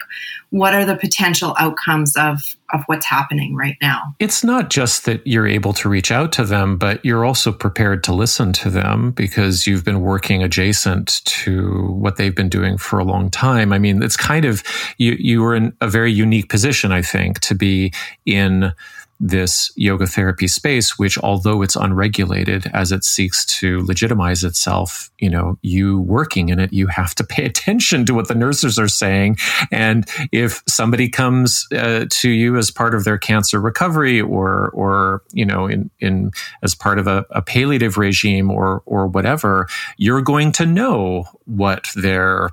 [0.50, 4.14] what are the potential outcomes of of what's happening right now?
[4.18, 8.02] It's not just that you're able to reach out to them, but you're also prepared
[8.04, 12.98] to listen to them because you've been working adjacent to what they've been doing for
[12.98, 13.72] a long time.
[13.72, 14.64] I mean, it's kind of
[14.98, 17.92] you you were in a very unique position, I think, to be
[18.24, 18.72] in
[19.18, 25.30] this yoga therapy space, which although it's unregulated as it seeks to legitimize itself, you
[25.30, 28.88] know, you working in it, you have to pay attention to what the nurses are
[28.88, 29.36] saying.
[29.70, 35.22] And if somebody comes uh, to you as part of their cancer recovery or, or,
[35.32, 36.30] you know, in, in,
[36.62, 41.86] as part of a, a palliative regime or, or whatever, you're going to know what
[41.94, 42.50] their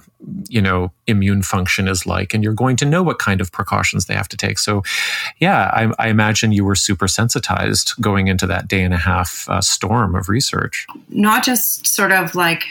[0.48, 2.34] you know immune function is like.
[2.34, 4.58] And you're going to know what kind of precautions they have to take.
[4.58, 4.84] So
[5.40, 9.48] yeah i, I imagine you were super sensitized going into that day and a half
[9.50, 10.88] uh, storm of research.
[11.10, 12.63] Not just sort of like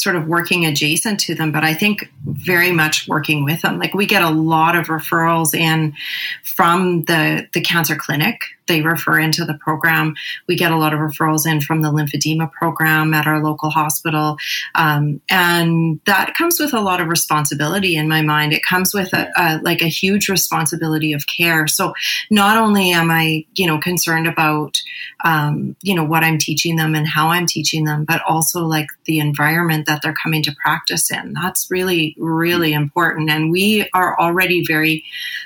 [0.00, 3.78] sort of working adjacent to them, but I think very much working with them.
[3.78, 5.94] Like we get a lot of referrals in
[6.42, 8.40] from the the cancer clinic.
[8.70, 10.14] They refer into the program.
[10.46, 14.36] We get a lot of referrals in from the lymphedema program at our local hospital,
[14.76, 17.96] um, and that comes with a lot of responsibility.
[17.96, 21.66] In my mind, it comes with a, a like a huge responsibility of care.
[21.66, 21.94] So
[22.30, 24.80] not only am I, you know, concerned about,
[25.24, 28.86] um, you know, what I'm teaching them and how I'm teaching them, but also like
[29.06, 31.32] the environment that they're coming to practice in.
[31.32, 33.30] That's really, really important.
[33.30, 35.04] And we are already very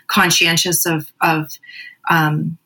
[0.08, 1.58] conscientious of, of,
[2.10, 2.58] um,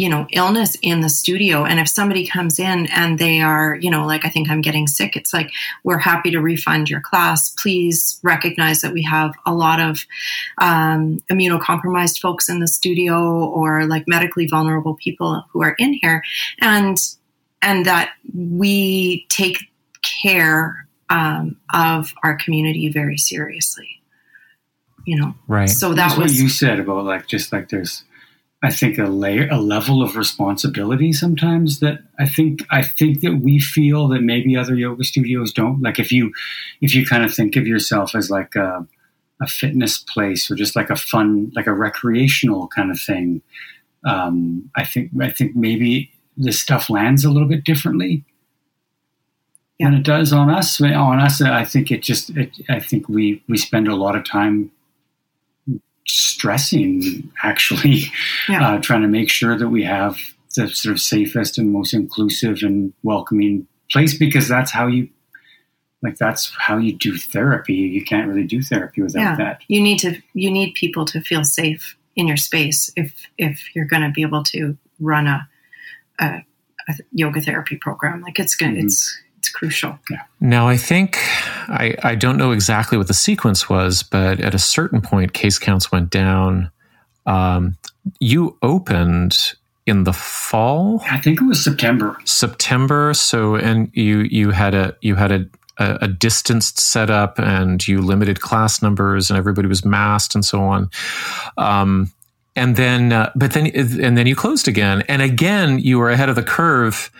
[0.00, 1.66] you know, illness in the studio.
[1.66, 4.86] And if somebody comes in and they are, you know, like, I think I'm getting
[4.86, 5.50] sick, it's like,
[5.84, 7.50] we're happy to refund your class.
[7.50, 9.98] Please recognize that we have a lot of
[10.56, 16.22] um, immunocompromised folks in the studio or like medically vulnerable people who are in here.
[16.62, 16.96] And,
[17.60, 19.58] and that we take
[20.00, 24.00] care um, of our community very seriously.
[25.04, 25.68] You know, right?
[25.68, 28.04] So that That's was what you said about like just like there's,
[28.62, 33.40] I think a layer, a level of responsibility sometimes that I think I think that
[33.42, 35.80] we feel that maybe other yoga studios don't.
[35.80, 36.32] Like if you
[36.82, 38.86] if you kind of think of yourself as like a,
[39.40, 43.40] a fitness place or just like a fun, like a recreational kind of thing.
[44.04, 48.24] Um, I think I think maybe this stuff lands a little bit differently
[49.78, 49.88] yeah.
[49.88, 50.80] than it does on us.
[50.82, 52.28] On us, I think it just.
[52.30, 54.70] It, I think we we spend a lot of time
[56.10, 58.04] stressing, actually,
[58.48, 58.74] yeah.
[58.74, 60.18] uh, trying to make sure that we have
[60.56, 65.08] the sort of safest and most inclusive and welcoming place because that's how you
[66.02, 69.36] like that's how you do therapy you can't really do therapy without yeah.
[69.36, 73.74] that you need to you need people to feel safe in your space if if
[73.74, 75.48] you're going to be able to run a,
[76.20, 76.42] a,
[76.88, 78.86] a yoga therapy program like it's going mm-hmm.
[78.86, 79.98] it's it's crucial.
[80.10, 80.18] Yeah.
[80.38, 81.16] Now, I think
[81.68, 85.58] I, I don't know exactly what the sequence was, but at a certain point, case
[85.58, 86.70] counts went down.
[87.24, 87.78] Um,
[88.20, 89.54] you opened
[89.86, 91.02] in the fall.
[91.10, 92.18] I think it was September.
[92.26, 93.14] September.
[93.14, 95.46] So, and you you had a you had a
[95.78, 100.60] a, a distanced setup, and you limited class numbers, and everybody was masked, and so
[100.60, 100.90] on.
[101.56, 102.12] Um,
[102.56, 106.28] and then, uh, but then, and then you closed again, and again, you were ahead
[106.28, 107.10] of the curve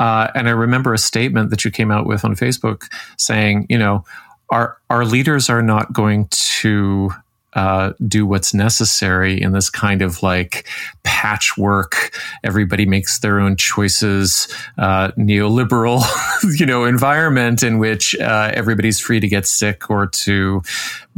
[0.00, 3.78] uh, and I remember a statement that you came out with on Facebook saying, you
[3.78, 4.04] know,
[4.50, 7.10] our our leaders are not going to
[7.56, 10.68] uh, do what's necessary in this kind of like
[11.04, 12.14] patchwork.
[12.44, 14.46] Everybody makes their own choices,
[14.76, 16.04] uh, neoliberal,
[16.60, 20.62] you know, environment in which uh, everybody's free to get sick or to,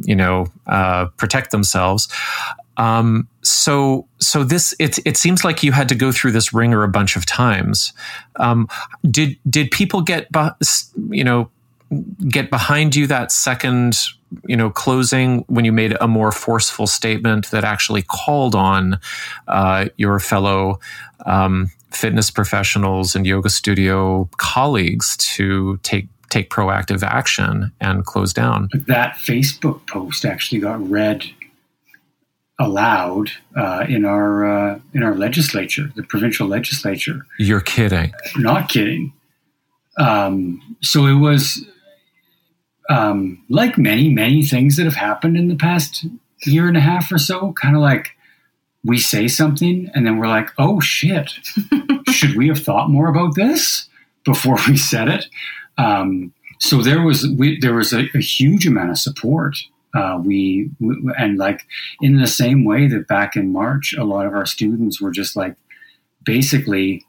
[0.02, 2.08] you know, uh, protect themselves.
[2.78, 6.82] Um, so, so this it it seems like you had to go through this wringer
[6.84, 7.92] a bunch of times.
[8.36, 8.68] Um,
[9.10, 10.28] did did people get
[11.10, 11.50] you know
[12.28, 13.98] get behind you that second
[14.46, 19.00] you know closing when you made a more forceful statement that actually called on
[19.48, 20.78] uh, your fellow
[21.26, 28.68] um, fitness professionals and yoga studio colleagues to take take proactive action and close down
[28.74, 31.24] that facebook post actually got read
[32.58, 37.26] aloud uh, in our uh, in our legislature, the provincial legislature.
[37.38, 38.12] You're kidding?
[38.36, 39.12] Not kidding.
[39.98, 41.64] Um, so it was
[42.88, 46.06] um, like many many things that have happened in the past
[46.44, 47.52] year and a half or so.
[47.52, 48.10] Kind of like
[48.84, 51.30] we say something and then we're like, oh shit,
[52.10, 53.88] should we have thought more about this
[54.24, 55.26] before we said it?
[55.76, 59.58] Um, so there was we, there was a, a huge amount of support
[59.94, 61.66] uh, we, we, and like
[62.00, 65.36] in the same way that back in March, a lot of our students were just
[65.36, 65.56] like
[66.24, 67.04] basically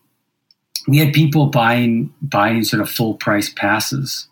[0.88, 4.28] we had people buying buying sort of full price passes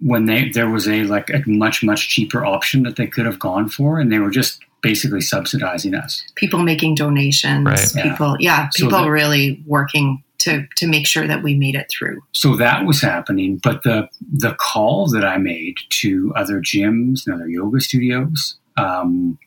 [0.00, 3.38] when they there was a like a much much cheaper option that they could have
[3.38, 6.24] gone for, and they were just basically subsidizing us.
[6.34, 8.02] People making donations, right.
[8.02, 11.86] people, yeah, yeah people so really working to to make sure that we made it
[11.90, 12.20] through.
[12.32, 17.34] So that was happening, but the the call that I made to other gyms and
[17.34, 19.38] other yoga studios, um,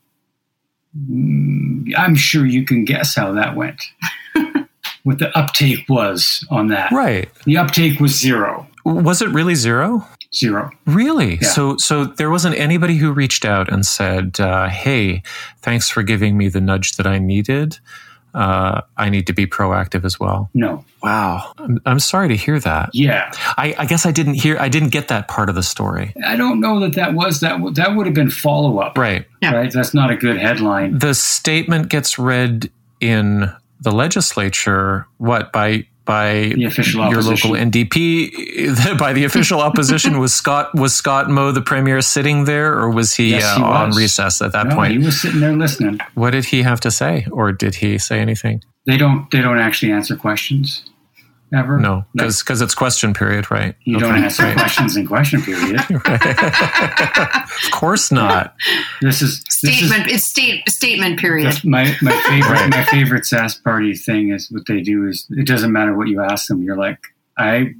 [0.97, 3.81] mm, I'm sure you can guess how that went.
[5.03, 6.91] what the uptake was on that.
[6.91, 7.29] Right.
[7.45, 8.67] The uptake was zero.
[8.85, 10.07] Was it really zero?
[10.35, 10.71] Zero.
[10.85, 11.37] Really?
[11.41, 11.47] Yeah.
[11.47, 15.23] So, so there wasn't anybody who reached out and said, uh, "Hey,
[15.61, 17.79] thanks for giving me the nudge that I needed."
[18.35, 20.49] uh, I need to be proactive as well.
[20.53, 20.83] No.
[21.01, 21.53] Wow.
[21.57, 22.89] I'm, I'm sorry to hear that.
[22.93, 23.31] Yeah.
[23.57, 26.13] I, I, guess I didn't hear, I didn't get that part of the story.
[26.25, 28.97] I don't know that that was, that, that would have been follow up.
[28.97, 29.25] Right.
[29.41, 29.55] Yeah.
[29.55, 29.71] Right.
[29.71, 30.99] That's not a good headline.
[30.99, 33.49] The statement gets read in
[33.79, 37.51] the legislature, what, by by the official your opposition.
[37.51, 42.73] local NDP by the official opposition was Scott was Scott Moe the premier sitting there
[42.73, 43.71] or was he, yes, uh, he was.
[43.71, 44.93] on recess at that no, point?
[44.93, 45.99] He was sitting there listening.
[46.13, 48.63] What did he have to say or did he say anything?
[48.85, 50.83] They don't they don't actually answer questions
[51.55, 51.79] ever.
[51.79, 53.75] No, because because it's question period, right?
[53.83, 54.05] You okay.
[54.05, 54.55] don't answer right.
[54.55, 55.79] questions in question period.
[55.89, 58.55] of course not.
[59.01, 60.05] This is statement.
[60.05, 61.63] This is, it's state statement period.
[61.63, 62.69] My my favorite right.
[62.69, 66.21] my favorite Sask Party thing is what they do is it doesn't matter what you
[66.21, 66.61] ask them.
[66.61, 66.99] You're like,
[67.37, 67.75] I,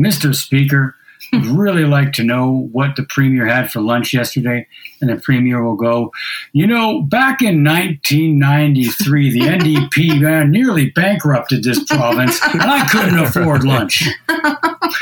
[0.00, 0.34] Mr.
[0.34, 0.94] Speaker,
[1.32, 4.66] would really like to know what the premier had for lunch yesterday.
[5.00, 6.12] And the premier will go,
[6.52, 13.18] you know, back in 1993, the NDP uh, nearly bankrupted this province, and I couldn't
[13.18, 14.08] afford lunch.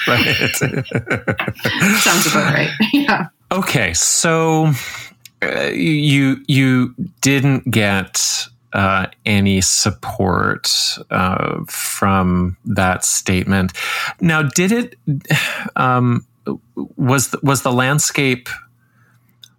[0.06, 0.24] Right.
[0.56, 2.70] Sounds about right.
[2.92, 3.26] Yeah.
[3.50, 4.72] Okay, so
[5.42, 10.72] uh, you you didn't get uh, any support
[11.10, 13.72] uh, from that statement.
[14.20, 14.96] Now, did it?
[15.76, 16.26] Um,
[16.96, 18.48] was the, was the landscape?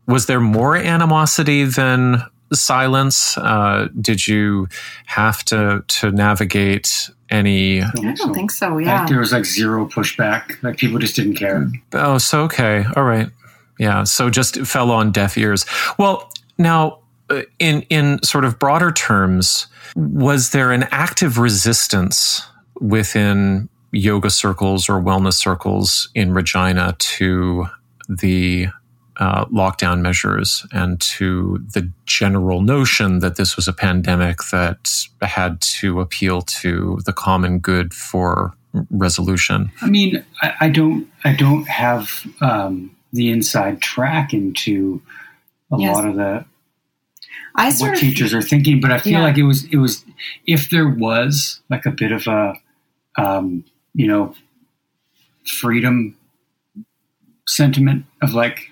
[0.07, 3.37] Was there more animosity than silence?
[3.37, 4.67] Uh, did you
[5.05, 7.81] have to to navigate any?
[7.81, 8.33] I don't so.
[8.33, 8.77] think so.
[8.77, 10.61] Yeah, like there was like zero pushback.
[10.63, 11.69] Like people just didn't care.
[11.93, 13.29] Oh, so okay, all right,
[13.79, 14.03] yeah.
[14.03, 15.65] So just fell on deaf ears.
[15.97, 16.99] Well, now
[17.59, 22.45] in in sort of broader terms, was there an active resistance
[22.79, 27.67] within yoga circles or wellness circles in Regina to
[28.09, 28.67] the
[29.17, 35.61] uh, lockdown measures and to the general notion that this was a pandemic that had
[35.61, 38.53] to appeal to the common good for
[38.89, 39.71] resolution?
[39.81, 45.01] I mean, I, I don't, I don't have um, the inside track into
[45.71, 45.95] a yes.
[45.95, 46.45] lot of the
[47.55, 49.23] I what teachers are thinking, but I feel yeah.
[49.23, 50.03] like it was it was
[50.47, 52.53] if there was like a bit of a
[53.17, 53.63] um,
[53.93, 54.33] you know
[55.45, 56.17] freedom
[57.47, 58.71] sentiment of like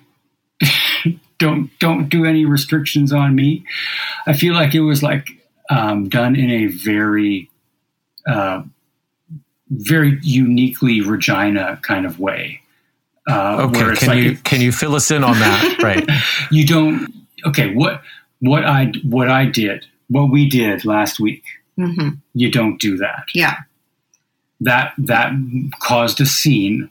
[1.38, 3.64] don't don't do any restrictions on me.
[4.26, 5.28] I feel like it was like
[5.70, 7.50] um, done in a very
[8.28, 8.64] uh,
[9.70, 12.62] very uniquely Regina kind of way.
[13.30, 15.78] Uh, okay, can like you can you fill us in on that?
[15.84, 16.08] right,
[16.50, 17.14] you don't.
[17.46, 18.02] Okay, what
[18.42, 21.44] what I what I did, what we did last week.
[21.80, 22.10] Mm-hmm.
[22.34, 23.26] You don't do that.
[23.34, 23.56] Yeah.
[24.60, 25.32] That that
[25.80, 26.90] caused a scene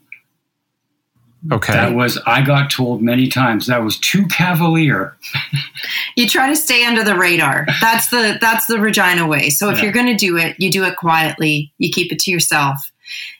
[1.50, 1.72] Okay.
[1.72, 5.16] That was I got told many times that was too cavalier.
[6.16, 7.66] you try to stay under the radar.
[7.80, 9.48] That's the that's the Regina way.
[9.48, 9.84] So if Yeah.
[9.84, 11.72] you're going to do it, you do it quietly.
[11.78, 12.92] You keep it to yourself,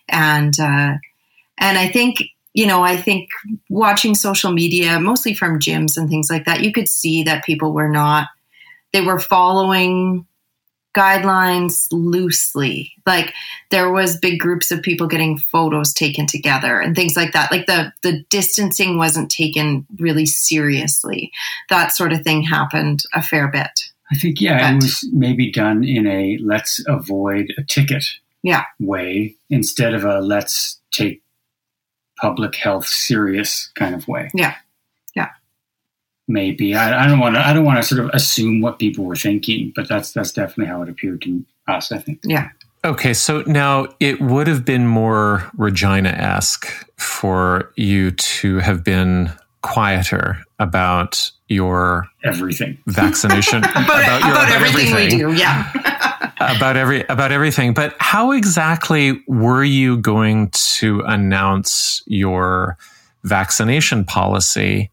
[0.09, 0.95] and uh,
[1.59, 2.23] and I think
[2.55, 3.31] you know I think
[3.69, 7.73] watching social media, mostly from gyms and things like that, you could see that people
[7.73, 8.29] were not
[8.93, 10.27] they were following
[10.97, 12.93] guidelines loosely.
[13.07, 13.33] Like
[13.71, 17.53] there was big groups of people getting photos taken together and things like that.
[17.53, 21.31] Like the the distancing wasn't taken really seriously.
[21.69, 23.71] That sort of thing happened a fair bit.
[24.13, 28.05] I think yeah, it was maybe done in a let's avoid a ticket
[28.43, 28.65] Yeah.
[28.81, 31.23] way instead of a let's take
[32.21, 34.31] public health serious kind of way.
[34.35, 34.55] Yeah.
[35.15, 35.31] Yeah.
[36.29, 37.47] Maybe I, I don't want to.
[37.47, 40.67] I don't want to sort of assume what people were thinking, but that's that's definitely
[40.67, 41.91] how it appeared to us.
[41.93, 42.21] I think.
[42.25, 42.51] yeah
[42.83, 46.67] Okay, so now it would have been more Regina esque
[46.97, 49.31] for you to have been
[49.63, 52.79] quieter about your Everything.
[52.87, 56.10] vaccination about, your- about, everything, we do yeah
[56.41, 57.75] about every about everything.
[57.75, 62.77] But how exactly were you going to announce your
[63.25, 64.91] vaccination policy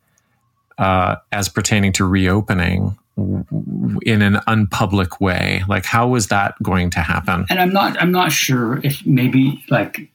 [0.78, 5.64] uh, as pertaining to reopening in an unpublic way?
[5.68, 7.46] Like, how was that going to happen?
[7.50, 10.12] and I'm not I'm not sure if maybe like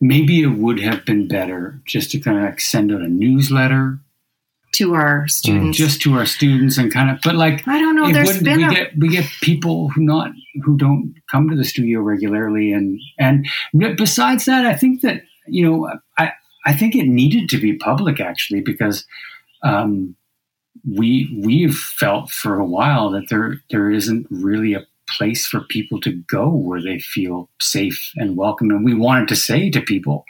[0.00, 3.98] maybe it would have been better just to kind of like send out a newsletter
[4.72, 5.76] to our students.
[5.76, 8.64] just to our students and kind of but like i don't know there's been we
[8.64, 10.30] a, get we get people who not
[10.62, 13.46] who don't come to the studio regularly and and
[13.96, 16.32] besides that I think that you know I
[16.66, 19.04] I think it needed to be public actually because
[19.62, 20.16] um,
[20.88, 26.00] we we've felt for a while that there there isn't really a place for people
[26.00, 28.70] to go where they feel safe and welcome.
[28.70, 30.24] And we wanted to say to people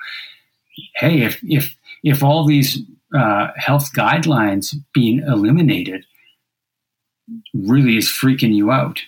[0.96, 2.78] hey if if if all these
[3.14, 6.04] uh, health guidelines being eliminated
[7.54, 9.00] really is freaking you out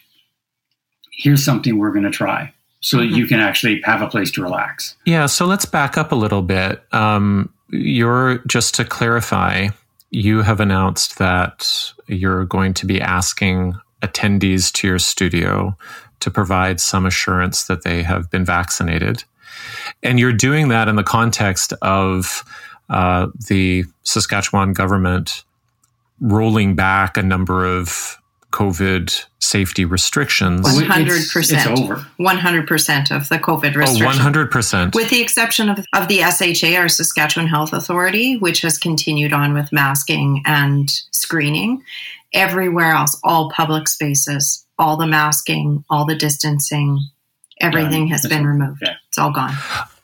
[1.13, 4.43] here's something we're going to try so that you can actually have a place to
[4.43, 6.83] relax Yeah, so let's back up a little bit.
[6.93, 9.69] Um, you're just to clarify,
[10.11, 15.77] you have announced that you're going to be asking attendees to your studio
[16.21, 19.25] to provide some assurance that they have been vaccinated.
[20.03, 22.45] And you're doing that in the context of
[22.93, 25.45] uh, the Saskatchewan government
[26.21, 28.19] rolling back a number of
[28.53, 30.61] COVID safety restrictions.
[30.63, 31.79] One It's- hundred it's percent.
[31.81, 34.19] over 100% of the COVID Oh, restrictions.
[34.19, 34.95] 100%.
[34.95, 39.55] With the exception of, of the SHA, our Saskatchewan Health Authority, which has continued on
[39.55, 41.83] with masking and screening.
[42.35, 46.99] Everywhere else, all public spaces, all the masking, all the distancing,
[47.63, 48.81] everything has been removed.
[48.83, 48.97] Yeah.
[49.09, 49.55] It's all gone.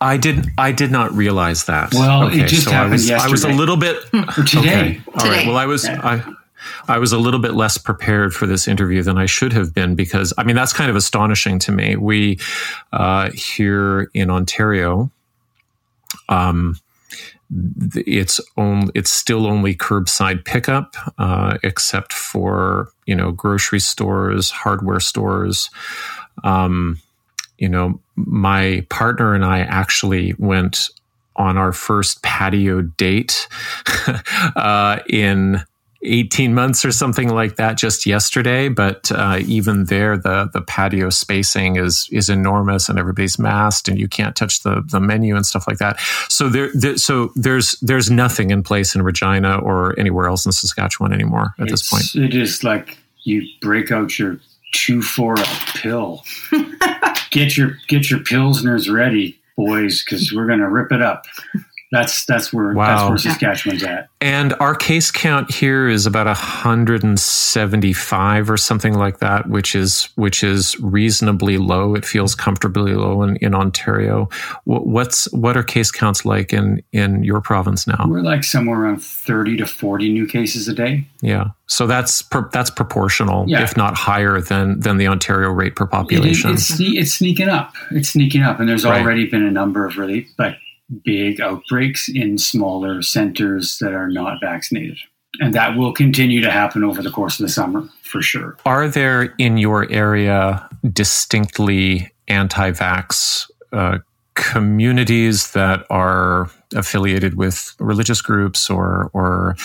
[0.00, 0.48] I didn't.
[0.56, 1.92] I did not realize that.
[1.92, 3.96] Well, it just I happened was, I was a little bit.
[4.14, 5.00] or today Okay.
[5.08, 5.40] All right.
[5.40, 5.46] Today.
[5.46, 5.84] Well, I was.
[5.84, 6.22] I,
[6.86, 9.94] I was a little bit less prepared for this interview than I should have been
[9.94, 11.96] because I mean that's kind of astonishing to me.
[11.96, 12.38] We
[12.92, 15.10] uh, here in Ontario,
[16.28, 16.78] um,
[17.94, 25.00] it's only it's still only curbside pickup, uh, except for you know grocery stores, hardware
[25.00, 25.70] stores.
[26.44, 27.00] Um,
[27.58, 30.88] you know, my partner and I actually went
[31.36, 33.46] on our first patio date
[34.56, 35.62] uh, in
[36.02, 38.68] 18 months or something like that just yesterday.
[38.68, 43.98] But uh, even there the the patio spacing is is enormous and everybody's masked and
[43.98, 45.98] you can't touch the the menu and stuff like that.
[46.28, 50.52] So there, there so there's there's nothing in place in Regina or anywhere else in
[50.52, 52.04] Saskatchewan anymore at this point.
[52.14, 54.38] It's- It is like you break out your
[54.72, 55.34] two four
[55.74, 56.22] pill.
[57.30, 61.26] get your get your pilsners ready, boys, because we're gonna rip it up.
[61.90, 62.86] That's that's where Wow.
[62.86, 64.08] that's where Saskatchewan's at.
[64.20, 70.42] And our case count here is about 175 or something like that, which is which
[70.42, 71.94] is reasonably low.
[71.94, 74.28] It feels comfortably low in, in Ontario.
[74.64, 78.06] What's what are case counts like in in your province now?
[78.08, 81.06] We're like somewhere around thirty to forty new cases a day.
[81.22, 83.62] Yeah, so that's per, that's proportional, Yeah.
[83.62, 86.50] if not higher than than the Ontario rate per population.
[86.52, 87.74] it's, sne- it's sneaking up.
[87.92, 89.00] It's sneaking up, and there's Right.
[89.02, 90.56] already been a number of really like
[91.04, 94.98] big outbreaks in smaller centers that are not vaccinated,
[95.40, 98.56] and that will continue to happen over the course of the summer for sure.
[98.64, 103.98] Are there in your area distinctly anti-vax uh,
[104.34, 109.56] communities that are affiliated with religious groups or or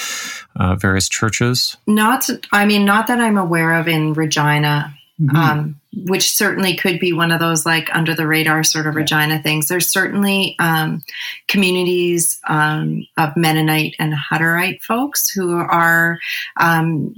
[0.56, 1.78] uh, various churches?
[1.86, 4.94] Not, I mean, not that I'm aware of in Regina
[5.24, 5.36] mm-hmm.
[5.36, 9.02] um, which certainly could be one of those like under the radar sort of yeah.
[9.02, 9.68] Regina things.
[9.68, 11.02] There's certainly um,
[11.48, 16.20] communities um, of Mennonite and Hutterite folks who are.
[16.58, 17.16] Um,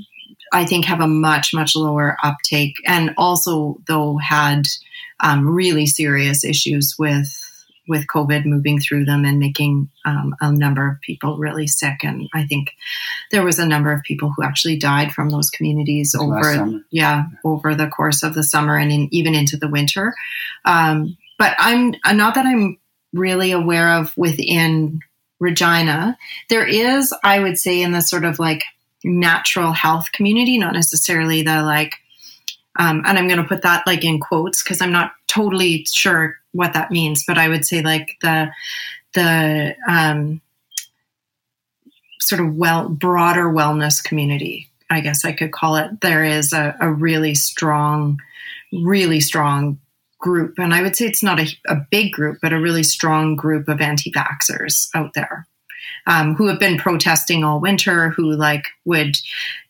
[0.53, 4.67] I think have a much much lower uptake, and also though had
[5.19, 7.44] um, really serious issues with
[7.87, 12.03] with COVID moving through them and making um, a number of people really sick.
[12.03, 12.71] And I think
[13.31, 17.75] there was a number of people who actually died from those communities over, yeah, over
[17.75, 20.13] the course of the summer and in, even into the winter.
[20.65, 22.77] Um, but I'm not that I'm
[23.13, 24.99] really aware of within
[25.39, 26.17] Regina.
[26.49, 28.63] There is, I would say, in the sort of like
[29.03, 31.95] natural health community, not necessarily the like
[32.77, 36.37] um, and I'm going to put that like in quotes because I'm not totally sure
[36.51, 38.51] what that means, but I would say like the
[39.13, 40.41] the um,
[42.19, 44.69] sort of well broader wellness community.
[44.89, 46.01] I guess I could call it.
[46.01, 48.19] There is a, a really strong,
[48.71, 49.79] really strong
[50.19, 53.35] group, and I would say it's not a, a big group, but a really strong
[53.35, 55.47] group of anti-vaxxers out there
[56.07, 59.17] um, who have been protesting all winter, who like would,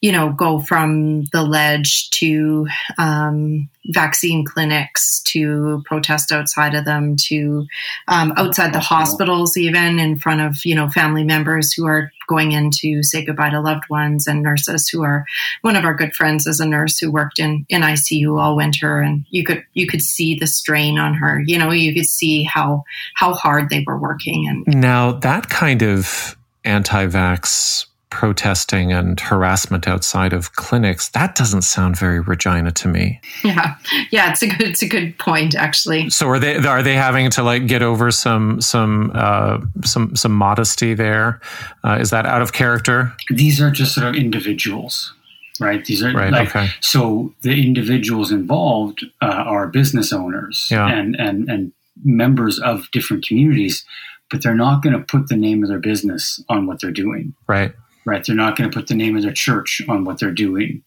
[0.06, 2.68] you know, go from the ledge to
[3.00, 7.66] um, vaccine clinics to protest outside of them to
[8.08, 12.52] um, outside the hospitals, even in front of you know family members who are going
[12.52, 15.26] in to say goodbye to loved ones and nurses who are
[15.62, 19.00] one of our good friends is a nurse who worked in in ICU all winter
[19.00, 21.42] and you could you could see the strain on her.
[21.48, 22.84] You know you could see how
[23.16, 30.32] how hard they were working and now that kind of anti-vax protesting and harassment outside
[30.32, 33.20] of clinics that doesn't sound very regina to me.
[33.44, 33.76] Yeah.
[34.10, 36.10] Yeah it's a good it's a good point actually.
[36.10, 40.32] So are they are they having to like get over some some uh, some some
[40.32, 41.42] modesty there?
[41.84, 43.12] Uh, is that out of character?
[43.30, 45.14] These are just sort of individuals
[45.60, 45.84] right?
[45.86, 46.68] These are right, like okay.
[46.82, 50.88] so the individuals involved uh, are business owners yeah.
[50.88, 51.74] and and and
[52.04, 53.86] members of different communities
[54.32, 57.36] but they're not going to put the name of their business on what they're doing.
[57.48, 57.74] Right
[58.06, 58.24] right?
[58.26, 60.84] They're not going to put the name of their church on what they're doing.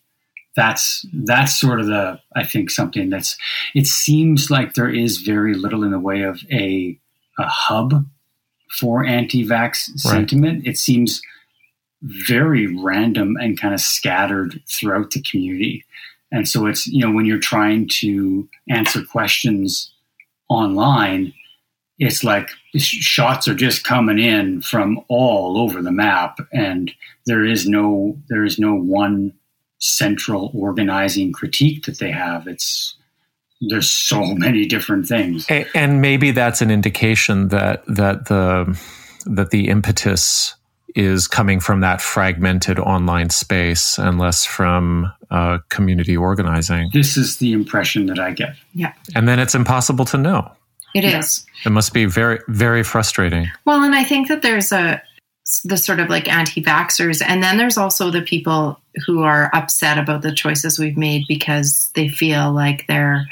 [0.57, 3.37] That's that's sort of the I think something that's.
[3.75, 6.99] It seems like there is very little in the way of a
[7.39, 8.05] a hub
[8.81, 9.99] for anti-vax right.
[9.99, 10.67] sentiment.
[10.67, 11.23] It seems
[12.03, 15.85] very random and kind of scattered throughout the community.
[16.31, 19.91] And so it's, you know, when you're trying to answer questions
[20.49, 21.33] online,
[21.99, 26.93] it's like shots are just coming in from all over the map and
[27.27, 29.33] there is no there is no one
[29.79, 32.97] central organizing critique that they have it's
[33.69, 38.79] there's so many different things and maybe that's an indication that that the
[39.27, 40.55] that the impetus
[40.95, 46.89] is coming from that fragmented online space and less from uh, community organizing.
[46.93, 48.57] This is the impression that I get.
[48.73, 48.95] Yeah.
[49.15, 50.51] And then it's impossible to know.
[50.95, 51.19] It yeah.
[51.19, 51.45] is.
[51.65, 53.51] It must be very, very frustrating.
[53.65, 55.03] Well, and I think that there's a
[55.65, 60.21] the sort of like anti-vaxxers and then there's also the people who are upset about
[60.21, 63.27] the choices we've made because they feel like their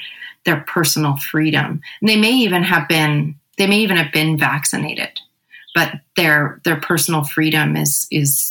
[0.46, 5.20] their personal freedom and they may even have been they may even have been vaccinated
[5.74, 8.50] but their their personal freedom is is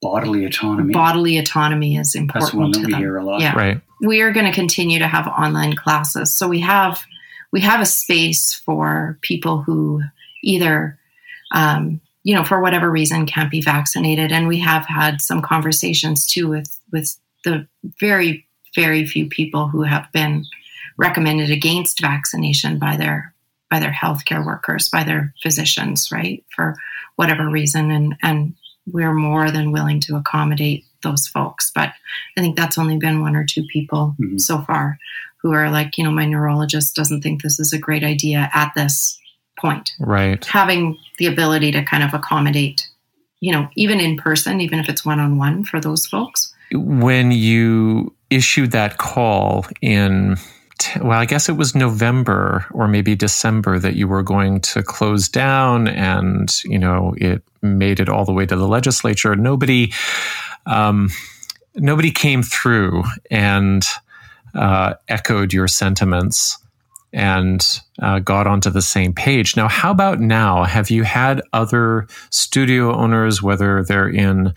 [0.00, 3.00] bodily autonomy bodily autonomy is important That's one that we them.
[3.00, 6.48] hear a lot yeah right we are going to continue to have online classes so
[6.48, 7.04] we have
[7.54, 10.02] we have a space for people who
[10.42, 10.98] either,
[11.52, 14.32] um, you know, for whatever reason can't be vaccinated.
[14.32, 17.68] And we have had some conversations too with, with the
[18.00, 18.44] very,
[18.74, 20.44] very few people who have been
[20.96, 23.32] recommended against vaccination by their
[23.70, 26.44] by their healthcare workers, by their physicians, right?
[26.54, 26.76] For
[27.14, 27.92] whatever reason.
[27.92, 28.54] And and
[28.84, 31.70] we're more than willing to accommodate those folks.
[31.72, 31.92] But
[32.36, 34.38] I think that's only been one or two people mm-hmm.
[34.38, 34.98] so far
[35.44, 38.72] who are like, you know, my neurologist doesn't think this is a great idea at
[38.74, 39.20] this
[39.60, 39.92] point.
[40.00, 40.42] Right.
[40.46, 42.88] Having the ability to kind of accommodate,
[43.40, 46.50] you know, even in person, even if it's one on one for those folks.
[46.72, 50.38] When you issued that call in
[51.00, 55.28] well, I guess it was November or maybe December that you were going to close
[55.28, 59.36] down, and you know it made it all the way to the legislature.
[59.36, 59.92] Nobody,
[60.66, 61.10] um,
[61.76, 63.84] nobody came through, and
[64.54, 66.58] uh, echoed your sentiments
[67.14, 69.56] and uh, got onto the same page.
[69.56, 70.64] Now, how about now?
[70.64, 74.52] Have you had other studio owners, whether they're in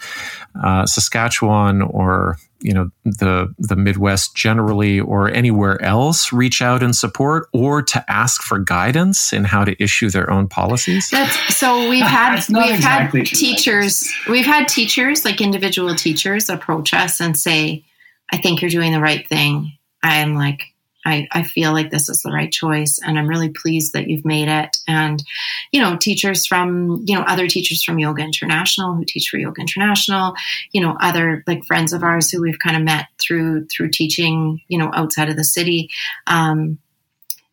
[0.61, 6.95] uh, Saskatchewan or you know the the Midwest generally, or anywhere else, reach out and
[6.95, 11.09] support, or to ask for guidance in how to issue their own policies?
[11.11, 16.95] That's, so we've had we've exactly had teachers, we've had teachers like individual teachers approach
[16.95, 17.85] us and say,
[18.33, 20.63] "I think you're doing the right thing." I'm like,
[21.07, 24.25] I, I feel like this is the right choice and I'm really pleased that you've
[24.25, 24.75] made it.
[24.89, 25.23] And,
[25.71, 29.61] you know, teachers from, you know, other teachers from Yoga International who teach for Yoga
[29.61, 30.33] International,
[30.73, 34.59] you know, other like friends of ours who we've kind of met through, through teaching,
[34.67, 35.89] you know, outside of the city.
[36.27, 36.77] Um,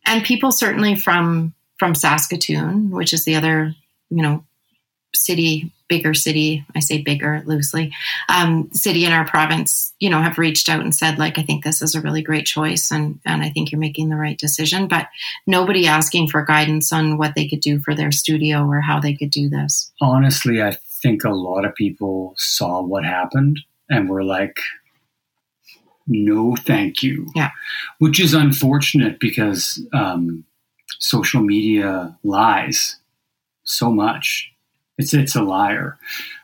[0.05, 3.73] and people certainly from, from Saskatoon, which is the other,
[4.09, 4.43] you know,
[5.13, 7.93] city bigger city i say bigger loosely
[8.29, 11.63] um, city in our province you know have reached out and said like i think
[11.63, 14.87] this is a really great choice and and i think you're making the right decision
[14.87, 15.07] but
[15.47, 19.13] nobody asking for guidance on what they could do for their studio or how they
[19.13, 19.91] could do this.
[20.01, 23.59] Honestly i think a lot of people saw what happened
[23.89, 24.59] and were like
[26.07, 27.27] no thank you.
[27.35, 27.51] Yeah.
[27.99, 30.45] Which is unfortunate because um,
[30.99, 32.97] social media lies
[33.63, 34.51] so much
[34.97, 35.97] it's it's a liar.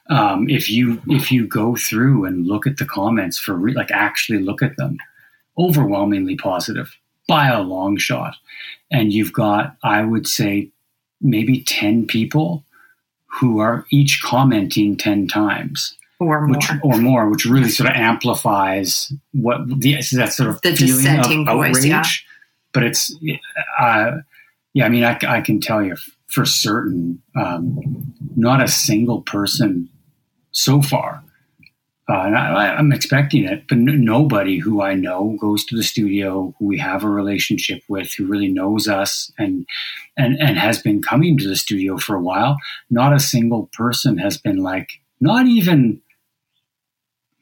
[0.10, 3.92] Um, if you if you go through and look at the comments for re- like
[3.92, 4.98] actually look at them,
[5.58, 6.96] overwhelmingly positive
[7.28, 8.36] by a long shot,
[8.92, 10.70] and you've got I would say
[11.22, 12.64] maybe ten people
[13.26, 17.96] who are each commenting ten times or more, which, or more, which really sort of
[17.96, 21.86] amplifies what the that sort of the feeling dissenting of voice, outrage.
[21.86, 22.04] yeah.
[22.74, 23.14] But it's,
[23.80, 24.20] uh,
[24.74, 25.98] yeah, I mean, I, I can tell you
[26.32, 29.90] for certain, um, not a single person
[30.52, 31.24] so far.
[32.10, 35.84] Uh, and I, I'm expecting it, but n- nobody who I know goes to the
[35.84, 39.66] studio, who we have a relationship with, who really knows us and
[40.18, 42.58] and and has been coming to the studio for a while.
[42.90, 44.90] Not a single person has been like,
[45.22, 46.02] not even,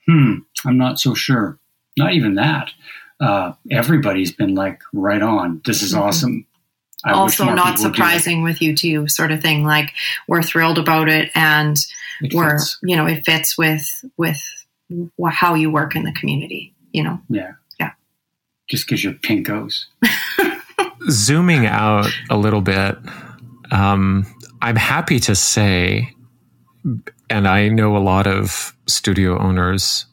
[0.05, 0.35] hmm,
[0.65, 1.57] I'm not so sure.
[1.97, 2.71] Not even that.
[3.19, 5.61] Uh, everybody's been like, right on.
[5.65, 5.99] This is Mhm.
[6.01, 6.45] awesome.
[7.05, 7.95] I also not people would do it.
[7.95, 9.93] surprising with you too sort of thing like
[10.27, 11.77] we're thrilled about it and
[12.21, 12.77] It we're fits.
[12.83, 14.41] you know it fits with with
[15.31, 17.51] how you work in the community you know Yeah.
[17.79, 17.91] Yeah.
[18.69, 19.85] Just because you're pinkos.
[21.09, 22.97] Zooming out a little bit,
[23.71, 24.25] um,
[24.61, 26.13] I'm happy to say,
[27.29, 30.05] and I know a lot of studio owners,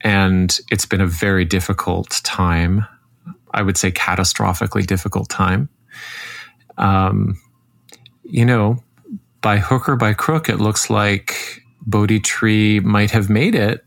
[0.00, 2.86] and it's been a very difficult time.
[3.52, 5.68] I would say catastrophically difficult time.
[6.80, 7.40] Um,
[8.24, 8.82] you know,
[9.42, 13.84] by hook or by crook, it looks like Bodhi Tree might have made it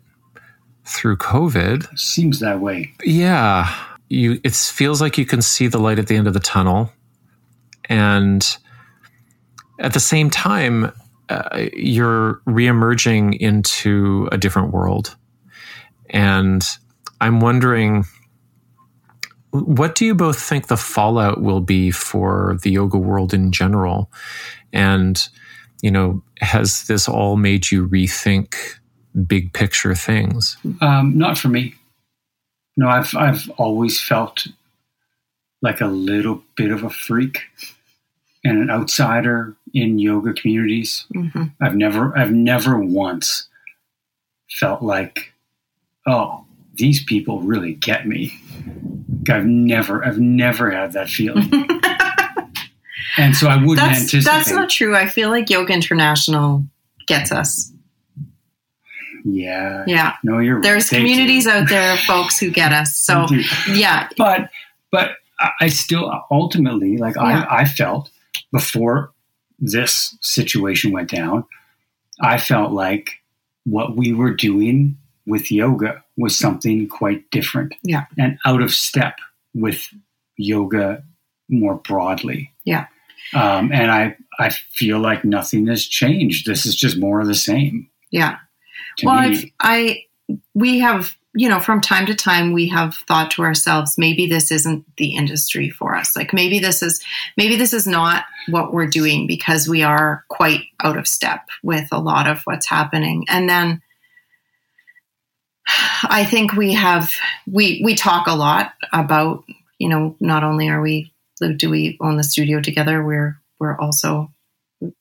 [0.85, 1.97] through COVID.
[1.97, 2.93] Seems that way.
[3.03, 3.73] Yeah,
[4.09, 4.39] you.
[4.43, 6.91] It feels like you can see the light at the end of the tunnel,
[7.89, 8.57] and
[9.79, 10.91] at the same time,
[11.29, 15.15] uh, you're reemerging into a different world.
[16.09, 16.63] And
[17.21, 18.05] I'm wondering,
[19.53, 24.11] what do you both think the fallout will be for the yoga world in general?
[24.71, 25.27] And
[25.81, 28.55] you know, has this all made you rethink
[29.27, 30.57] big picture things?
[30.81, 31.75] Um, not for me.
[32.77, 34.47] No, I've I've always felt
[35.61, 37.41] like a little bit of a freak
[38.43, 41.05] and an outsider in yoga communities.
[41.13, 43.47] hmm I've never I've never once
[44.49, 45.34] felt like,
[46.07, 48.33] oh, these people really get me.
[49.29, 51.49] I've never I've never had that feeling.
[53.17, 56.65] and so I wouldn't that's anticipate that's not true i feel like yoga international
[57.07, 57.71] gets us
[59.23, 59.83] Yeah.
[59.87, 60.97] yeah No, you're there's do.
[60.97, 63.27] communities out there of folks who get us so
[63.71, 64.49] yeah but
[64.91, 67.45] but I- I still ultimately like Yeah.
[67.49, 68.09] I, I felt
[68.51, 69.11] before
[69.59, 71.45] this situation went down,
[72.21, 73.21] I felt like
[73.63, 77.73] what we were doing with yoga was something quite different.
[77.84, 78.06] Yeah.
[78.18, 79.18] And out of step
[79.53, 79.88] with
[80.38, 81.03] yoga
[81.49, 82.52] more broadly.
[82.65, 82.88] Yeah.
[83.34, 86.45] Um, and I I feel like nothing has changed.
[86.45, 87.90] This is just more of the same.
[88.11, 88.38] yeah
[89.03, 89.15] well.
[89.15, 90.03] I've, i
[90.53, 94.52] we have you know from time to time we have thought to ourselves maybe this
[94.52, 97.03] isn't the industry for us like maybe this is
[97.38, 101.88] maybe this is not what we're doing because we are quite out of step with
[101.91, 103.81] a lot of what's happening and then
[105.68, 107.14] i think we have
[107.49, 109.44] we we talk a lot about
[109.80, 111.11] you know not only are we
[111.57, 114.31] do we own the studio together we're we're also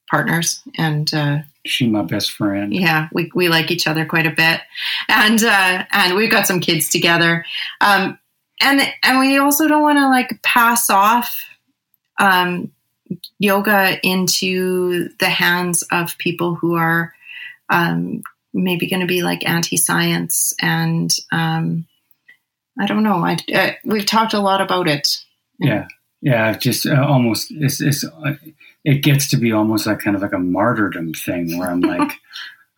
[0.08, 2.72] partners and uh She my best friend.
[2.72, 4.60] yeah we, we like each other quite a bit
[5.08, 7.44] and uh and we've got some kids together
[7.80, 8.18] um
[8.60, 11.36] and and we also don't want to like pass off
[12.18, 12.70] um
[13.38, 17.12] yoga into the hands of people who are
[17.70, 18.22] um
[18.54, 21.86] maybe going to be like anti-science and um
[22.78, 25.08] i don't know i uh, we've talked a lot about it
[25.58, 25.86] Yeah,
[26.20, 26.56] yeah.
[26.56, 28.34] Just uh, almost it's, it's uh,
[28.84, 32.12] it gets to be almost like kind of like a martyrdom thing where I'm like,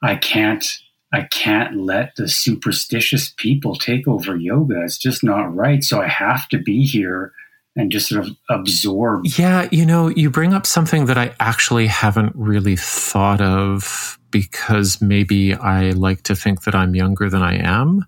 [0.03, 0.65] I can't
[1.13, 4.83] I can't let the superstitious people take over yoga.
[4.83, 5.85] It's just not right.
[5.85, 7.33] So I have to be here
[7.77, 9.27] and just sort of absorb.
[9.39, 15.01] Yeah, you know, you bring up something that I actually haven't really thought of because
[15.01, 18.05] maybe I like to think that I'm younger than I am,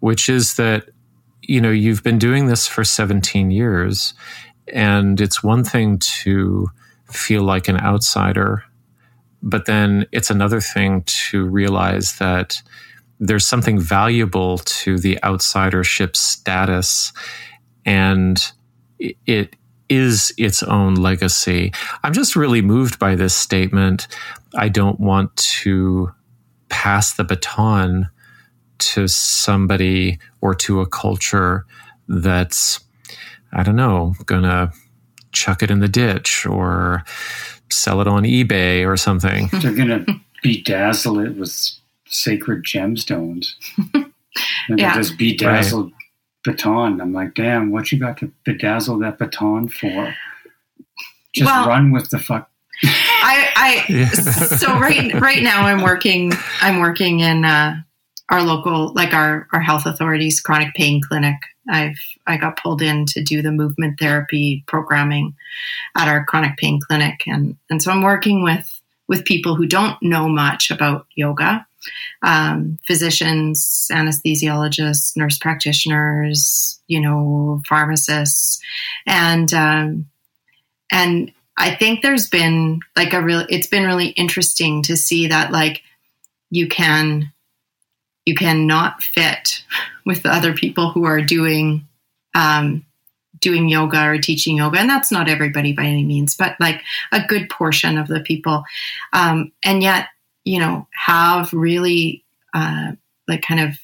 [0.00, 0.88] which is that,
[1.40, 4.12] you know, you've been doing this for 17 years.
[4.72, 6.66] And it's one thing to
[7.12, 8.64] feel like an outsider,
[9.40, 12.60] but then it's another thing to realize that
[13.20, 17.12] there's something valuable to the outsidership status.
[17.86, 18.36] And
[18.98, 19.54] it
[19.88, 21.72] is its own legacy.
[22.02, 24.08] I'm just really moved by this statement.
[24.58, 26.12] I don't want to
[26.68, 28.08] pass the baton
[28.78, 31.64] to somebody or to a culture
[32.08, 32.80] that's,
[33.52, 34.72] I don't know, gonna
[35.32, 37.04] chuck it in the ditch or
[37.70, 39.48] sell it on eBay or something.
[39.52, 40.04] They're gonna
[40.44, 41.54] bedazzle it with
[42.06, 43.54] sacred gemstones.
[44.68, 44.94] And Yeah.
[44.94, 45.92] just bedazzled
[46.44, 47.00] baton.
[47.00, 50.14] I'm like, damn, what you got to bedazzle that baton for?
[51.34, 52.47] Just Well- run with the fuck.
[53.28, 54.08] I, I Yeah.
[54.08, 56.32] so right right now I'm working
[56.62, 57.76] I'm working in uh,
[58.30, 61.36] our local like our our health authorities chronic pain clinic.
[61.68, 65.34] I've I got pulled in to do the movement therapy programming
[65.94, 70.02] at our chronic pain clinic and and so I'm working with with people who don't
[70.02, 71.66] know much about yoga.
[72.22, 78.60] Um, physicians, anesthesiologists, nurse practitioners, you know, pharmacists,
[79.06, 80.06] and um,
[80.90, 85.50] and I think there's been like a real it's been really interesting to see that
[85.50, 85.82] like
[86.50, 87.32] you can
[88.24, 89.64] you can not fit
[90.06, 91.86] with the other people who are doing
[92.34, 92.84] um
[93.40, 94.80] doing yoga or teaching yoga.
[94.80, 96.82] And that's not everybody by any means but like
[97.12, 98.64] a good portion of the people.
[99.12, 100.08] Um and yet
[100.44, 102.24] you know have really
[102.54, 102.92] uh
[103.26, 103.78] like kind of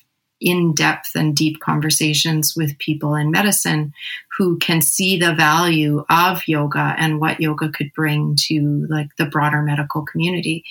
[0.45, 3.95] in depth and deep conversations with people in medicine
[4.37, 9.25] who can see the value of yoga and what yoga could bring to like the
[9.25, 10.65] broader medical community.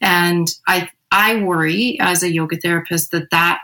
[0.00, 3.60] And i i worry as a yoga therapist that that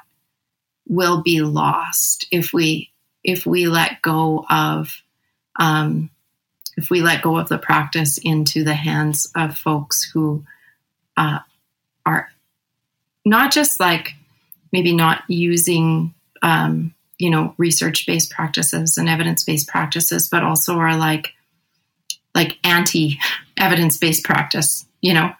[0.88, 2.90] will be lost if we
[3.24, 5.02] if we let go of
[5.58, 6.10] um,
[6.76, 10.44] if we let go of the practice into the hands of folks who
[11.16, 11.40] uh,
[12.04, 12.28] are
[13.24, 14.14] not just like
[14.72, 20.78] maybe not using um, you know research based practices and evidence based practices but also
[20.78, 21.32] are like
[22.34, 23.18] like anti
[23.56, 25.32] evidence based practice you know?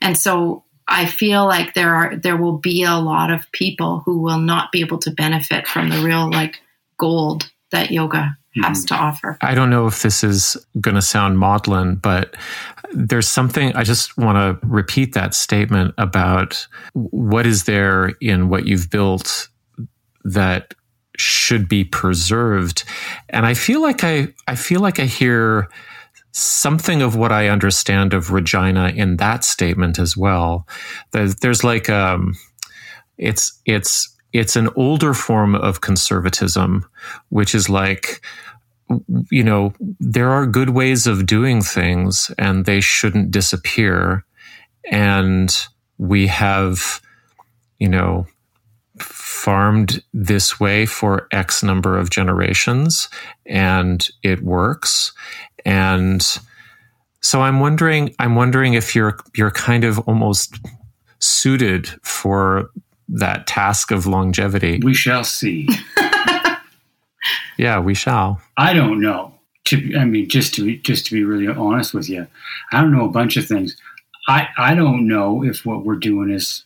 [0.00, 4.18] And so i feel like there are there will be a lot of people who
[4.18, 6.60] will not be able to benefit from the real like
[6.98, 11.38] gold that yoga has to offer I don't know if this is going to sound
[11.38, 12.36] maudlin, but
[12.92, 18.66] there's something I just want to repeat that statement about what is there in what
[18.66, 19.48] you've built
[20.24, 20.74] that
[21.16, 22.84] should be preserved.
[23.28, 25.68] And I feel like I I feel like I hear
[26.32, 30.66] something of what I understand of Regina in that statement as well.
[31.12, 32.34] There's, there's like um
[33.18, 36.84] it's it's it's an older form of conservatism,
[37.30, 38.20] which is like
[39.30, 44.24] you know, there are good ways of doing things and they shouldn't disappear.
[44.90, 45.56] And
[45.98, 47.00] we have,
[47.78, 48.26] you know,
[48.98, 53.08] farmed this way for X number of generations
[53.46, 55.12] and it works.
[55.64, 56.22] And
[57.20, 60.58] so I'm wondering, I'm wondering if you're, you're kind of almost
[61.20, 62.70] suited for
[63.14, 64.80] that task of longevity.
[64.82, 65.68] We shall see.
[67.56, 68.40] Yeah, we shall.
[68.56, 69.32] I don't know.
[69.66, 72.26] To I mean, just to be, just to be really honest with you,
[72.72, 73.76] I don't know a bunch of things.
[74.28, 76.64] I I don't know if what we're doing is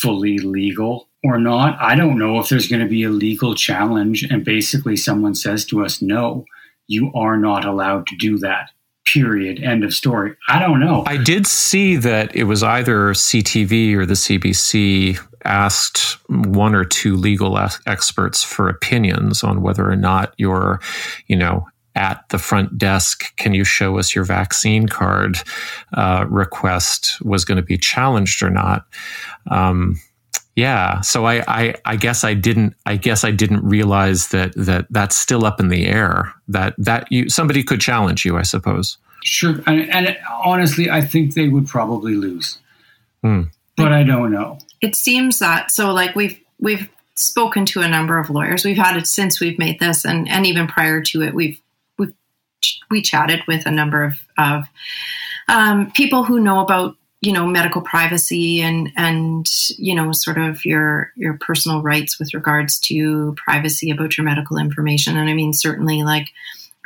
[0.00, 1.78] fully legal or not.
[1.80, 5.66] I don't know if there's going to be a legal challenge, and basically someone says
[5.66, 6.46] to us, "No,
[6.86, 8.70] you are not allowed to do that."
[9.06, 9.62] Period.
[9.62, 10.36] End of story.
[10.48, 11.04] I don't know.
[11.06, 17.16] I did see that it was either CTV or the CBC asked one or two
[17.16, 20.80] legal experts for opinions on whether or not you're,
[21.26, 25.38] you know, at the front desk, can you show us your vaccine card
[25.94, 28.86] uh, request was going to be challenged or not.
[29.50, 30.00] Um,
[30.56, 34.86] yeah, so I, I, I guess I didn't, I guess I didn't realize that that
[34.90, 36.34] that's still up in the air.
[36.48, 38.98] That that you somebody could challenge you, I suppose.
[39.24, 42.58] Sure, and, and honestly, I think they would probably lose,
[43.22, 43.42] Hmm.
[43.76, 44.58] but I don't know.
[44.80, 48.64] It seems that so like we've we've spoken to a number of lawyers.
[48.64, 51.60] We've had it since we've made this and and even prior to it we've
[51.98, 52.14] we've
[52.90, 54.64] we chatted with a number of of
[55.48, 60.64] um, people who know about you know medical privacy and and you know sort of
[60.64, 65.16] your your personal rights with regards to privacy about your medical information.
[65.16, 66.28] And i mean certainly like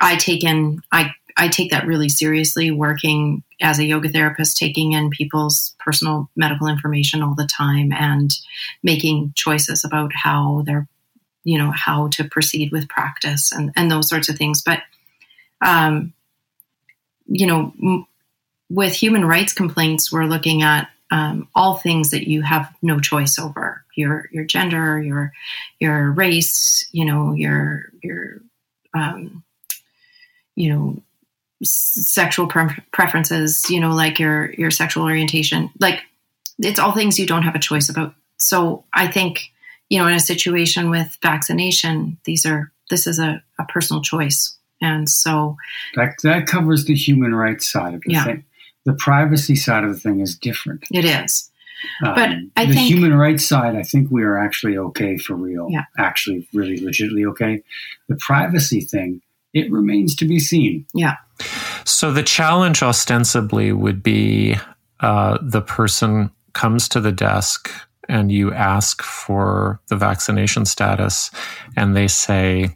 [0.00, 4.92] i take in i i take that really seriously working as a yoga therapist taking
[4.92, 8.38] in people's personal medical information all the time and
[8.82, 10.86] making choices about how they're
[11.44, 14.62] you know how to proceed with practice and and those sorts of things.
[14.62, 14.80] But
[15.60, 16.12] um
[17.26, 18.06] you know m-
[18.70, 23.38] with human rights complaints, we're looking at um, all things that you have no choice
[23.38, 23.84] over.
[23.94, 25.32] Your your gender, your
[25.78, 28.40] your race, you know, your your
[28.94, 29.44] um,
[30.56, 31.02] you know
[31.64, 36.00] sexual pre- preferences, you know, like your your sexual orientation, like
[36.58, 38.14] it's all things you don't have a choice about.
[38.38, 39.50] So I think
[39.90, 44.56] you know, in a situation with vaccination, these are this is a, a personal choice.
[44.80, 45.56] And so
[45.94, 48.24] that, that covers the human rights side of the Yeah.
[48.24, 48.44] thing.
[48.84, 50.84] The privacy side of the thing is different.
[50.92, 51.50] it is.
[52.04, 55.34] Um, But I the think- human rights side, I think we are actually okay for
[55.34, 55.68] real.
[55.70, 55.84] Yeah.
[55.98, 57.62] Actually, really legitimately okay.
[58.08, 59.20] The privacy thing,
[59.54, 60.84] it remains to be seen.
[60.92, 61.16] Yeah.
[61.84, 64.56] So the challenge ostensibly would be
[65.00, 67.70] uh, the person comes to the desk
[68.08, 71.30] and you ask for the vaccination status,
[71.76, 72.74] and they say,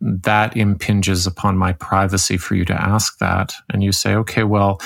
[0.00, 3.54] that impinges upon my privacy for you to ask that.
[3.70, 4.80] And you say, okay, well,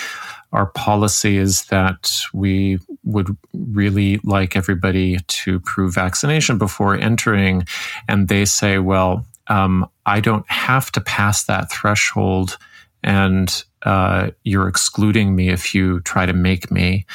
[0.52, 7.66] our policy is that we would really like everybody to prove vaccination before entering.
[8.08, 12.58] And they say, well, um, I don't have to pass that threshold,
[13.02, 17.06] and uh, you're excluding me if you try to make me.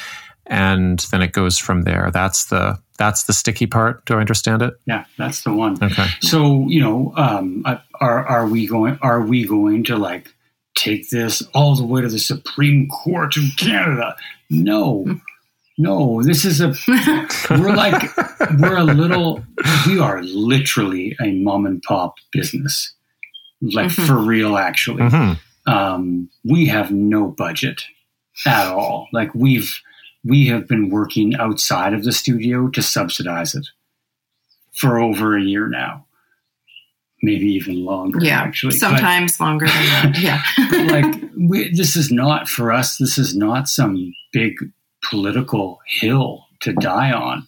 [0.46, 2.10] And then it goes from there.
[2.12, 4.04] That's the that's the sticky part.
[4.06, 4.74] Do I understand it?
[4.86, 5.82] Yeah, that's the one.
[5.82, 6.06] Okay.
[6.20, 7.64] So you know, um,
[8.00, 8.98] are are we going?
[9.02, 10.34] Are we going to like
[10.74, 14.16] take this all the way to the Supreme Court of Canada?
[14.48, 15.20] No,
[15.78, 16.22] no.
[16.22, 16.74] This is a
[17.50, 18.10] we're like
[18.58, 19.42] we're a little.
[19.86, 22.92] We are literally a mom and pop business,
[23.62, 24.06] like Mhm.
[24.06, 24.56] for real.
[24.58, 25.32] Actually, hmm
[25.66, 27.82] um, we have no budget
[28.46, 29.06] at all.
[29.12, 29.80] Like we've
[30.24, 33.66] we have been working outside of the studio to subsidize it
[34.74, 36.06] for over a year now,
[37.22, 38.18] maybe even longer.
[38.22, 38.40] Yeah.
[38.40, 40.18] actually, But- Sometimes longer than that.
[40.18, 40.42] Yeah.
[40.90, 42.96] like we, this is not for us.
[42.96, 44.54] This is not some big
[45.02, 47.46] political hill to die on.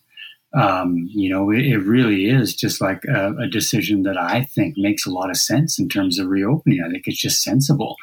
[0.53, 4.75] Um, you know, it, it really is just like a, a decision that I think
[4.77, 6.83] makes a lot of sense in terms of reopening.
[6.85, 7.95] I think it's just sensible.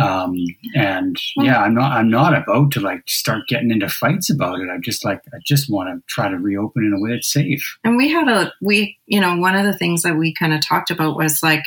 [0.00, 0.36] Um,
[0.76, 4.68] and yeah, I'm not, I'm not about to like start getting into fights about it.
[4.70, 7.76] I just like, I just want to try to reopen in a way that's safe.
[7.82, 10.60] And we had a we you know one of the things that we kind of
[10.64, 11.64] talked about was like,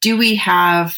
[0.00, 0.96] do we have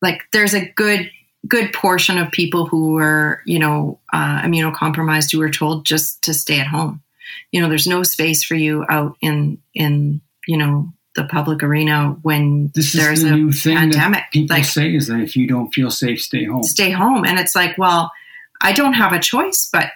[0.00, 1.08] like there's a good
[1.48, 6.34] good portion of people who were, you know uh, immunocompromised who were told just to
[6.34, 7.02] stay at home.
[7.50, 12.16] You know, there's no space for you out in in you know the public arena
[12.22, 14.20] when This is there's the a new thing pandemic.
[14.20, 16.62] that people Like- say is that if you don't feel safe, stay home.
[16.62, 18.10] stay home and it's like well
[18.62, 19.88] i don't have a choice but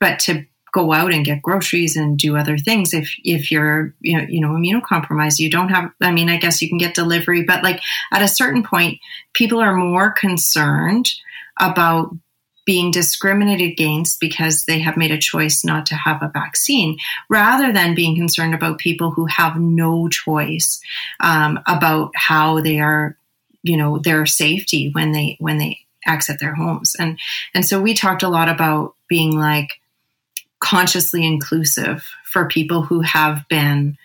[0.00, 0.44] but to
[0.76, 2.92] go out and get groceries and do other things.
[2.92, 6.60] If if you're you know, you know immunocompromised you don't have i mean i guess
[6.60, 7.80] you can get delivery but like
[8.12, 8.98] at a certain point
[9.32, 11.10] people are more concerned
[11.58, 12.14] about
[12.66, 16.98] being discriminated against because they have made a choice not to have a vaccine
[17.30, 20.80] rather than being concerned about people who have no choice
[21.20, 23.16] um, about how they are
[23.62, 26.94] you know their safety when they when they exit their homes.
[26.98, 27.18] And
[27.54, 29.80] and so we talked a lot about being like
[30.60, 33.96] consciously inclusive for people who have been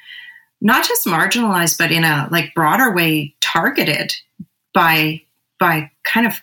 [0.60, 4.14] not just marginalized but in a like broader way targeted
[4.73, 5.22] by
[5.60, 6.34] by kind of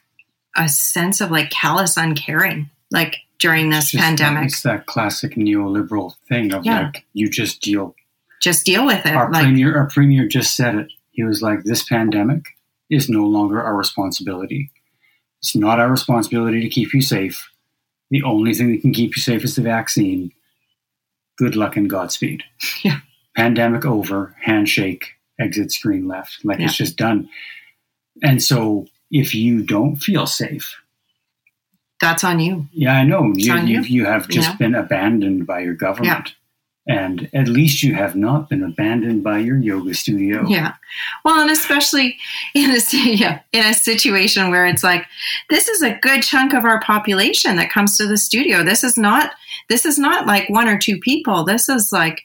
[0.56, 5.34] a sense of like callous uncaring like during this It's pandemic That, it's that classic
[5.34, 6.86] neoliberal thing of Yeah.
[6.86, 7.94] like you just deal.
[8.42, 10.88] just deal with it Our like premier, our premier just said it.
[11.12, 12.44] He was like, "This pandemic
[12.90, 14.70] is no longer our responsibility.
[15.40, 17.48] It's not our responsibility to keep you safe.
[18.10, 20.32] The only thing that can keep you safe is the vaccine.
[21.36, 22.42] Good luck and Godspeed."
[22.82, 23.00] Yeah.
[23.36, 24.34] Pandemic over.
[24.42, 25.12] Handshake.
[25.40, 26.44] Exit screen left.
[26.44, 27.28] Like it's just done.
[28.22, 30.74] And so, if you don't feel safe,
[32.00, 33.30] that's on you yeah, I know.
[33.34, 34.00] It's You, on you, you.
[34.00, 34.56] you have just Yeah.
[34.56, 36.34] been abandoned by your government.
[36.88, 40.46] And at least you have not been abandoned by your yoga studio.
[40.48, 40.74] Yeah.
[41.22, 42.16] Well, and especially
[42.54, 45.04] in a yeah, in a situation where it's like
[45.50, 48.64] this is a good chunk of our population that comes to the studio.
[48.64, 49.32] This is not
[49.68, 51.44] this is not like one or two people.
[51.44, 52.22] This is like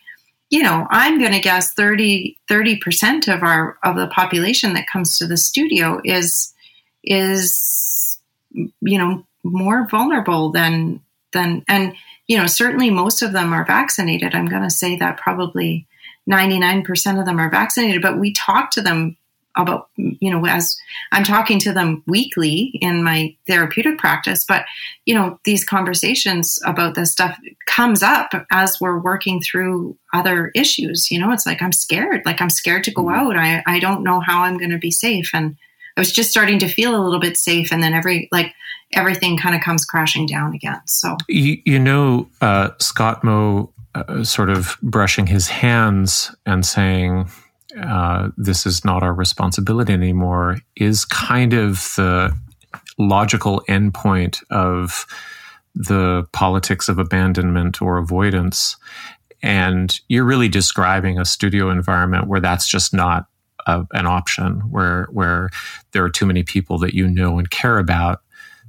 [0.50, 2.38] you know, I'm going to guess 30
[2.80, 6.54] percent of our of the population that comes to the studio is
[7.04, 8.20] is
[8.52, 11.02] you know more vulnerable than
[11.34, 11.94] than and
[12.28, 14.36] you know certainly most of them are vaccinated.
[14.36, 15.88] I'm going to say that probably
[16.30, 19.18] 99% of them are vaccinated but we talk to them
[19.56, 20.76] about you know as
[21.12, 24.66] i'm talking to them weekly in my therapeutic practice but
[25.06, 27.38] you know these conversations about this stuff
[27.68, 32.42] comes up as we're working through other issues you know it's like i'm scared like
[32.42, 33.30] i'm scared to go mm-hmm.
[33.30, 33.38] out.
[33.38, 35.30] I i don't know how i'm going to be safe.
[35.34, 35.56] And
[35.98, 38.54] i was just starting to feel a little bit safe and then every like
[38.94, 44.24] everything kind of comes crashing down again so you, you know uh, scott moe uh,
[44.24, 47.30] sort of brushing his hands and saying
[47.82, 52.36] uh, this is not our responsibility anymore is kind of the
[52.98, 55.06] logical endpoint of
[55.76, 58.78] the politics of abandonment or avoidance.
[59.42, 63.26] And you're really describing a studio environment where that's just not
[63.68, 65.50] a, an option, where where
[65.92, 68.22] there are too many people that you know and care about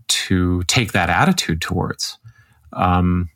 [0.06, 2.18] to take that attitude towards.
[2.72, 3.30] Um,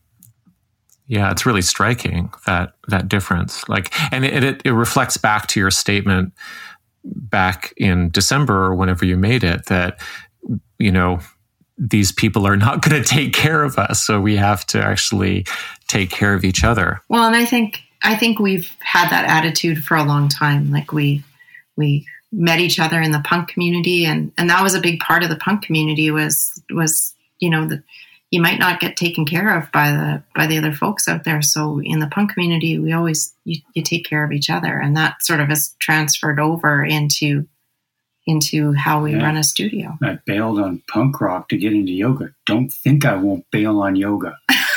[1.06, 3.68] yeah, it's really striking that that difference.
[3.68, 6.32] Like, and it, it, it reflects back to your statement
[7.04, 10.00] back in December or whenever you made it that
[10.78, 11.20] you know
[11.78, 15.46] these people are not going to take care of us, so we have to actually
[15.86, 17.00] take care of each other.
[17.08, 20.70] Well, and I think I think we've had that attitude for a long time.
[20.70, 21.24] Like we
[21.78, 25.22] we met each other in the punk community, and and that was a big part
[25.22, 27.82] of the punk community was was you know the
[28.30, 31.40] you might not get taken care of by the by the other folks out there.
[31.40, 34.96] So in the punk community, we always you, you take care of each other, and
[34.96, 37.46] that sort of has transferred over into
[38.26, 39.22] into how we yeah.
[39.22, 39.96] run a studio.
[40.02, 42.34] I bailed on punk rock to get into yoga.
[42.46, 44.36] Don't think I won't bail on yoga.